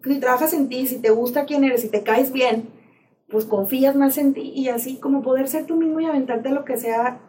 si 0.05 0.21
trabajas 0.21 0.53
en 0.53 0.69
ti, 0.69 0.87
si 0.87 0.99
te 0.99 1.11
gusta 1.11 1.45
quién 1.45 1.65
eres, 1.65 1.83
si 1.83 1.89
te 1.89 2.03
caes 2.03 2.33
bien, 2.33 2.69
pues 3.29 3.45
confías 3.45 3.97
más 3.97 4.19
en 4.19 4.35
ti 4.35 4.53
y 4.55 4.69
así 4.69 4.99
como 4.99 5.23
poder 5.23 5.49
ser 5.49 5.67
tú 5.67 5.77
mismo 5.77 6.01
y 6.01 6.07
aventarte 6.07 6.51
lo 6.51 6.65
que 6.65 6.77
sea, 6.77 7.21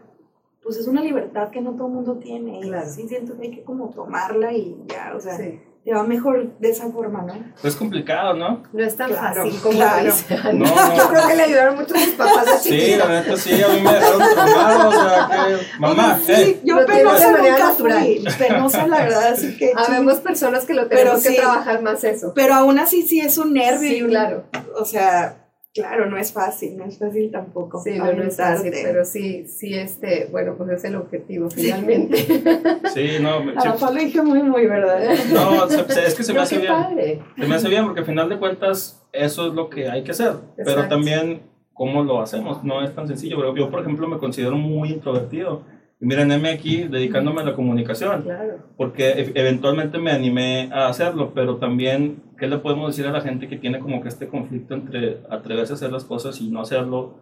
pues 0.68 0.80
es 0.80 0.88
una 0.88 1.02
libertad 1.02 1.50
que 1.50 1.62
no 1.62 1.72
todo 1.76 1.88
el 1.88 1.94
mundo 1.94 2.18
tiene. 2.18 2.60
Y 2.60 2.64
Claro. 2.64 2.90
sí 2.90 3.08
siento 3.08 3.38
que 3.38 3.44
hay 3.48 3.52
que 3.52 3.64
como 3.64 3.90
tomarla 3.90 4.52
y 4.52 4.76
ya, 4.88 5.14
o 5.16 5.20
sea, 5.22 5.38
Sí. 5.38 5.62
te 5.86 5.94
va 5.94 6.04
mejor 6.04 6.58
de 6.60 6.70
esa 6.72 6.92
forma, 6.92 7.22
¿no? 7.22 7.34
Es 7.64 7.78
complicado, 7.78 8.34
¿no? 8.34 8.64
No 8.74 8.84
es 8.84 8.98
tan 8.98 9.10
Claro, 9.10 9.46
fácil 9.46 9.62
como 9.62 9.76
claro. 9.78 10.12
Ana. 10.44 10.52
No, 10.54 10.66
Yo 10.66 11.04
no. 11.04 11.10
creo 11.10 11.28
que 11.30 11.36
le 11.38 11.44
ayudaron 11.44 11.76
mucho 11.78 11.96
sus 11.96 12.10
papás 12.16 12.46
de 12.46 12.58
Sí, 12.70 12.96
la 12.98 13.08
neta 13.08 13.38
sí, 13.38 13.64
a 13.64 13.68
mí 13.70 13.80
me 13.82 13.94
dejaron 13.94 14.22
traumado, 14.34 14.90
o 14.90 14.92
sea, 14.92 15.30
que... 15.48 15.80
Mamá, 15.80 16.20
Sí, 16.26 16.32
eh, 16.34 16.62
yo 16.66 16.86
penosa 16.86 17.28
de 17.28 17.32
manera 17.34 17.54
nunca 17.58 17.70
natural. 17.70 18.04
fui, 18.04 18.26
penosa 18.38 18.88
la 18.88 18.98
verdad, 18.98 19.28
así 19.32 19.58
que... 19.58 19.72
Habemos 19.88 20.16
personas 20.16 20.66
que 20.66 20.74
lo 20.74 20.90
Pero 20.90 21.00
tenemos 21.02 21.24
que 21.24 21.30
sí. 21.30 21.36
trabajar 21.38 21.82
más 21.82 22.04
eso. 22.04 22.34
Pero 22.36 22.54
aún 22.56 22.78
así 22.80 23.04
sí 23.04 23.22
es 23.22 23.38
un 23.38 23.54
nervio. 23.54 23.90
y 23.90 23.96
Sí, 23.96 24.02
un- 24.04 24.10
claro. 24.10 24.44
O 24.78 24.84
sea, 24.84 25.47
claro, 25.78 26.06
no 26.08 26.18
es 26.18 26.32
fácil, 26.34 26.78
no 26.78 26.86
es 26.86 26.98
fácil 26.98 27.32
tampoco. 27.32 27.82
Sí, 27.82 27.92
no, 27.98 28.12
no 28.14 28.24
es 28.24 28.38
fácil, 28.38 28.72
pero 28.84 29.06
sí, 29.06 29.46
sí, 29.48 29.74
este, 29.74 30.28
bueno, 30.32 30.56
pues 30.58 30.70
es 30.72 30.84
el 30.86 30.96
objetivo 30.96 31.50
finalmente. 31.50 32.18
sí, 32.94 33.12
no, 33.22 33.44
lo 33.44 33.92
dije 33.94 34.22
muy, 34.22 34.44
muy, 34.44 34.66
¿verdad? 34.68 35.00
no, 35.34 35.68
se- 35.70 36.06
es 36.06 36.16
que 36.16 36.24
se 36.24 36.34
me 36.34 36.40
hace 36.40 36.58
bien. 36.60 36.72
padre. 36.74 37.20
Se 37.38 37.48
me 37.48 37.56
hace 37.56 37.70
bien 37.70 37.86
porque 37.86 38.02
al 38.02 38.06
final 38.06 38.30
de 38.30 38.38
cuentas 38.38 39.04
eso 39.12 39.48
es 39.48 39.54
lo 39.54 39.70
que 39.70 39.90
hay 39.90 40.04
que 40.04 40.12
hacer, 40.12 40.34
pero 40.58 40.88
también 40.88 41.42
cómo 41.74 42.04
lo 42.04 42.22
hacemos, 42.22 42.64
no 42.64 42.84
es 42.84 42.94
tan 42.94 43.08
sencillo. 43.08 43.38
Pero 43.38 43.56
yo, 43.56 43.70
por 43.70 43.82
ejemplo, 43.82 44.08
me 44.08 44.18
considero 44.18 44.56
muy 44.56 44.90
introvertido. 44.94 45.62
Y 46.00 46.06
miren, 46.06 46.32
heme 46.32 46.50
aquí 46.50 46.84
dedicándome 46.84 47.42
a 47.42 47.46
la 47.46 47.56
comunicación, 47.56 48.22
Claro. 48.24 48.60
porque 48.78 49.10
e- 49.10 49.32
eventualmente 49.34 49.98
me 49.98 50.12
animé 50.12 50.70
a 50.72 50.88
hacerlo, 50.88 51.32
pero 51.34 51.58
también, 51.58 52.22
¿qué 52.38 52.48
le 52.48 52.60
podemos 52.60 52.88
decir 52.96 53.08
a 53.10 53.12
la 53.12 53.22
gente 53.22 53.48
que 53.48 53.58
tiene 53.58 53.80
como 53.80 54.02
que 54.02 54.10
este 54.10 54.28
conflicto 54.28 54.76
entre 54.76 55.22
atreverse 55.30 55.74
a 55.74 55.76
hacer 55.76 55.92
las 55.92 56.04
cosas 56.06 56.40
y 56.40 56.50
no 56.50 56.62
hacerlo? 56.62 57.16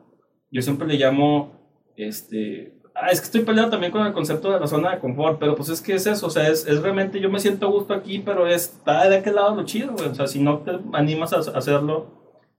Yo 0.52 0.62
siempre 0.62 0.88
le 0.88 0.96
llamo, 0.96 1.52
este, 1.96 2.78
ah, 2.96 3.08
es 3.12 3.22
que 3.22 3.26
estoy 3.26 3.42
peleado 3.44 3.70
también 3.70 3.94
con 3.94 4.06
el 4.06 4.12
concepto 4.12 4.52
de 4.52 4.60
la 4.60 4.68
zona 4.68 4.92
de 4.92 5.00
confort, 5.00 5.40
pero 5.40 5.56
pues 5.56 5.70
es 5.70 5.82
que 5.82 5.94
es 5.94 6.06
eso, 6.06 6.28
o 6.28 6.30
sea, 6.30 6.50
es, 6.50 6.68
es 6.68 6.82
realmente, 6.82 7.22
yo 7.22 7.30
me 7.30 7.40
siento 7.40 7.68
a 7.68 7.72
gusto 7.72 7.94
aquí, 7.94 8.20
pero 8.20 8.46
está 8.46 9.08
de 9.08 9.18
aquel 9.18 9.36
lado 9.36 9.56
lo 9.56 9.64
chido, 9.64 9.94
güey. 9.94 10.10
o 10.10 10.16
sea, 10.16 10.28
si 10.28 10.42
no 10.42 10.60
te 10.60 10.72
animas 10.92 11.32
a 11.32 11.38
hacerlo, 11.58 12.08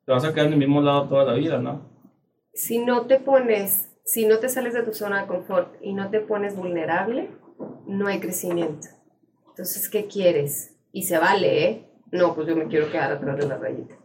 te 0.07 0.13
vas 0.13 0.25
a 0.25 0.33
quedar 0.33 0.47
en 0.47 0.55
el 0.55 0.59
mismo 0.61 0.81
lado 0.81 1.09
toda 1.09 1.25
la 1.25 1.35
vida, 1.35 1.59
¿no? 1.59 1.95
Si 2.55 2.79
no 2.79 3.03
te 3.03 3.21
pones, 3.21 3.86
si 4.07 4.25
no 4.25 4.39
te 4.39 4.49
sales 4.49 4.73
de 4.73 4.85
tu 4.85 4.95
zona 4.95 5.23
de 5.23 5.27
confort 5.27 5.75
y 5.83 5.93
no 5.93 6.11
te 6.11 6.21
pones 6.21 6.57
vulnerable, 6.57 7.29
no 7.87 8.07
hay 8.07 8.21
crecimiento. 8.21 8.87
Entonces, 9.49 9.89
¿qué 9.89 10.07
quieres? 10.07 10.77
Y 10.93 11.03
se 11.03 11.19
vale, 11.19 11.65
¿eh? 11.65 11.91
No, 12.13 12.35
pues 12.35 12.47
yo 12.47 12.55
me 12.55 12.69
quiero 12.69 12.91
quedar 12.91 13.11
atrás 13.11 13.37
de 13.37 13.49
la 13.49 13.59
rayita. 13.59 13.97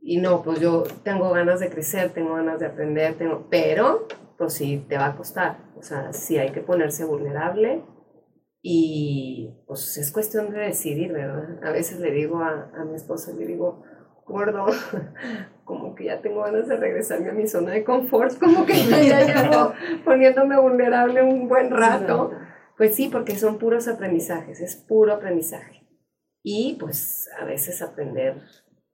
Y 0.00 0.16
no, 0.16 0.42
pues 0.42 0.60
yo 0.60 0.84
tengo 1.02 1.30
ganas 1.30 1.60
de 1.60 1.68
crecer, 1.68 2.14
tengo 2.14 2.34
ganas 2.34 2.60
de 2.60 2.66
aprender, 2.66 3.18
tengo, 3.18 3.46
pero 3.50 4.08
pues 4.38 4.54
sí 4.54 4.82
te 4.88 4.96
va 4.96 5.08
a 5.08 5.16
costar. 5.16 5.58
O 5.76 5.82
sea, 5.82 6.14
sí 6.14 6.38
hay 6.38 6.50
que 6.52 6.62
ponerse 6.62 7.04
vulnerable 7.04 7.82
y 8.62 9.54
pues 9.66 9.98
es 9.98 10.10
cuestión 10.10 10.50
de 10.50 10.60
decidir, 10.60 11.12
¿verdad? 11.12 11.62
A 11.62 11.72
veces 11.72 12.00
le 12.00 12.10
digo 12.10 12.40
a, 12.40 12.70
a 12.74 12.84
mi 12.86 12.94
esposa, 12.94 13.32
le 13.32 13.46
digo, 13.46 13.82
gordo, 14.24 14.66
como 15.68 15.94
que 15.94 16.06
ya 16.06 16.22
tengo 16.22 16.40
ganas 16.40 16.66
de 16.66 16.76
regresarme 16.78 17.28
a 17.28 17.34
mi 17.34 17.46
zona 17.46 17.72
de 17.72 17.84
confort, 17.84 18.38
como 18.40 18.64
que 18.64 18.72
ya, 18.86 19.02
ya 19.02 19.50
llevo 19.50 19.74
poniéndome 20.02 20.58
vulnerable 20.58 21.22
un 21.22 21.46
buen 21.46 21.70
rato. 21.70 22.32
Pues 22.78 22.94
sí, 22.94 23.10
porque 23.12 23.36
son 23.36 23.58
puros 23.58 23.86
aprendizajes, 23.86 24.60
es 24.60 24.76
puro 24.76 25.12
aprendizaje. 25.12 25.86
Y 26.42 26.78
pues 26.80 27.28
a 27.38 27.44
veces 27.44 27.82
aprender 27.82 28.40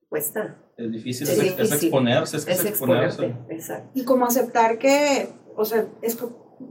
cuesta, 0.08 0.58
Es 0.76 0.90
difícil, 0.90 1.28
Es 1.28 1.32
es, 1.34 1.38
es 1.38 1.44
difícil. 1.56 1.74
exponerse, 1.88 2.36
es 2.38 2.44
que 2.44 2.52
es, 2.52 2.60
es 2.60 2.66
exponerse. 2.66 3.34
exacto. 3.50 3.90
Y 3.94 4.04
como 4.04 4.26
aceptar 4.26 4.78
que, 4.78 5.28
o 5.54 5.64
sea, 5.64 5.86
es, 6.02 6.18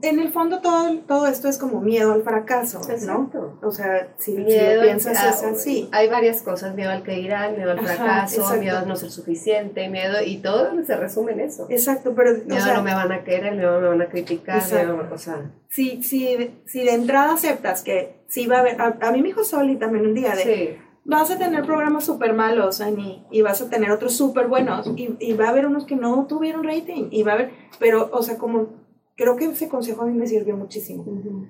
en 0.02 0.20
el 0.20 0.32
fondo 0.32 0.62
todo, 0.62 0.98
todo 1.08 1.28
esto 1.28 1.48
es 1.48 1.58
como 1.58 1.82
miedo 1.82 2.14
al 2.14 2.24
fracaso, 2.24 2.80
¿no? 2.80 2.94
Exacto. 2.94 3.60
O 3.62 3.72
sea, 3.72 4.14
si, 4.18 4.36
si 4.36 4.42
Miedo, 4.42 4.76
lo 4.76 4.82
piensas 4.84 5.18
ah, 5.20 5.30
es 5.30 5.44
así. 5.44 5.90
Hay 5.92 6.10
varias 6.10 6.42
cosas, 6.42 6.76
miedo 6.76 6.92
al 6.92 7.04
que 7.04 7.14
dirán, 7.14 7.56
miedo 7.56 7.72
al 7.72 7.80
Ajá, 7.80 7.88
fracaso, 7.88 8.42
exacto. 8.42 8.62
miedo 8.62 8.78
a 8.78 8.82
no 8.84 8.96
ser 8.96 9.12
suficiente, 9.12 9.90
miedo, 9.90 10.18
y 10.26 10.38
todo 10.38 10.72
se 10.86 10.96
resume 10.96 11.34
en 11.34 11.42
eso. 11.42 11.68
Exacto, 11.70 12.14
pero, 12.16 12.32
o 12.32 12.46
Miedo 12.46 12.64
sea, 12.64 12.76
no 12.76 12.84
me 12.84 12.94
van 12.94 13.12
a 13.12 13.24
querer, 13.24 13.56
miedo 13.56 13.80
me 13.82 13.88
van 13.90 14.02
a 14.02 14.08
criticar, 14.08 14.58
Exacto. 14.58 14.94
miedo, 14.94 15.10
o 15.14 15.18
sea, 15.18 15.52
si, 15.70 16.02
si, 16.04 16.62
si 16.66 16.84
de 16.84 16.94
entrada 16.94 17.34
aceptas 17.34 17.82
que 17.82 18.24
sí 18.28 18.48
va 18.48 18.58
a 18.58 18.60
haber, 18.60 18.82
a, 18.82 18.98
a 19.02 19.12
mí 19.12 19.22
me 19.22 19.28
dijo 19.30 19.44
Soli 19.44 19.76
también 19.76 20.06
un 20.06 20.14
día 20.14 20.36
de, 20.36 20.44
sí, 20.44 20.78
vas 21.06 21.30
a 21.32 21.38
tener 21.38 21.66
programas 21.66 22.06
súper 22.06 22.34
malos, 22.34 22.80
Ani, 22.80 23.26
y 23.32 23.42
vas 23.42 23.62
a 23.62 23.70
tener 23.70 23.92
otros 23.92 24.16
súper 24.16 24.48
buenos, 24.48 24.88
y, 24.96 25.16
y 25.20 25.34
va 25.34 25.48
a 25.48 25.50
haber 25.50 25.66
unos 25.66 25.86
que 25.86 25.96
no 25.96 26.26
tuvieron 26.28 26.64
rating, 26.64 27.10
y 27.12 27.24
va 27.24 27.34
a 27.34 27.36
haber, 27.36 27.52
pero, 27.80 28.10
o 28.14 28.22
sea, 28.22 28.38
como, 28.38 28.83
creo 29.16 29.36
que 29.36 29.46
ese 29.46 29.70
consejo 29.70 30.04
a 30.04 30.06
mí 30.06 30.14
me 30.14 30.28
sirvió 30.28 30.58
muchísimo, 30.58 31.06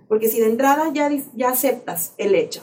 porque 0.07 0.28
si 0.28 0.39
de 0.39 0.47
entrada 0.47 0.91
ya, 0.93 1.09
ya 1.36 1.49
aceptas 1.49 2.14
el 2.18 2.36
hecho 2.36 2.61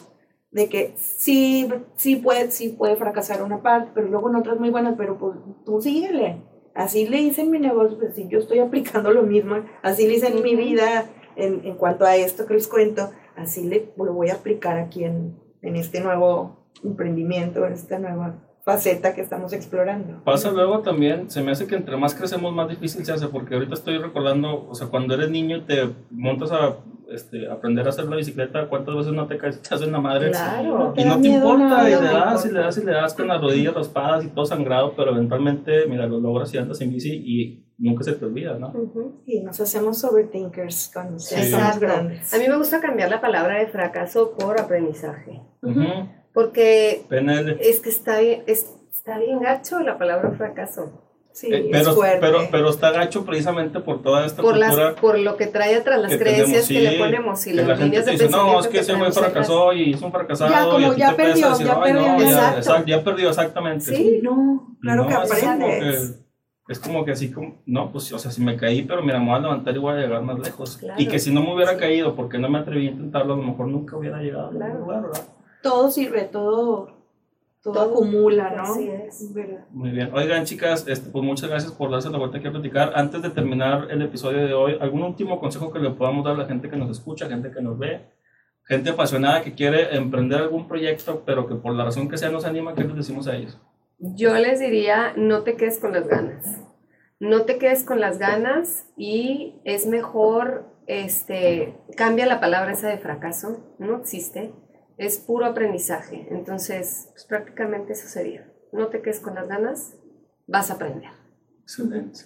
de 0.50 0.68
que 0.68 0.94
sí, 0.96 1.68
sí, 1.94 2.16
puede, 2.16 2.50
sí 2.50 2.70
puede 2.70 2.96
fracasar 2.96 3.42
una 3.42 3.62
parte, 3.62 3.92
pero 3.94 4.08
luego 4.08 4.30
en 4.30 4.36
otras 4.36 4.58
muy 4.58 4.70
buenas, 4.70 4.94
pero 4.96 5.16
pues 5.18 5.36
tú 5.64 5.80
síguele. 5.80 6.42
Así 6.74 7.06
le 7.06 7.18
hice 7.18 7.42
en 7.42 7.50
mi 7.50 7.58
negocio, 7.58 7.98
pues 7.98 8.14
si 8.14 8.28
yo 8.28 8.38
estoy 8.38 8.58
aplicando 8.58 9.10
lo 9.12 9.22
mismo, 9.22 9.56
así 9.82 10.06
le 10.06 10.14
hice 10.14 10.28
en 10.28 10.42
mi 10.42 10.56
vida 10.56 11.06
en, 11.36 11.64
en 11.64 11.76
cuanto 11.76 12.04
a 12.04 12.16
esto 12.16 12.46
que 12.46 12.54
les 12.54 12.68
cuento, 12.68 13.10
así 13.36 13.64
le, 13.64 13.92
lo 13.96 14.12
voy 14.12 14.30
a 14.30 14.34
aplicar 14.34 14.78
aquí 14.78 15.04
en, 15.04 15.36
en 15.62 15.76
este 15.76 16.00
nuevo 16.00 16.68
emprendimiento, 16.82 17.66
en 17.66 17.72
esta 17.72 17.98
nueva 17.98 18.49
faceta 18.72 19.14
que 19.14 19.20
estamos 19.20 19.52
explorando. 19.52 20.22
Pasa 20.24 20.50
luego 20.50 20.80
también, 20.80 21.30
se 21.30 21.42
me 21.42 21.52
hace 21.52 21.66
que 21.66 21.74
entre 21.76 21.96
más 21.96 22.14
crecemos 22.14 22.52
más 22.54 22.68
difícil 22.68 23.04
se 23.04 23.12
hace, 23.12 23.28
porque 23.28 23.54
ahorita 23.54 23.74
estoy 23.74 23.98
recordando, 23.98 24.66
o 24.68 24.74
sea, 24.74 24.88
cuando 24.88 25.14
eres 25.14 25.30
niño 25.30 25.56
y 25.58 25.60
te 25.62 25.88
montas 26.10 26.52
a 26.52 26.76
este, 27.10 27.50
aprender 27.50 27.84
a 27.86 27.90
hacer 27.90 28.04
la 28.04 28.16
bicicleta, 28.16 28.68
¿cuántas 28.68 28.94
veces 28.94 29.12
no 29.12 29.26
te 29.26 29.36
caes? 29.36 29.60
Te 29.60 29.74
haces 29.74 29.88
una 29.88 30.00
madre. 30.00 30.30
Claro. 30.30 30.94
Y 30.96 31.04
no 31.04 31.20
te 31.20 31.28
importa, 31.28 31.64
nada, 31.64 31.88
y 31.90 31.92
le 31.92 32.08
das, 32.08 32.46
y 32.46 32.52
le 32.52 32.60
das, 32.60 32.78
y 32.78 32.84
le 32.84 32.92
das 32.92 33.14
con 33.14 33.26
las 33.28 33.40
rodillas 33.40 33.74
raspadas 33.74 34.24
y 34.24 34.28
todo 34.28 34.44
sangrado, 34.44 34.94
pero 34.96 35.10
eventualmente, 35.10 35.86
mira, 35.88 36.06
lo 36.06 36.20
logras 36.20 36.54
y 36.54 36.58
andas 36.58 36.80
en 36.80 36.90
bici 36.90 37.10
y 37.12 37.66
nunca 37.78 38.04
se 38.04 38.12
te 38.12 38.24
olvida, 38.24 38.58
¿no? 38.58 38.68
Ujú. 38.68 39.22
Sí, 39.26 39.40
nos 39.42 39.60
hacemos 39.60 40.04
overthinkers 40.04 40.90
cuando 40.92 41.18
Sí. 41.18 41.34
Exacto. 41.34 41.80
grandes. 41.80 42.32
A 42.32 42.38
mí 42.38 42.44
me 42.48 42.56
gusta 42.56 42.80
cambiar 42.80 43.10
la 43.10 43.20
palabra 43.20 43.58
de 43.58 43.66
fracaso 43.66 44.32
por 44.38 44.60
aprendizaje. 44.60 45.40
Ujú. 45.62 45.80
Porque 46.32 47.02
PNL. 47.08 47.56
es 47.60 47.80
que 47.80 47.88
está 47.90 48.20
bien, 48.20 48.42
es- 48.46 48.72
está 48.92 49.18
bien 49.18 49.40
gacho 49.40 49.80
la 49.80 49.98
palabra 49.98 50.30
fracaso. 50.32 51.06
Sí, 51.32 51.46
Eh, 51.52 51.68
es 51.72 51.82
pero, 51.82 51.94
fuerte. 51.94 52.18
pero, 52.20 52.38
pero 52.50 52.70
está 52.70 52.90
gacho 52.90 53.24
precisamente 53.24 53.78
por 53.80 54.02
toda 54.02 54.26
esta 54.26 54.42
Por, 54.42 54.56
las, 54.56 54.94
por 55.00 55.16
lo 55.18 55.36
que 55.36 55.46
trae 55.46 55.76
atrás, 55.76 56.00
las 56.00 56.10
que 56.12 56.18
creencias 56.18 56.66
tenemos, 56.66 56.68
que 56.68 56.80
le 56.90 56.98
ponemos 56.98 57.46
y 57.46 57.50
que 57.50 57.56
las 57.56 57.66
la 57.68 57.76
gente 57.76 57.84
líneas 57.86 58.04
te 58.04 58.10
de 58.10 58.16
dice, 58.16 58.30
no, 58.30 58.58
es 58.60 58.66
que 58.66 58.72
que 58.72 58.78
ese 58.80 58.92
güey 58.92 58.98
traemos 59.10 59.16
atrás". 59.16 59.32
fracasó 59.32 59.72
y 59.72 59.92
es 59.94 60.02
un 60.02 60.10
fracasado 60.12 60.50
Ya, 60.50 60.64
como 60.64 60.92
y 60.92 60.96
ya 60.98 61.16
perdió, 61.16 61.50
decir, 61.50 61.66
ya 61.66 61.74
"Ay, 61.80 61.92
perdió". 61.92 62.08
no, 62.08 62.18
ya, 62.20 62.56
Exacto. 62.58 62.86
ya 62.86 63.04
perdió 63.04 63.28
exactamente. 63.28 63.84
Sí. 63.96 64.20
No, 64.22 64.76
claro 64.82 65.02
No, 65.04 65.08
que 65.08 65.14
es 65.14 65.30
como 65.40 65.52
aprendes. 65.52 66.10
que- 66.10 66.30
Es 66.72 66.78
como 66.78 67.04
que 67.04 67.10
así 67.12 67.32
como, 67.32 67.62
no, 67.66 67.90
pues, 67.90 68.12
o 68.12 68.18
sea, 68.18 68.30
si 68.30 68.40
me 68.42 68.56
caí, 68.56 68.82
pero 68.82 69.02
mira, 69.02 69.18
me 69.18 69.26
voy 69.26 69.34
a 69.34 69.40
levantar 69.40 69.74
y 69.74 69.78
voy 69.78 69.92
a 69.94 69.96
llegar 69.96 70.22
más 70.22 70.38
lejos. 70.38 70.76
Claro. 70.76 71.00
Y 71.02 71.06
que 71.08 71.18
si 71.18 71.32
no 71.32 71.42
me 71.42 71.52
hubiera 71.52 71.72
Sí. 71.72 71.78
caído 71.78 72.14
porque 72.14 72.38
no 72.38 72.48
me 72.48 72.58
atreví 72.60 72.86
a 72.86 72.90
intentarlo, 72.90 73.34
a 73.34 73.36
lo 73.36 73.42
mejor 73.42 73.66
nunca 73.66 73.96
hubiera 73.96 74.18
llegado 74.22 74.48
a 74.48 74.50
Claro. 74.50 75.10
Todo 75.62 75.90
sirve, 75.90 76.22
todo, 76.22 76.96
todo, 77.62 77.74
Todo. 77.74 77.92
acumula, 77.92 78.50
¿no? 78.50 78.62
Así 78.62 78.88
es. 78.88 79.32
¿Verdad? 79.34 79.66
Muy 79.70 79.90
bien. 79.90 80.10
Oigan, 80.14 80.44
chicas, 80.44 80.86
este, 80.88 81.10
pues 81.10 81.24
muchas 81.24 81.50
gracias 81.50 81.72
por 81.72 81.90
darse 81.90 82.08
la 82.10 82.18
vuelta 82.18 82.38
aquí 82.38 82.48
a 82.48 82.52
platicar. 82.52 82.92
Antes 82.94 83.20
de 83.22 83.30
terminar 83.30 83.88
el 83.90 84.00
episodio 84.02 84.46
de 84.46 84.54
hoy, 84.54 84.78
¿algún 84.80 85.02
último 85.02 85.38
consejo 85.38 85.72
que 85.72 85.78
le 85.78 85.90
podamos 85.90 86.24
dar 86.24 86.34
a 86.34 86.38
la 86.38 86.46
gente 86.46 86.70
que 86.70 86.76
nos 86.76 86.90
escucha, 86.90 87.28
gente 87.28 87.50
que 87.50 87.60
nos 87.60 87.78
ve, 87.78 88.00
gente 88.64 88.90
apasionada 88.90 89.42
que 89.42 89.54
quiere 89.54 89.94
emprender 89.96 90.40
algún 90.40 90.66
proyecto, 90.68 91.22
pero 91.26 91.46
que 91.46 91.54
por 91.56 91.74
la 91.74 91.84
razón 91.84 92.08
que 92.08 92.16
sea 92.16 92.30
no 92.30 92.40
se 92.40 92.48
anima? 92.48 92.74
¿Qué 92.74 92.84
les 92.84 92.96
decimos 92.96 93.26
a 93.26 93.36
ellos? 93.36 93.58
Yo 93.98 94.32
les 94.34 94.60
diría, 94.60 95.12
no 95.16 95.42
te 95.42 95.56
quedes 95.56 95.78
con 95.78 95.92
las 95.92 96.08
ganas. 96.08 96.58
No 97.18 97.42
te 97.42 97.58
quedes 97.58 97.84
con 97.84 98.00
las 98.00 98.16
ganas 98.18 98.86
y 98.96 99.60
es 99.64 99.86
mejor, 99.86 100.64
este, 100.86 101.74
cambia 101.94 102.24
la 102.24 102.40
palabra 102.40 102.72
esa 102.72 102.88
de 102.88 102.96
fracaso, 102.96 103.58
no 103.78 103.98
existe, 103.98 104.54
es 105.00 105.18
puro 105.18 105.46
aprendizaje. 105.46 106.28
Entonces, 106.30 107.08
pues 107.12 107.24
prácticamente 107.24 107.94
eso 107.94 108.06
sería. 108.06 108.52
No 108.70 108.88
te 108.88 109.00
quedes 109.00 109.20
con 109.20 109.34
las 109.34 109.48
ganas, 109.48 109.96
vas 110.46 110.70
a 110.70 110.74
aprender. 110.74 111.10
Excelente. 111.62 112.20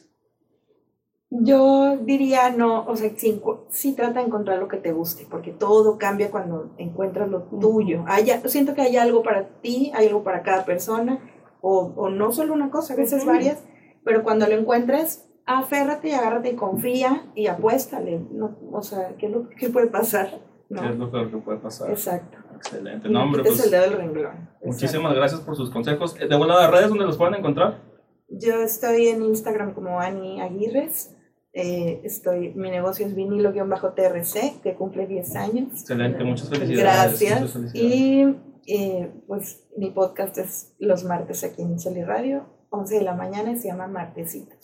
Yo 1.31 1.97
diría 1.99 2.51
no, 2.51 2.85
o 2.87 2.97
sea, 2.97 3.11
sí, 3.69 3.93
trata 3.95 4.19
de 4.19 4.27
encontrar 4.27 4.59
lo 4.59 4.67
que 4.67 4.77
te 4.77 4.93
guste, 4.93 5.25
porque 5.31 5.53
todo 5.53 5.99
cambia 5.99 6.33
cuando 6.33 6.75
encuentras 6.77 7.29
lo 7.29 7.45
tuyo. 7.45 8.05
Hay, 8.09 8.27
siento 8.47 8.75
que 8.75 8.83
hay 8.83 8.97
algo 8.97 9.23
para 9.23 9.49
ti, 9.61 9.93
hay 9.95 10.09
algo 10.09 10.25
para 10.25 10.43
cada 10.43 10.65
persona, 10.65 11.21
o, 11.61 11.93
o 11.97 12.11
no 12.11 12.33
solo 12.33 12.55
una 12.55 12.71
cosa, 12.71 12.95
a 12.95 12.97
veces 12.97 13.25
varias, 13.25 13.63
pero 14.05 14.25
cuando 14.25 14.49
lo 14.49 14.55
encuentres, 14.55 15.29
aférrate 15.47 16.09
y 16.09 16.13
agárrate 16.13 16.51
y 16.51 16.57
confía 16.57 17.27
y 17.37 17.47
apuéstale. 17.47 18.21
No, 18.33 18.57
o 18.73 18.83
sea, 18.83 19.15
¿qué, 19.17 19.27
es 19.27 19.33
lo, 19.33 19.49
qué 19.51 19.71
puede 19.71 19.87
pasar? 19.87 20.41
¿Qué 20.69 20.75
es 20.75 20.97
¿No? 20.97 21.07
lo 21.07 21.11
peor 21.11 21.31
que 21.31 21.37
puede 21.39 21.59
pasar? 21.59 21.91
Exacto. 21.91 22.44
Excelente. 22.65 23.09
Y 23.09 23.13
No, 23.13 23.23
hombre, 23.25 23.43
pues 23.43 23.63
el 23.65 23.71
dedo 23.71 23.83
del 23.83 23.93
renglón. 23.95 24.49
muchísimas 24.65 25.15
gracias 25.15 25.41
por 25.43 25.57
sus 25.57 25.71
consejos. 25.71 26.17
Eh, 26.21 26.27
De 26.29 26.37
volada, 26.37 26.71
redes 26.71 26.89
donde 26.89 27.05
los 27.05 27.17
pueden 27.17 27.35
encontrar. 27.35 27.83
Yo 28.29 28.55
estoy 28.63 29.09
en 29.09 29.23
Instagram 29.23 29.75
como 29.75 30.01
Ani 30.01 30.41
Aguirres. 30.41 31.11
Eh, 31.53 32.01
estoy, 32.03 32.53
mi 32.55 32.71
negocio 32.71 33.07
es 33.07 33.15
vinilo-trc, 33.15 34.61
que 34.63 34.75
cumple 34.75 35.07
10 35.07 35.37
años. 35.37 35.69
Excelente, 35.73 36.25
muchas 36.25 36.49
felicidades. 36.49 37.13
muchas 37.13 37.21
Gracias. 37.31 37.53
felicidades. 37.53 37.95
Y 37.95 38.37
eh, 38.67 39.13
pues 39.29 39.69
mi 39.77 39.91
podcast 39.93 40.37
es 40.39 40.75
los 40.81 41.05
martes 41.05 41.45
aquí 41.45 41.63
en 41.63 41.79
Soli 41.79 42.03
Radio, 42.03 42.47
11 42.71 42.97
de 42.97 43.03
la 43.03 43.15
mañana, 43.15 43.53
y 43.53 43.57
se 43.57 43.69
llama. 43.69 44.13
Y 44.17 44.21
Excelente. 44.23 44.59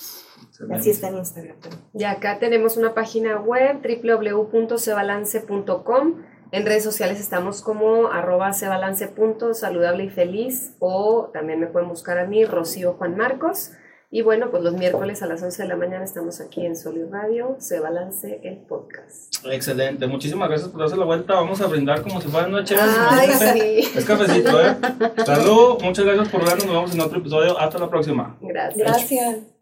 así 0.74 0.90
está 0.90 1.08
en 1.10 1.18
Instagram 1.18 1.60
también. 1.60 1.82
Y 1.94 2.02
acá 2.04 2.40
tenemos 2.40 2.76
una 2.76 2.92
página 2.92 3.38
web 3.40 3.80
www.cebalance.com. 3.82 6.14
En 6.52 6.66
redes 6.66 6.82
sociales 6.82 7.20
estamos 7.20 7.62
como 7.62 8.08
arroba 8.08 8.52
cebalance.saludable 8.52 10.04
y 10.04 10.08
feliz 10.10 10.74
o 10.80 11.30
también 11.32 11.60
me 11.60 11.66
pueden 11.68 11.88
buscar 11.88 12.18
a 12.18 12.26
mí, 12.26 12.44
Rocío 12.44 12.94
Juan 12.94 13.16
Marcos. 13.16 13.72
Y 14.12 14.22
bueno, 14.22 14.50
pues 14.50 14.64
los 14.64 14.74
miércoles 14.74 15.22
a 15.22 15.26
las 15.26 15.40
11 15.40 15.62
de 15.62 15.68
la 15.68 15.76
mañana 15.76 16.02
estamos 16.02 16.40
aquí 16.40 16.66
en 16.66 16.74
Sol 16.74 16.96
y 16.96 17.08
Radio, 17.08 17.54
Se 17.60 17.78
Balance 17.78 18.40
el 18.42 18.56
podcast. 18.56 19.32
Excelente, 19.46 20.08
muchísimas 20.08 20.48
gracias 20.48 20.68
por 20.68 20.80
darse 20.80 20.96
la 20.96 21.04
vuelta. 21.04 21.34
Vamos 21.34 21.60
a 21.60 21.68
brindar 21.68 22.02
como 22.02 22.20
si 22.20 22.26
fuera 22.26 22.48
noche. 22.48 22.74
Ay, 22.80 23.28
sí. 23.28 23.88
Es 23.96 24.04
cafecito, 24.04 24.60
¿eh? 24.60 24.76
Salud, 25.24 25.80
muchas 25.80 26.04
gracias 26.04 26.28
por 26.28 26.44
vernos. 26.44 26.66
Nos 26.66 26.74
vemos 26.74 26.94
en 26.94 27.00
otro 27.00 27.18
episodio. 27.20 27.56
Hasta 27.56 27.78
la 27.78 27.88
próxima. 27.88 28.36
Gracias. 28.40 28.88
Gracias. 28.88 29.59